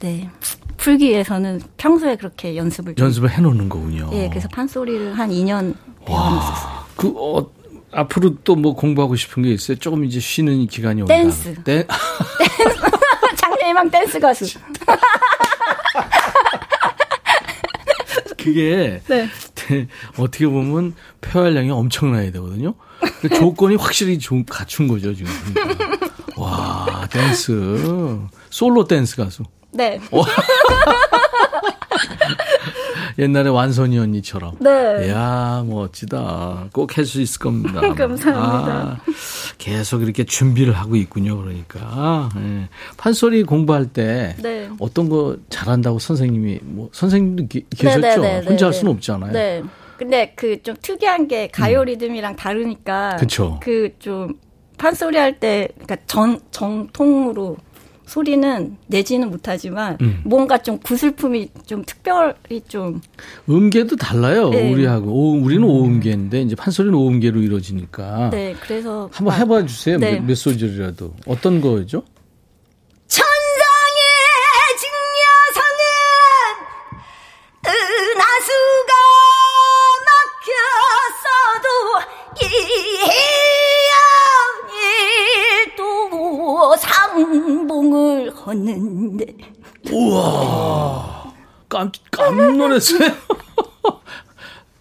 네 0.00 0.28
풀기 0.76 1.08
위해서는 1.08 1.60
평소에 1.76 2.16
그렇게 2.16 2.56
연습을 2.56 2.94
좀- 2.94 3.06
연습을 3.06 3.30
해놓는 3.30 3.68
거군요. 3.68 4.10
예, 4.12 4.28
그래서 4.28 4.48
판소리를 4.48 5.18
한 5.18 5.30
2년 5.30 5.74
배워놨었어요. 6.04 6.78
그, 6.96 7.08
어, 7.16 7.50
앞으로 7.92 8.36
또 8.44 8.54
뭐 8.56 8.74
공부하고 8.74 9.16
싶은 9.16 9.42
게 9.44 9.50
있어요? 9.50 9.78
조금 9.78 10.04
이제 10.04 10.20
쉬는 10.20 10.66
기간이 10.66 11.02
온다. 11.02 11.14
댄스. 11.14 11.54
댄, 11.64 11.86
장래희망 13.36 13.90
댄스 13.90 14.18
가수. 14.20 14.44
그게 18.36 19.00
네. 19.08 19.28
대- 19.54 19.86
어떻게 20.16 20.46
보면 20.46 20.94
폐활량이 21.20 21.70
엄청나야 21.70 22.30
되거든요. 22.32 22.74
그 23.20 23.28
조건이 23.28 23.76
확실히 23.76 24.18
좀 24.18 24.44
갖춘 24.44 24.88
거죠, 24.88 25.14
지금. 25.14 25.30
그러니까. 25.54 26.08
와, 26.36 27.06
댄스. 27.10 28.18
솔로 28.50 28.84
댄스 28.86 29.16
가수. 29.16 29.42
네. 29.72 30.00
옛날에 33.18 33.48
완선이 33.50 33.98
언니처럼. 33.98 34.56
네. 34.60 35.06
이야, 35.08 35.64
멋지다. 35.66 36.68
꼭 36.72 36.96
할 36.96 37.04
수 37.04 37.20
있을 37.20 37.40
겁니다. 37.40 37.80
감사합니다. 37.94 38.72
아, 38.72 38.98
계속 39.58 40.02
이렇게 40.02 40.24
준비를 40.24 40.72
하고 40.72 40.94
있군요. 40.94 41.36
그러니까. 41.36 42.28
예. 42.36 42.68
판소리 42.96 43.42
공부할 43.42 43.86
때 43.86 44.36
네. 44.40 44.68
어떤 44.78 45.08
거 45.08 45.36
잘한다고 45.50 45.98
선생님이, 45.98 46.60
뭐, 46.62 46.88
선생님도 46.92 47.46
기- 47.48 47.66
계셨죠? 47.76 48.00
네네네네. 48.00 48.46
혼자 48.46 48.66
할 48.66 48.72
수는 48.72 48.92
없잖아요. 48.92 49.32
네. 49.32 49.62
근데 49.96 50.32
그 50.36 50.62
좀 50.62 50.76
특이한 50.80 51.26
게 51.26 51.48
가요 51.48 51.82
리듬이랑 51.82 52.36
다르니까. 52.36 53.14
음. 53.14 53.16
그쵸. 53.18 53.58
그좀 53.60 54.34
판소리 54.76 55.16
할 55.18 55.40
때, 55.40 55.68
그러니까 55.74 55.96
전, 56.06 56.38
정통으로 56.52 57.56
소리는 58.08 58.76
내지는 58.86 59.30
못하지만 59.30 59.98
음. 60.00 60.22
뭔가 60.24 60.58
좀 60.58 60.78
구슬픔이 60.78 61.50
좀 61.66 61.84
특별히 61.84 62.60
좀 62.66 63.00
음계도 63.48 63.96
달라요. 63.96 64.48
네. 64.48 64.72
우리하고. 64.72 65.10
오, 65.10 65.32
우리는 65.40 65.62
오음계인데, 65.62 66.42
이제 66.42 66.56
판소리는 66.56 66.96
오음계로 66.96 67.42
이루어지니까. 67.42 68.30
네, 68.30 68.54
그래서 68.60 69.08
한번 69.12 69.38
해봐 69.38 69.66
주세요. 69.66 69.98
네. 69.98 70.14
몇, 70.14 70.24
몇 70.24 70.34
소절이라도. 70.34 71.14
어떤 71.26 71.60
거죠? 71.60 72.02
또 87.18 87.34
상봉을 87.34 88.32
걷는데 88.32 89.26
우와. 89.90 91.32
깜, 91.68 91.90
씨. 92.80 92.96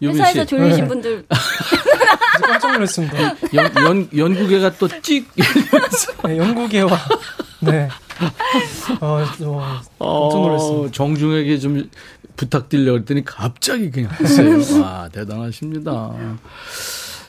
회사에서 0.02 0.46
조이신 0.46 0.88
분들 0.88 1.26
깜짝 2.42 2.72
놀랐습니다. 2.74 3.36
연, 3.56 3.72
연, 3.84 4.10
연구계가 4.16 4.74
또 4.78 4.88
찍! 5.02 5.28
네, 6.26 6.38
영국에와 6.38 6.98
네. 7.62 7.90
어, 9.02 9.24
어, 10.00 10.30
깜짝 10.30 10.40
놀랐습니다. 10.42 10.88
어, 10.88 10.92
정중하게 10.92 11.58
좀 11.58 11.90
부탁드리려고 12.36 13.00
했더니 13.00 13.26
갑자기 13.26 13.90
그냥 13.90 14.12
했어요. 14.20 14.82
와, 14.82 15.10
대단하십니다. 15.12 16.14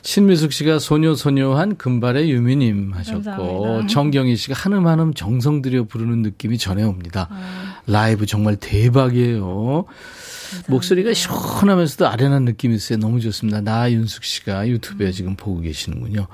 신미숙 0.09 0.53
씨가 0.53 0.79
소녀소녀한 0.79 1.77
금발의 1.77 2.31
유미님 2.31 2.93
하셨고, 2.95 3.21
감사합니다. 3.25 3.87
정경희 3.89 4.37
씨가 4.37 4.55
한음 4.55 4.87
한음 4.87 5.13
정성 5.13 5.61
들여 5.61 5.83
부르는 5.83 6.23
느낌이 6.23 6.57
전해옵니다. 6.57 7.29
라이브 7.85 8.25
정말 8.25 8.55
대박이에요. 8.55 9.85
목소리가 10.67 11.13
시원하면서도 11.13 12.07
아련한 12.07 12.43
느낌이 12.45 12.73
있어요. 12.73 12.97
너무 12.97 13.19
좋습니다. 13.19 13.61
나윤숙 13.61 14.23
씨가 14.23 14.67
유튜브에 14.67 15.11
지금 15.11 15.35
보고 15.35 15.59
계시는군요. 15.59 16.25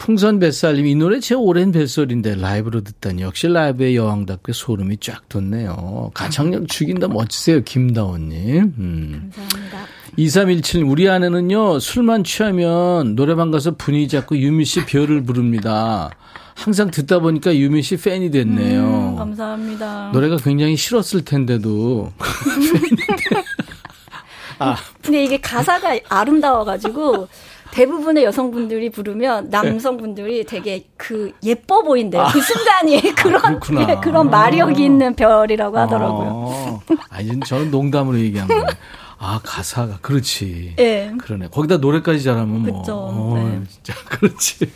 풍선 0.00 0.38
뱃살님, 0.38 0.86
이 0.86 0.94
노래 0.94 1.20
제 1.20 1.34
오랜 1.34 1.72
뱃소리인데 1.72 2.36
라이브로 2.36 2.80
듣다니 2.80 3.20
역시 3.20 3.48
라이브의 3.48 3.96
여왕답게 3.96 4.54
소름이 4.54 4.96
쫙 4.96 5.28
돋네요. 5.28 6.10
가창력 6.14 6.68
죽인다 6.68 7.08
멋지세요, 7.08 7.62
김다원님. 7.62 8.74
음. 8.78 9.30
감사합니다. 9.36 9.78
2317, 10.16 10.84
우리 10.84 11.10
아내는요, 11.10 11.80
술만 11.80 12.24
취하면 12.24 13.14
노래방 13.14 13.50
가서 13.50 13.76
분위기 13.76 14.08
잡고 14.08 14.38
유미 14.38 14.64
씨 14.64 14.86
별을 14.86 15.22
부릅니다. 15.22 16.08
항상 16.54 16.90
듣다 16.90 17.18
보니까 17.18 17.54
유미 17.54 17.82
씨 17.82 17.98
팬이 17.98 18.30
됐네요. 18.30 18.82
음, 18.82 19.16
감사합니다. 19.16 20.12
노래가 20.14 20.38
굉장히 20.38 20.78
싫었을 20.78 21.26
텐데도. 21.26 22.10
아, 24.58 24.76
근데 25.02 25.24
이게 25.24 25.38
가사가 25.38 25.98
아름다워가지고 26.08 27.28
대부분의 27.70 28.24
여성분들이 28.24 28.90
부르면 28.90 29.50
남성분들이 29.50 30.44
되게 30.44 30.86
그 30.96 31.32
예뻐 31.42 31.82
보인대요. 31.82 32.26
그 32.32 32.40
순간이 32.40 33.00
그런 33.14 33.44
아. 33.44 33.60
예, 33.88 33.96
그런 34.00 34.30
마력이 34.30 34.84
있는 34.84 35.14
별이라고 35.14 35.78
하더라고요. 35.78 36.28
어, 36.32 36.82
아니, 37.08 37.38
저는 37.40 37.70
농담으로 37.70 38.18
얘기한 38.18 38.48
거예요. 38.48 38.66
아, 39.18 39.38
가사가, 39.42 39.98
그렇지. 40.00 40.74
예. 40.78 41.12
그러네. 41.18 41.48
거기다 41.48 41.76
노래까지 41.76 42.22
잘하면 42.22 42.62
뭐. 42.62 42.80
그쵸. 42.80 42.96
어, 42.96 43.34
네. 43.36 43.60
진짜, 43.68 43.94
그렇지. 44.08 44.70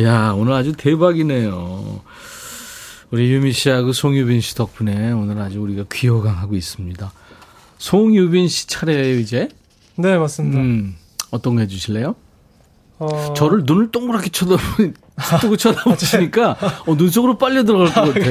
야, 0.00 0.32
오늘 0.36 0.52
아주 0.52 0.72
대박이네요. 0.74 2.00
우리 3.10 3.32
유미 3.32 3.52
씨하고 3.52 3.92
송유빈 3.92 4.40
씨 4.40 4.54
덕분에 4.54 5.12
오늘 5.12 5.38
아주 5.38 5.60
우리가 5.60 5.84
귀호강하고 5.90 6.54
있습니다. 6.54 7.12
송유빈 7.78 8.48
씨 8.48 8.66
차례예요, 8.66 9.18
이제? 9.18 9.48
네, 9.96 10.16
맞습니다. 10.18 10.58
음, 10.58 10.96
어떤 11.30 11.54
거 11.56 11.60
해주실래요? 11.62 12.14
어, 12.98 13.34
저를 13.34 13.62
눈을 13.64 13.90
동그랗게 13.90 14.30
쳐다보니, 14.30 14.92
뜨고 15.40 15.56
쳐다보시니까, 15.56 16.56
어, 16.86 16.96
눈 16.96 17.10
속으로 17.10 17.36
빨려 17.36 17.62
들어갈 17.64 17.92
것 17.92 18.14
같아. 18.14 18.30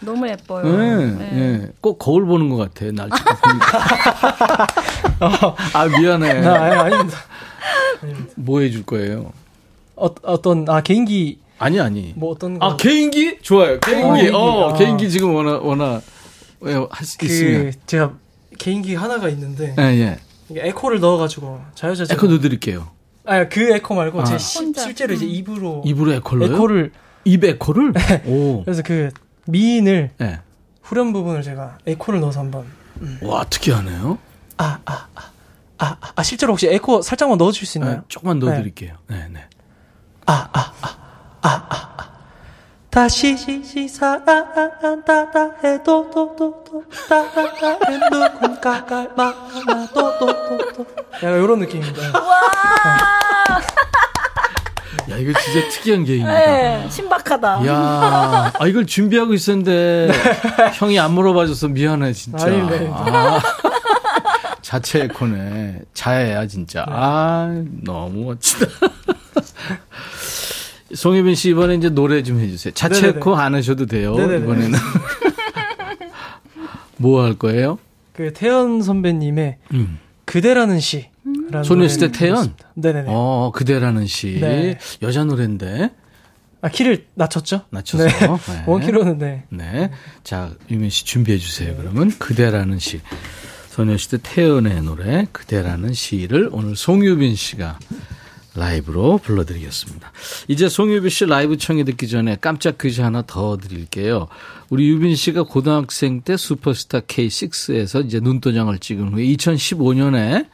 너무 0.00 0.28
예뻐요. 0.28 0.76
네, 0.76 1.06
네. 1.06 1.30
네. 1.32 1.68
꼭 1.80 1.98
거울 1.98 2.26
보는 2.26 2.48
것 2.48 2.56
같아. 2.56 2.90
날 2.90 3.08
자꾸 3.10 3.48
보니까. 3.48 4.66
아, 5.74 5.86
미안해. 5.86 6.46
아, 6.46 6.62
아니, 6.62 6.74
아닙니다. 6.94 7.18
뭐 8.34 8.60
해줄 8.60 8.82
거예요? 8.84 9.32
어, 9.94 10.08
어떤, 10.22 10.68
아, 10.68 10.80
개인기, 10.80 11.38
아니, 11.58 11.78
아니. 11.78 12.12
뭐 12.16 12.32
어떤 12.32 12.58
거. 12.58 12.66
아, 12.66 12.76
개인기? 12.76 13.38
좋아요. 13.40 13.78
개인기. 13.78 14.04
어, 14.04 14.14
개인기. 14.14 14.30
어, 14.34 14.70
아. 14.70 14.76
개인기 14.78 15.10
지금 15.10 15.32
워낙, 15.32 15.64
워낙, 15.64 16.02
왜, 16.60 16.74
할수 16.90 17.18
그, 17.18 17.26
있으면. 17.26 17.72
제가 17.86 18.14
개인기 18.58 18.96
하나가 18.96 19.28
있는데, 19.28 19.76
예, 19.78 19.82
예. 19.82 20.18
이게 20.48 20.66
에코를 20.68 21.00
넣어가지고, 21.00 21.60
자유자재. 21.74 22.14
에코 22.14 22.26
넣어드릴게요. 22.26 22.90
아, 23.24 23.48
그 23.48 23.72
에코 23.72 23.94
말고, 23.94 24.20
아. 24.22 24.24
제 24.24 24.38
시. 24.38 24.72
실제로 24.76 25.14
이제 25.14 25.24
입으로. 25.26 25.82
입으로 25.84 26.12
에코를요? 26.14 26.54
에코를, 26.54 26.92
입 27.24 27.44
에코를? 27.44 27.92
오. 28.26 28.64
그래서 28.64 28.82
그, 28.82 29.10
미인을, 29.46 30.10
예. 30.20 30.40
후렴 30.82 31.12
부분을 31.12 31.42
제가 31.42 31.78
에코를 31.86 32.20
넣어서 32.20 32.40
한번. 32.40 32.66
와, 33.22 33.44
특이하네요. 33.44 34.18
아, 34.58 34.78
아, 34.84 35.06
아, 35.14 35.30
아, 35.78 35.96
아, 36.14 36.22
실제로 36.22 36.52
혹시 36.52 36.68
에코 36.68 37.02
살짝만 37.02 37.38
넣어줄 37.38 37.66
수 37.66 37.78
네, 37.78 37.84
있나요? 37.86 38.04
조금만 38.08 38.38
넣어드릴게요. 38.38 38.94
네, 39.08 39.28
네. 39.32 39.44
아, 40.26 40.32
아, 40.32 40.50
아, 40.52 40.60
아, 40.60 40.72
아, 40.82 40.88
아. 40.88 40.91
다시 42.92 43.34
사랑한다 43.88 45.50
해도 45.64 46.10
또또또 46.10 46.84
따라가는 47.08 48.00
누군가가 48.10 49.06
만나도 49.16 50.18
또또또 50.18 50.86
약간 51.14 51.42
이런 51.42 51.60
느낌입니다. 51.60 52.02
야, 55.10 55.16
이거 55.16 55.32
진짜 55.40 55.68
특이한 55.70 56.04
개인기다. 56.04 56.32
네, 56.32 56.86
신박하다. 56.90 57.66
야, 57.66 58.52
아 58.58 58.66
이걸 58.66 58.86
준비하고 58.86 59.32
있었는데 59.32 60.10
형이 60.74 61.00
안 61.00 61.12
물어봐줘서 61.12 61.68
미안해 61.68 62.12
진짜. 62.12 62.44
아닙니다. 62.46 62.92
아, 62.94 63.40
자체 64.60 65.04
에코네. 65.04 65.80
자해야 65.94 66.46
진짜. 66.46 66.84
아 66.86 67.48
너무 67.82 68.26
멋지다. 68.26 68.66
송혜빈 70.94 71.34
씨 71.34 71.50
이번에 71.50 71.74
이제 71.76 71.88
노래 71.88 72.22
좀 72.22 72.38
해주세요. 72.40 72.74
자체 72.74 73.00
네네네. 73.00 73.18
에코 73.18 73.34
안 73.36 73.54
하셔도 73.54 73.86
돼요. 73.86 74.14
네네네. 74.14 74.44
이번에는 74.44 74.78
뭐 76.98 77.22
할 77.24 77.34
거예요? 77.34 77.78
그 78.12 78.32
태연 78.32 78.82
선배님의 78.82 79.56
음. 79.74 79.98
그대라는 80.24 80.80
시. 80.80 81.06
소녀시대 81.64 82.12
태연? 82.12 82.54
네네네. 82.74 83.06
어 83.08 83.52
그대라는 83.54 84.06
시 84.06 84.38
네. 84.40 84.78
여자 85.02 85.24
노래인데 85.24 85.90
아 86.60 86.68
키를 86.68 87.06
낮췄죠? 87.14 87.62
낮춰서. 87.70 88.04
네. 88.04 88.10
네. 88.18 88.64
원키로는 88.66 89.18
네. 89.18 89.44
네. 89.50 89.90
자, 90.24 90.50
유빈 90.70 90.90
씨 90.90 91.04
준비해 91.04 91.38
주세요. 91.38 91.74
그러면 91.76 92.10
그대라는 92.18 92.78
시. 92.78 93.00
소녀시대 93.70 94.18
태연의 94.22 94.82
노래 94.82 95.26
그대라는 95.32 95.94
시를 95.94 96.50
오늘 96.52 96.76
송유빈 96.76 97.34
씨가 97.34 97.78
라이브로 98.54 99.18
불러드리겠습니다. 99.18 100.12
이제 100.48 100.68
송유빈 100.68 101.08
씨 101.08 101.24
라이브 101.24 101.56
청해 101.56 101.84
듣기 101.84 102.08
전에 102.08 102.36
깜짝 102.40 102.76
퀴즈 102.76 103.00
하나 103.00 103.22
더 103.26 103.56
드릴게요. 103.56 104.28
우리 104.68 104.88
유빈 104.88 105.14
씨가 105.16 105.44
고등학생 105.44 106.20
때 106.20 106.36
슈퍼스타 106.36 107.00
K6에서 107.00 108.04
이제 108.04 108.20
눈도장을 108.20 108.76
찍은 108.78 109.12
후에 109.12 109.24
2015년에 109.24 110.48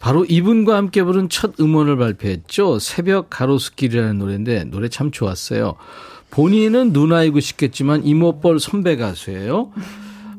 바로 0.00 0.24
이분과 0.24 0.76
함께 0.76 1.02
부른 1.02 1.28
첫 1.28 1.58
음원을 1.60 1.96
발표했죠. 1.96 2.78
새벽 2.78 3.28
가로수길이라는 3.30 4.18
노래인데 4.18 4.64
노래 4.64 4.88
참 4.88 5.10
좋았어요. 5.10 5.76
본인은 6.30 6.92
누나이고 6.92 7.40
싶겠지만 7.40 8.04
이모뻘 8.04 8.58
선배 8.58 8.96
가수예요. 8.96 9.70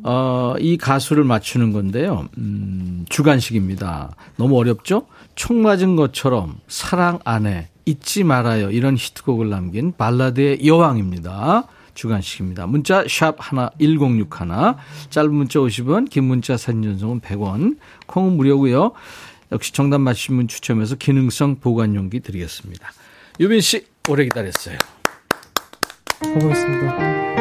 어, 0.03 0.53
이 0.59 0.77
가수를 0.77 1.23
맞추는 1.23 1.71
건데요. 1.71 2.27
음, 2.37 3.05
주간식입니다. 3.09 4.15
너무 4.37 4.57
어렵죠? 4.57 5.07
총 5.35 5.61
맞은 5.61 5.95
것처럼 5.95 6.59
사랑 6.67 7.19
안에 7.25 7.69
잊지 7.85 8.23
말아요. 8.23 8.71
이런 8.71 8.97
히트곡을 8.97 9.49
남긴 9.49 9.93
발라드의 9.95 10.65
여왕입니다. 10.65 11.67
주간식입니다. 11.93 12.67
문자 12.67 13.05
샵 13.07 13.35
하나 13.39 13.69
1061 13.79 14.27
짧은 15.09 15.33
문자 15.33 15.59
50원 15.59 16.09
긴 16.09 16.25
문자 16.25 16.57
사진 16.57 16.83
전송은 16.83 17.21
100원 17.21 17.77
콩은 18.07 18.35
무료고요. 18.37 18.91
역시 19.51 19.71
정답 19.71 19.99
맞히신 19.99 20.35
분 20.35 20.47
추첨해서 20.47 20.95
기능성 20.95 21.59
보관용기 21.59 22.19
드리겠습니다. 22.19 22.91
유빈 23.39 23.61
씨 23.61 23.85
오래 24.09 24.23
기다렸어요. 24.25 24.77
가보겠습니다. 26.21 27.34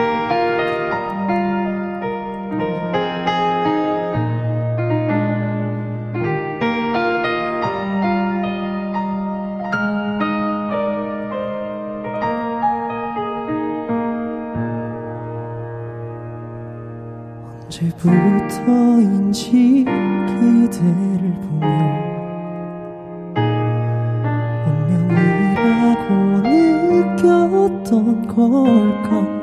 언제부터인지 18.05 19.85
그대를 19.85 21.33
보며 21.41 21.69
운명이라고 24.67 26.09
느꼈던 27.17 28.27
걸까 28.29 29.34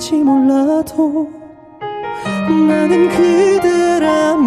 멀어질지 0.00 0.14
몰라도 0.24 1.30
나는 2.48 3.08
그대라면 3.10 4.40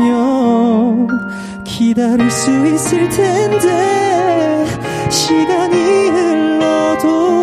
기다릴 1.63 2.29
수 2.31 2.49
있을 2.65 3.07
텐데 3.09 4.65
시간이 5.09 6.09
흘러도 6.09 7.39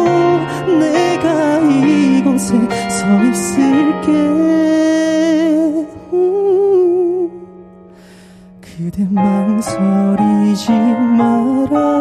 내가 0.79 1.61
이곳에 1.61 2.59
서 2.89 3.25
있을게. 3.25 4.11
음, 6.13 7.31
그대 8.61 9.07
망설이지 9.09 10.73
말아 10.73 12.00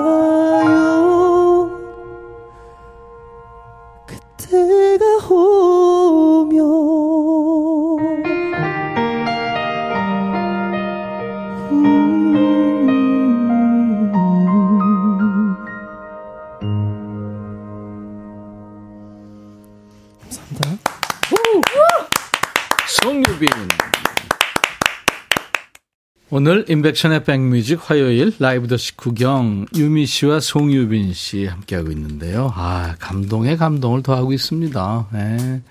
오늘 26.39 26.63
인백션의 26.69 27.25
백뮤직 27.25 27.81
화요일 27.83 28.33
라이브 28.39 28.69
더시 28.69 28.95
구경 28.95 29.65
유미 29.75 30.05
씨와 30.05 30.39
송유빈 30.39 31.13
씨 31.13 31.45
함께하고 31.45 31.91
있는데요. 31.91 32.53
아, 32.55 32.95
감동에 32.97 33.57
감동을 33.57 34.03
더하고 34.03 34.31
있습니다. 34.31 35.07
네. 35.11 35.61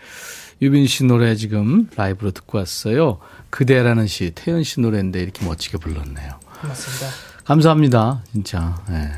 유빈 0.61 0.87
씨 0.87 1.05
노래 1.05 1.37
지금 1.37 1.89
라이브로 1.97 2.33
듣고 2.33 2.59
왔어요. 2.59 3.19
그대라는 3.49 4.07
시, 4.09 4.33
태연 4.35 4.63
씨 4.63 4.83
노래인데 4.83 5.23
이렇게 5.23 5.43
멋지게 5.47 5.79
불렀네요. 5.79 6.39
고맙습니다. 6.61 7.07
감사합니다. 7.45 8.23
진짜. 8.31 8.79
네. 8.91 9.11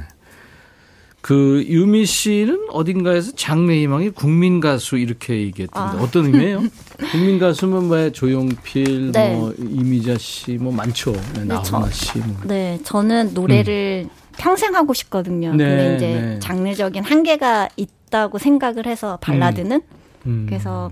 그 1.21 1.63
유미 1.69 2.07
씨는 2.07 2.69
어딘가에서 2.71 3.33
장래희망이 3.37 4.11
국민 4.11 4.59
가수 4.61 4.97
이렇게 4.97 5.35
얘기했던데 5.41 5.99
아. 5.99 6.03
어떤 6.03 6.27
의미예요? 6.27 6.63
국민 7.13 7.39
가수면 7.39 7.89
뭐 7.89 8.11
조용필, 8.11 9.13
네. 9.13 9.35
뭐 9.37 9.53
이미자 9.59 10.17
씨, 10.19 10.53
뭐 10.53 10.73
많죠. 10.73 11.13
네, 11.35 11.45
나훈아 11.45 11.63
저- 11.63 11.91
씨. 11.91 12.19
뭐. 12.19 12.37
네, 12.47 12.79
저는 12.85 13.35
노래를 13.35 14.09
평생 14.39 14.75
하고 14.75 14.95
싶거든요. 14.95 15.51
음. 15.51 15.57
네, 15.59 15.65
근데 15.65 15.97
이제 15.97 16.07
네. 16.21 16.39
장르적인 16.39 17.05
한계가 17.05 17.69
있다고 17.77 18.39
생각을 18.39 18.87
해서 18.87 19.19
발라드는 19.21 19.83
음. 20.27 20.47
그래서 20.49 20.91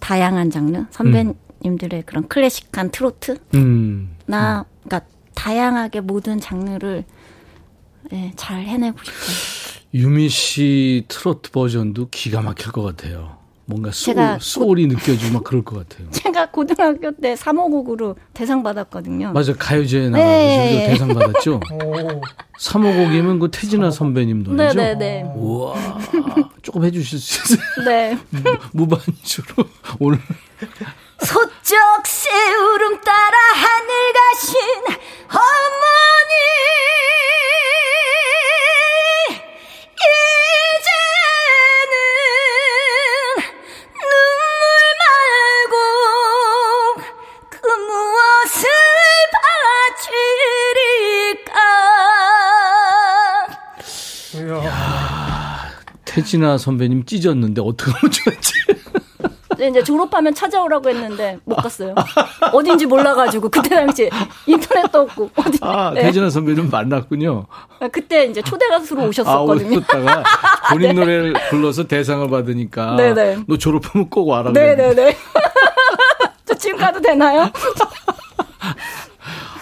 다양한 0.00 0.50
장르 0.50 0.84
선배님들의 0.90 2.02
그런 2.04 2.28
클래식한 2.28 2.90
트로트나 2.90 3.38
음. 3.54 4.10
그러니까 4.26 5.00
다양하게 5.34 6.00
모든 6.00 6.40
장르를 6.40 7.04
네, 8.10 8.32
잘 8.36 8.62
해내고 8.62 8.98
싶어요. 9.02 9.82
유미 9.94 10.28
씨 10.28 11.04
트로트 11.08 11.50
버전도 11.50 12.08
기가 12.10 12.40
막힐 12.40 12.72
것 12.72 12.82
같아요. 12.82 13.42
뭔가 13.64 13.90
소울, 13.92 14.16
제가 14.16 14.38
소울이 14.40 14.86
느껴지고 14.88 15.34
막 15.34 15.44
그럴 15.44 15.62
것 15.62 15.88
같아요. 15.88 16.10
제가 16.12 16.50
고등학교 16.50 17.12
때 17.12 17.34
3호곡으로 17.34 18.16
대상 18.34 18.62
받았거든요. 18.62 19.32
맞아 19.32 19.54
가요제에 19.54 20.08
나가서 20.10 20.28
네. 20.28 20.86
대상 20.88 21.08
받았죠. 21.08 21.60
3호곡이면 22.58 23.40
그 23.40 23.50
태진아 23.50 23.90
선배님 23.90 24.42
노래죠. 24.42 24.74
네네네. 24.78 25.32
우와 25.36 25.74
조금 26.62 26.84
해주실 26.84 27.18
수 27.18 27.54
있어요? 27.54 27.66
네. 27.86 28.18
무반주로 28.72 29.64
오늘 30.00 30.18
소쩍 31.20 32.06
새우름 32.06 33.00
따라 33.00 33.38
하늘 33.54 34.12
가신 34.12 34.58
혜진아 56.32 56.56
선배님 56.56 57.04
찢었는데 57.04 57.60
어떻게 57.60 57.90
하면 57.90 58.10
좋았지? 58.10 58.52
근데 59.48 59.68
이제 59.68 59.84
졸업하면 59.84 60.34
찾아오라고 60.34 60.88
했는데 60.88 61.38
못 61.44 61.56
갔어요. 61.56 61.94
어딘지 62.54 62.86
몰라가지고 62.86 63.50
그때 63.50 63.68
당시 63.68 64.08
인터넷도 64.46 65.00
없고 65.02 65.30
어디. 65.36 65.58
아, 65.60 65.92
네. 65.94 66.04
혜진아 66.04 66.30
선배님 66.30 66.70
만났군요. 66.70 67.44
그때 67.92 68.24
이제 68.24 68.40
초대 68.40 68.66
가수로 68.68 69.02
아, 69.02 69.06
오셨었거든요. 69.08 69.76
오셨다가 69.76 70.24
본인 70.72 70.94
노래를 70.96 71.34
불러서 71.50 71.86
대상을 71.86 72.26
받으니까 72.30 72.96
네네. 72.96 73.44
너 73.46 73.58
졸업하면 73.58 74.08
꼭 74.08 74.28
와라 74.28 74.52
네네네. 74.52 75.14
저 76.46 76.54
지금 76.54 76.78
가도 76.78 76.98
되나요? 77.00 77.50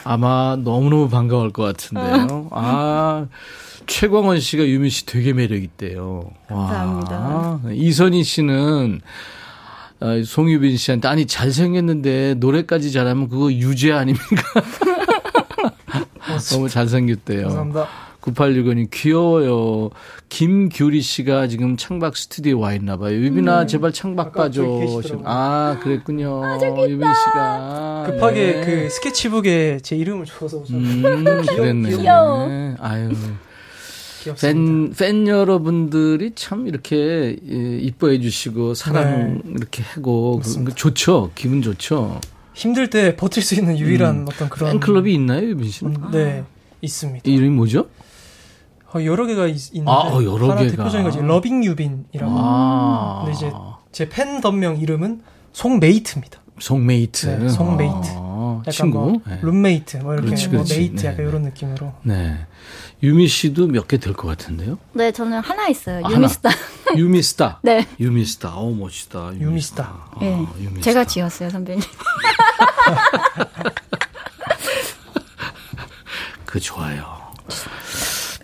아마 0.04 0.56
너무너무 0.56 1.08
반가울 1.08 1.52
것 1.52 1.64
같은데요. 1.64 2.48
아, 2.52 3.26
최광원 4.00 4.40
씨가 4.40 4.66
유민 4.66 4.88
씨 4.88 5.04
되게 5.04 5.34
매력 5.34 5.62
있대요. 5.62 6.30
와. 6.48 6.68
감사합니다. 6.68 7.60
이선희 7.70 8.24
씨는 8.24 9.02
어, 10.00 10.22
송유빈 10.24 10.78
씨한테 10.78 11.06
아니 11.06 11.26
잘생겼는데 11.26 12.36
노래까지 12.38 12.92
잘하면 12.92 13.28
그거 13.28 13.52
유죄 13.52 13.92
아닙니까? 13.92 14.24
너무 16.50 16.70
잘생겼대요. 16.70 17.42
감사합니다. 17.42 17.88
9865님 18.22 18.88
귀여워요. 18.90 19.90
김규리 20.30 21.02
씨가 21.02 21.48
지금 21.48 21.76
창밖 21.76 22.16
스튜디오에 22.16 22.58
와 22.58 22.72
있나 22.72 22.96
봐요. 22.96 23.16
유빈아 23.16 23.66
제발 23.66 23.92
창밖 23.92 24.32
봐줘. 24.32 24.62
아 25.24 25.78
그랬군요. 25.82 26.40
유빈 26.88 27.00
씨가 27.00 28.04
급하게 28.06 28.52
네. 28.52 28.64
그 28.64 28.88
스케치북에 28.88 29.80
제 29.82 29.94
이름을 29.94 30.24
적어서 30.24 30.56
오셨는데 30.56 31.06
음, 31.06 31.42
그랬네. 31.44 31.90
귀여워. 32.00 32.48
아유. 32.80 33.10
귀엽습니다. 34.22 34.46
팬, 34.46 34.92
팬 34.92 35.28
여러분들이 35.28 36.32
참 36.34 36.66
이렇게 36.66 37.36
예, 37.48 37.78
이뻐해 37.78 38.20
주시고 38.20 38.74
사랑 38.74 39.42
네. 39.44 39.52
이렇게 39.56 39.82
하고 39.82 40.40
그- 40.42 40.74
좋죠. 40.74 41.30
기분 41.34 41.62
좋죠. 41.62 42.20
힘들 42.54 42.90
때 42.90 43.16
버틸 43.16 43.42
수 43.42 43.54
있는 43.54 43.78
유일한 43.78 44.20
음. 44.20 44.26
어떤 44.28 44.48
그런 44.48 44.72
팬클럽이 44.72 45.14
있나요, 45.14 45.48
유빈 45.48 45.70
씨는? 45.70 45.96
음, 45.96 46.10
네 46.10 46.44
있습니다. 46.82 47.30
이름이 47.30 47.50
뭐죠? 47.50 47.86
어, 48.92 49.04
여러 49.04 49.24
개가 49.26 49.46
있, 49.46 49.72
있는데 49.72 49.90
아, 49.90 49.94
어, 49.94 50.22
여러 50.24 50.50
하나 50.50 50.62
개가. 50.62 50.70
대표적인 50.76 51.04
거지 51.04 51.18
러빙 51.20 51.64
유빈이라고. 51.64 52.32
아. 52.36 53.22
근데 53.24 53.36
이제 53.36 53.52
제 53.92 54.08
팬덤명 54.08 54.78
이름은 54.78 55.22
송메이트입니다. 55.52 56.40
송메이트. 56.58 57.26
네, 57.26 57.48
송메이트. 57.48 58.08
아, 58.16 58.62
친구. 58.70 58.98
뭐 58.98 59.20
네. 59.26 59.38
룸메이트 59.42 59.96
뭐 59.98 60.12
이렇게 60.14 60.26
그렇지, 60.26 60.48
뭐 60.48 60.52
그렇지. 60.58 60.78
mate 60.78 61.02
네, 61.02 61.08
약간 61.08 61.24
네. 61.24 61.28
이런 61.30 61.42
느낌으로. 61.42 61.92
네. 62.02 62.36
유미 63.02 63.28
씨도 63.28 63.68
몇 63.68 63.88
개 63.88 63.96
될 63.98 64.12
것 64.14 64.28
같은데요? 64.28 64.78
네, 64.92 65.10
저는 65.12 65.40
하나 65.40 65.68
있어요. 65.68 66.04
아, 66.04 66.10
유미스타. 66.10 66.50
유미스타. 66.96 67.60
네. 67.62 67.86
유미스타. 67.98 68.54
어 68.54 68.70
멋지다. 68.72 69.32
유미스타. 69.40 69.82
아, 69.84 70.18
네. 70.20 70.46
유미스타. 70.60 70.80
제가 70.82 71.04
지었어요, 71.06 71.48
선배님. 71.50 71.82
그 76.44 76.60
좋아요. 76.60 77.06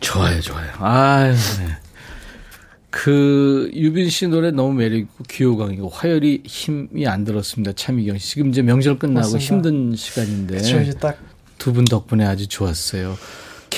좋아요, 0.01 0.41
좋아요. 0.41 0.71
아유, 0.79 1.33
네. 1.59 1.77
그 2.91 3.71
유빈 3.75 4.09
씨 4.09 4.27
노래 4.29 4.51
너무 4.51 4.73
매력 4.73 4.97
있고 4.99 5.25
귀 5.29 5.44
호강이고 5.44 5.89
화열이 5.91 6.45
힘이 6.47 7.07
안 7.07 7.25
들었습니다. 7.25 7.73
차미경 7.75 8.17
씨 8.19 8.31
지금 8.31 8.49
이제 8.51 8.63
명절 8.63 8.99
끝나고 8.99 9.33
맞습니다. 9.33 9.45
힘든 9.45 9.95
시간인데 9.97 10.55
그렇죠 10.59 10.81
이제 10.81 10.93
딱 10.95 11.19
두 11.59 11.73
분 11.73 11.85
덕분에 11.85 12.25
아주 12.25 12.47
좋았어요. 12.47 13.17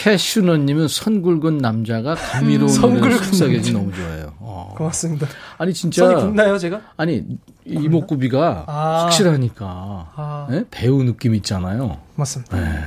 캐슈너님은 0.09 0.89
선 0.89 1.21
굵은 1.21 1.59
남자가 1.59 2.15
감미로운 2.15 2.73
굵은 2.73 3.19
속삭여지. 3.19 3.73
너무 3.73 3.93
좋아요. 3.93 4.33
어. 4.39 4.75
고맙습니다. 4.75 5.27
아니 5.59 5.75
진짜 5.75 6.07
선이 6.07 6.21
굵나요 6.23 6.57
제가? 6.57 6.81
아니 6.97 7.25
이목구비가 7.67 8.65
아. 8.67 9.03
확실하니까 9.05 9.67
아. 10.17 10.47
네? 10.51 10.65
배우 10.71 11.03
느낌 11.05 11.35
있잖아요. 11.35 11.99
맞습니다. 12.15 12.59
네. 12.59 12.79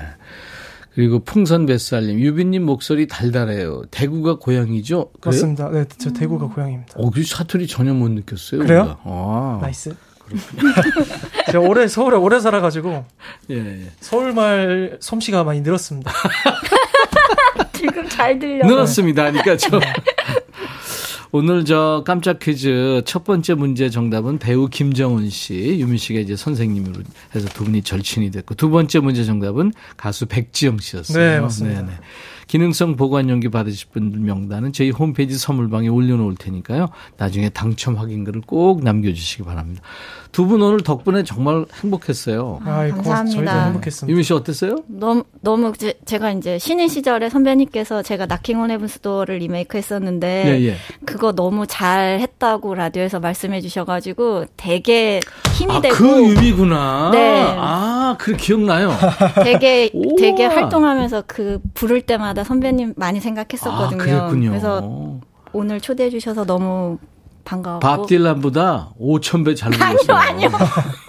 그리고 0.96 1.20
풍선 1.24 1.68
뱃살님, 1.68 2.20
유빈님 2.20 2.66
목소리 2.66 3.08
달달해요. 3.08 3.84
대구가 3.92 4.40
고향이죠? 4.40 5.12
그래요? 5.12 5.20
맞습니다. 5.24 5.70
네, 5.70 5.86
저 5.98 6.12
대구가 6.12 6.48
고향입니다. 6.48 6.94
어, 6.96 7.10
그 7.12 7.24
사투리 7.24 7.68
전혀 7.68 7.94
못 7.94 8.10
느꼈어요. 8.10 8.60
그래요? 8.62 8.98
아, 9.06 9.60
nice. 9.62 9.96
제가 11.52 11.60
오래 11.60 11.88
서울에 11.88 12.16
오래 12.18 12.40
살아가지고 12.40 13.06
예, 13.52 13.56
예. 13.56 13.92
서울 14.00 14.34
말 14.34 14.98
솜씨가 15.00 15.44
많이 15.44 15.62
늘었습니다. 15.62 16.12
지금 17.74 18.08
잘 18.10 18.38
들려. 18.40 18.66
늘었습니다. 18.66 19.32
그러니까 19.32 19.58
저 19.58 19.80
오늘 21.34 21.64
저 21.64 22.04
깜짝 22.06 22.40
퀴즈 22.40 23.02
첫 23.06 23.24
번째 23.24 23.54
문제 23.54 23.90
정답은 23.90 24.38
배우 24.38 24.68
김정은 24.68 25.30
씨, 25.30 25.78
유민 25.80 25.98
씨가 25.98 26.20
이제 26.20 26.36
선생님으로 26.36 27.04
해서 27.34 27.48
두 27.50 27.64
분이 27.64 27.84
절친이 27.84 28.32
됐고 28.32 28.56
두 28.56 28.70
번째 28.70 29.00
문제 29.00 29.24
정답은 29.24 29.72
가수 29.96 30.26
백지영 30.26 30.80
씨였어요. 30.80 31.18
네, 31.18 31.40
맞습니다. 31.40 31.82
네네. 31.84 31.94
기능성 32.48 32.98
보관용기 32.98 33.48
받으실 33.48 33.88
분들 33.94 34.20
명단은 34.20 34.74
저희 34.74 34.90
홈페이지 34.90 35.38
선물방에 35.38 35.88
올려놓을 35.88 36.36
테니까요. 36.36 36.90
나중에 37.16 37.48
당첨 37.48 37.96
확인글을 37.96 38.42
꼭 38.42 38.84
남겨주시기 38.84 39.44
바랍니다. 39.44 39.82
두 40.32 40.46
분 40.48 40.62
오늘 40.62 40.80
덕분에 40.82 41.24
정말 41.24 41.66
행복했어요. 41.84 42.60
아, 42.66 42.88
감사합니다. 42.88 43.36
저희도 43.36 43.66
행복했습니다. 43.68 44.12
유민 44.12 44.24
씨 44.24 44.34
어땠어요? 44.34 44.78
너무 44.88 45.24
너무 45.42 45.74
제, 45.78 45.94
제가 46.06 46.32
이제 46.32 46.58
신인 46.58 46.88
시절에 46.88 47.30
선배님께서 47.30 48.02
제가 48.02 48.26
Knockin' 48.28 48.60
on 48.62 48.72
Heaven's 48.72 48.88
Door를 48.88 49.38
리메이크 49.40 49.78
했었는데 49.78 50.44
예, 50.48 50.68
예. 50.70 50.76
그거 51.06 51.34
너무 51.34 51.68
잘 51.68 52.20
했다고 52.22 52.76
라디오에서 52.76 53.20
말씀해 53.20 53.60
주셔가지고 53.62 54.46
되게 54.56 55.20
힘이 55.56 55.74
아, 55.76 55.82
되고 55.82 55.96
그 55.96 56.30
유미구나. 56.30 57.10
네. 57.12 57.56
아, 57.58 58.16
그래 58.18 58.38
기억나요. 58.38 58.92
되게. 59.44 59.92
되게 60.18 60.46
활동하면서 60.46 61.24
그 61.28 61.60
부를 61.74 62.02
때마다 62.02 62.44
선배님 62.44 62.94
많이 62.96 63.20
생각했었거든요. 63.20 64.02
아, 64.02 64.06
그랬군요. 64.06 64.50
그래서 64.50 65.20
오늘 65.54 65.82
초대해 65.82 66.10
주셔서 66.10 66.46
너무 66.46 66.98
반가웠고 67.44 67.80
밥 67.80 68.08
딜란보다 68.08 68.94
5천 69.00 69.46
배 69.46 69.56
잘 69.56 69.72
불렀어요. 69.72 70.16
아니요, 70.18 70.50
아니요. 70.50 70.60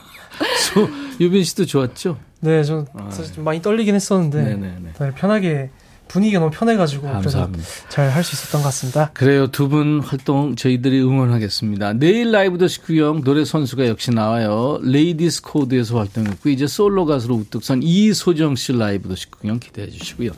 소, 0.75 0.89
유빈 1.21 1.45
씨도 1.45 1.67
좋았죠? 1.67 2.19
네, 2.41 2.65
저 2.65 2.85
사실 3.11 3.35
좀 3.35 3.45
많이 3.45 3.63
떨리긴 3.63 3.95
했었는데 3.95 4.39
아, 4.41 4.43
네네네. 4.43 4.93
다들 4.97 5.13
편하게 5.13 5.71
분위기가 6.09 6.41
너무 6.41 6.51
편해가지고 6.51 7.07
감사합니다. 7.11 7.65
잘할 7.89 8.23
수 8.25 8.35
있었던 8.35 8.61
것 8.61 8.67
같습니다. 8.67 9.11
그래요. 9.15 9.47
두 9.47 9.69
분 9.69 10.01
활동 10.01 10.57
저희들이 10.57 11.01
응원하겠습니다. 11.01 11.95
내일 11.95 12.33
라이브 12.33 12.59
더 12.59 12.69
식구형 12.69 13.23
노래 13.25 13.45
선수가 13.47 13.87
역시 13.87 14.11
나와요. 14.11 14.79
레이디스 14.83 15.41
코드에서 15.43 15.97
활동했고 15.99 16.51
이제 16.51 16.67
솔로 16.67 17.07
가수로 17.07 17.37
우뚝 17.37 17.63
선 17.65 17.83
이소정 17.83 18.57
씨 18.57 18.73
라이브 18.77 19.09
더 19.09 19.15
식구형 19.15 19.59
기대해 19.61 19.89
주시고요. 19.89 20.33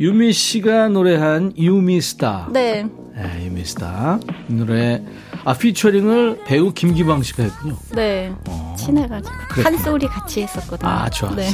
유미 0.00 0.32
씨가 0.32 0.88
노래한 0.88 1.54
유미스타. 1.58 2.48
네. 2.52 2.86
네, 3.16 3.46
유미스타. 3.46 4.20
이 4.48 4.52
노래 4.52 5.02
아 5.44 5.54
피처링을 5.54 6.42
배우 6.46 6.72
김기방 6.72 7.22
씨가 7.22 7.42
했군요. 7.42 7.76
네. 7.90 8.32
친해가지고 8.76 9.36
그랬구나. 9.50 9.66
한 9.66 9.78
소리 9.78 10.06
같이 10.06 10.42
했었거든요. 10.42 10.88
아, 10.88 11.08
좋았어요. 11.10 11.36
네. 11.40 11.50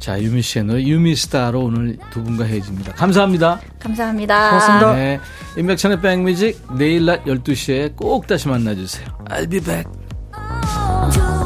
자, 0.00 0.20
유미 0.20 0.42
씨의 0.42 0.64
노래 0.64 0.82
유미스타로 0.82 1.60
오늘 1.60 1.96
두 2.10 2.24
분과 2.24 2.44
헤어집니다. 2.44 2.92
감사합니다. 2.94 3.60
감사합니다. 3.78 4.50
고맙습니다. 4.50 4.94
네. 4.94 5.20
인백천의 5.56 6.00
백뮤직 6.00 6.60
내일 6.76 7.06
낮 7.06 7.24
12시에 7.24 7.94
꼭 7.94 8.26
다시 8.26 8.48
만나주세요. 8.48 9.06
I'll 9.30 9.48
be 9.48 9.60
back. 9.60 9.84
두 11.12 11.43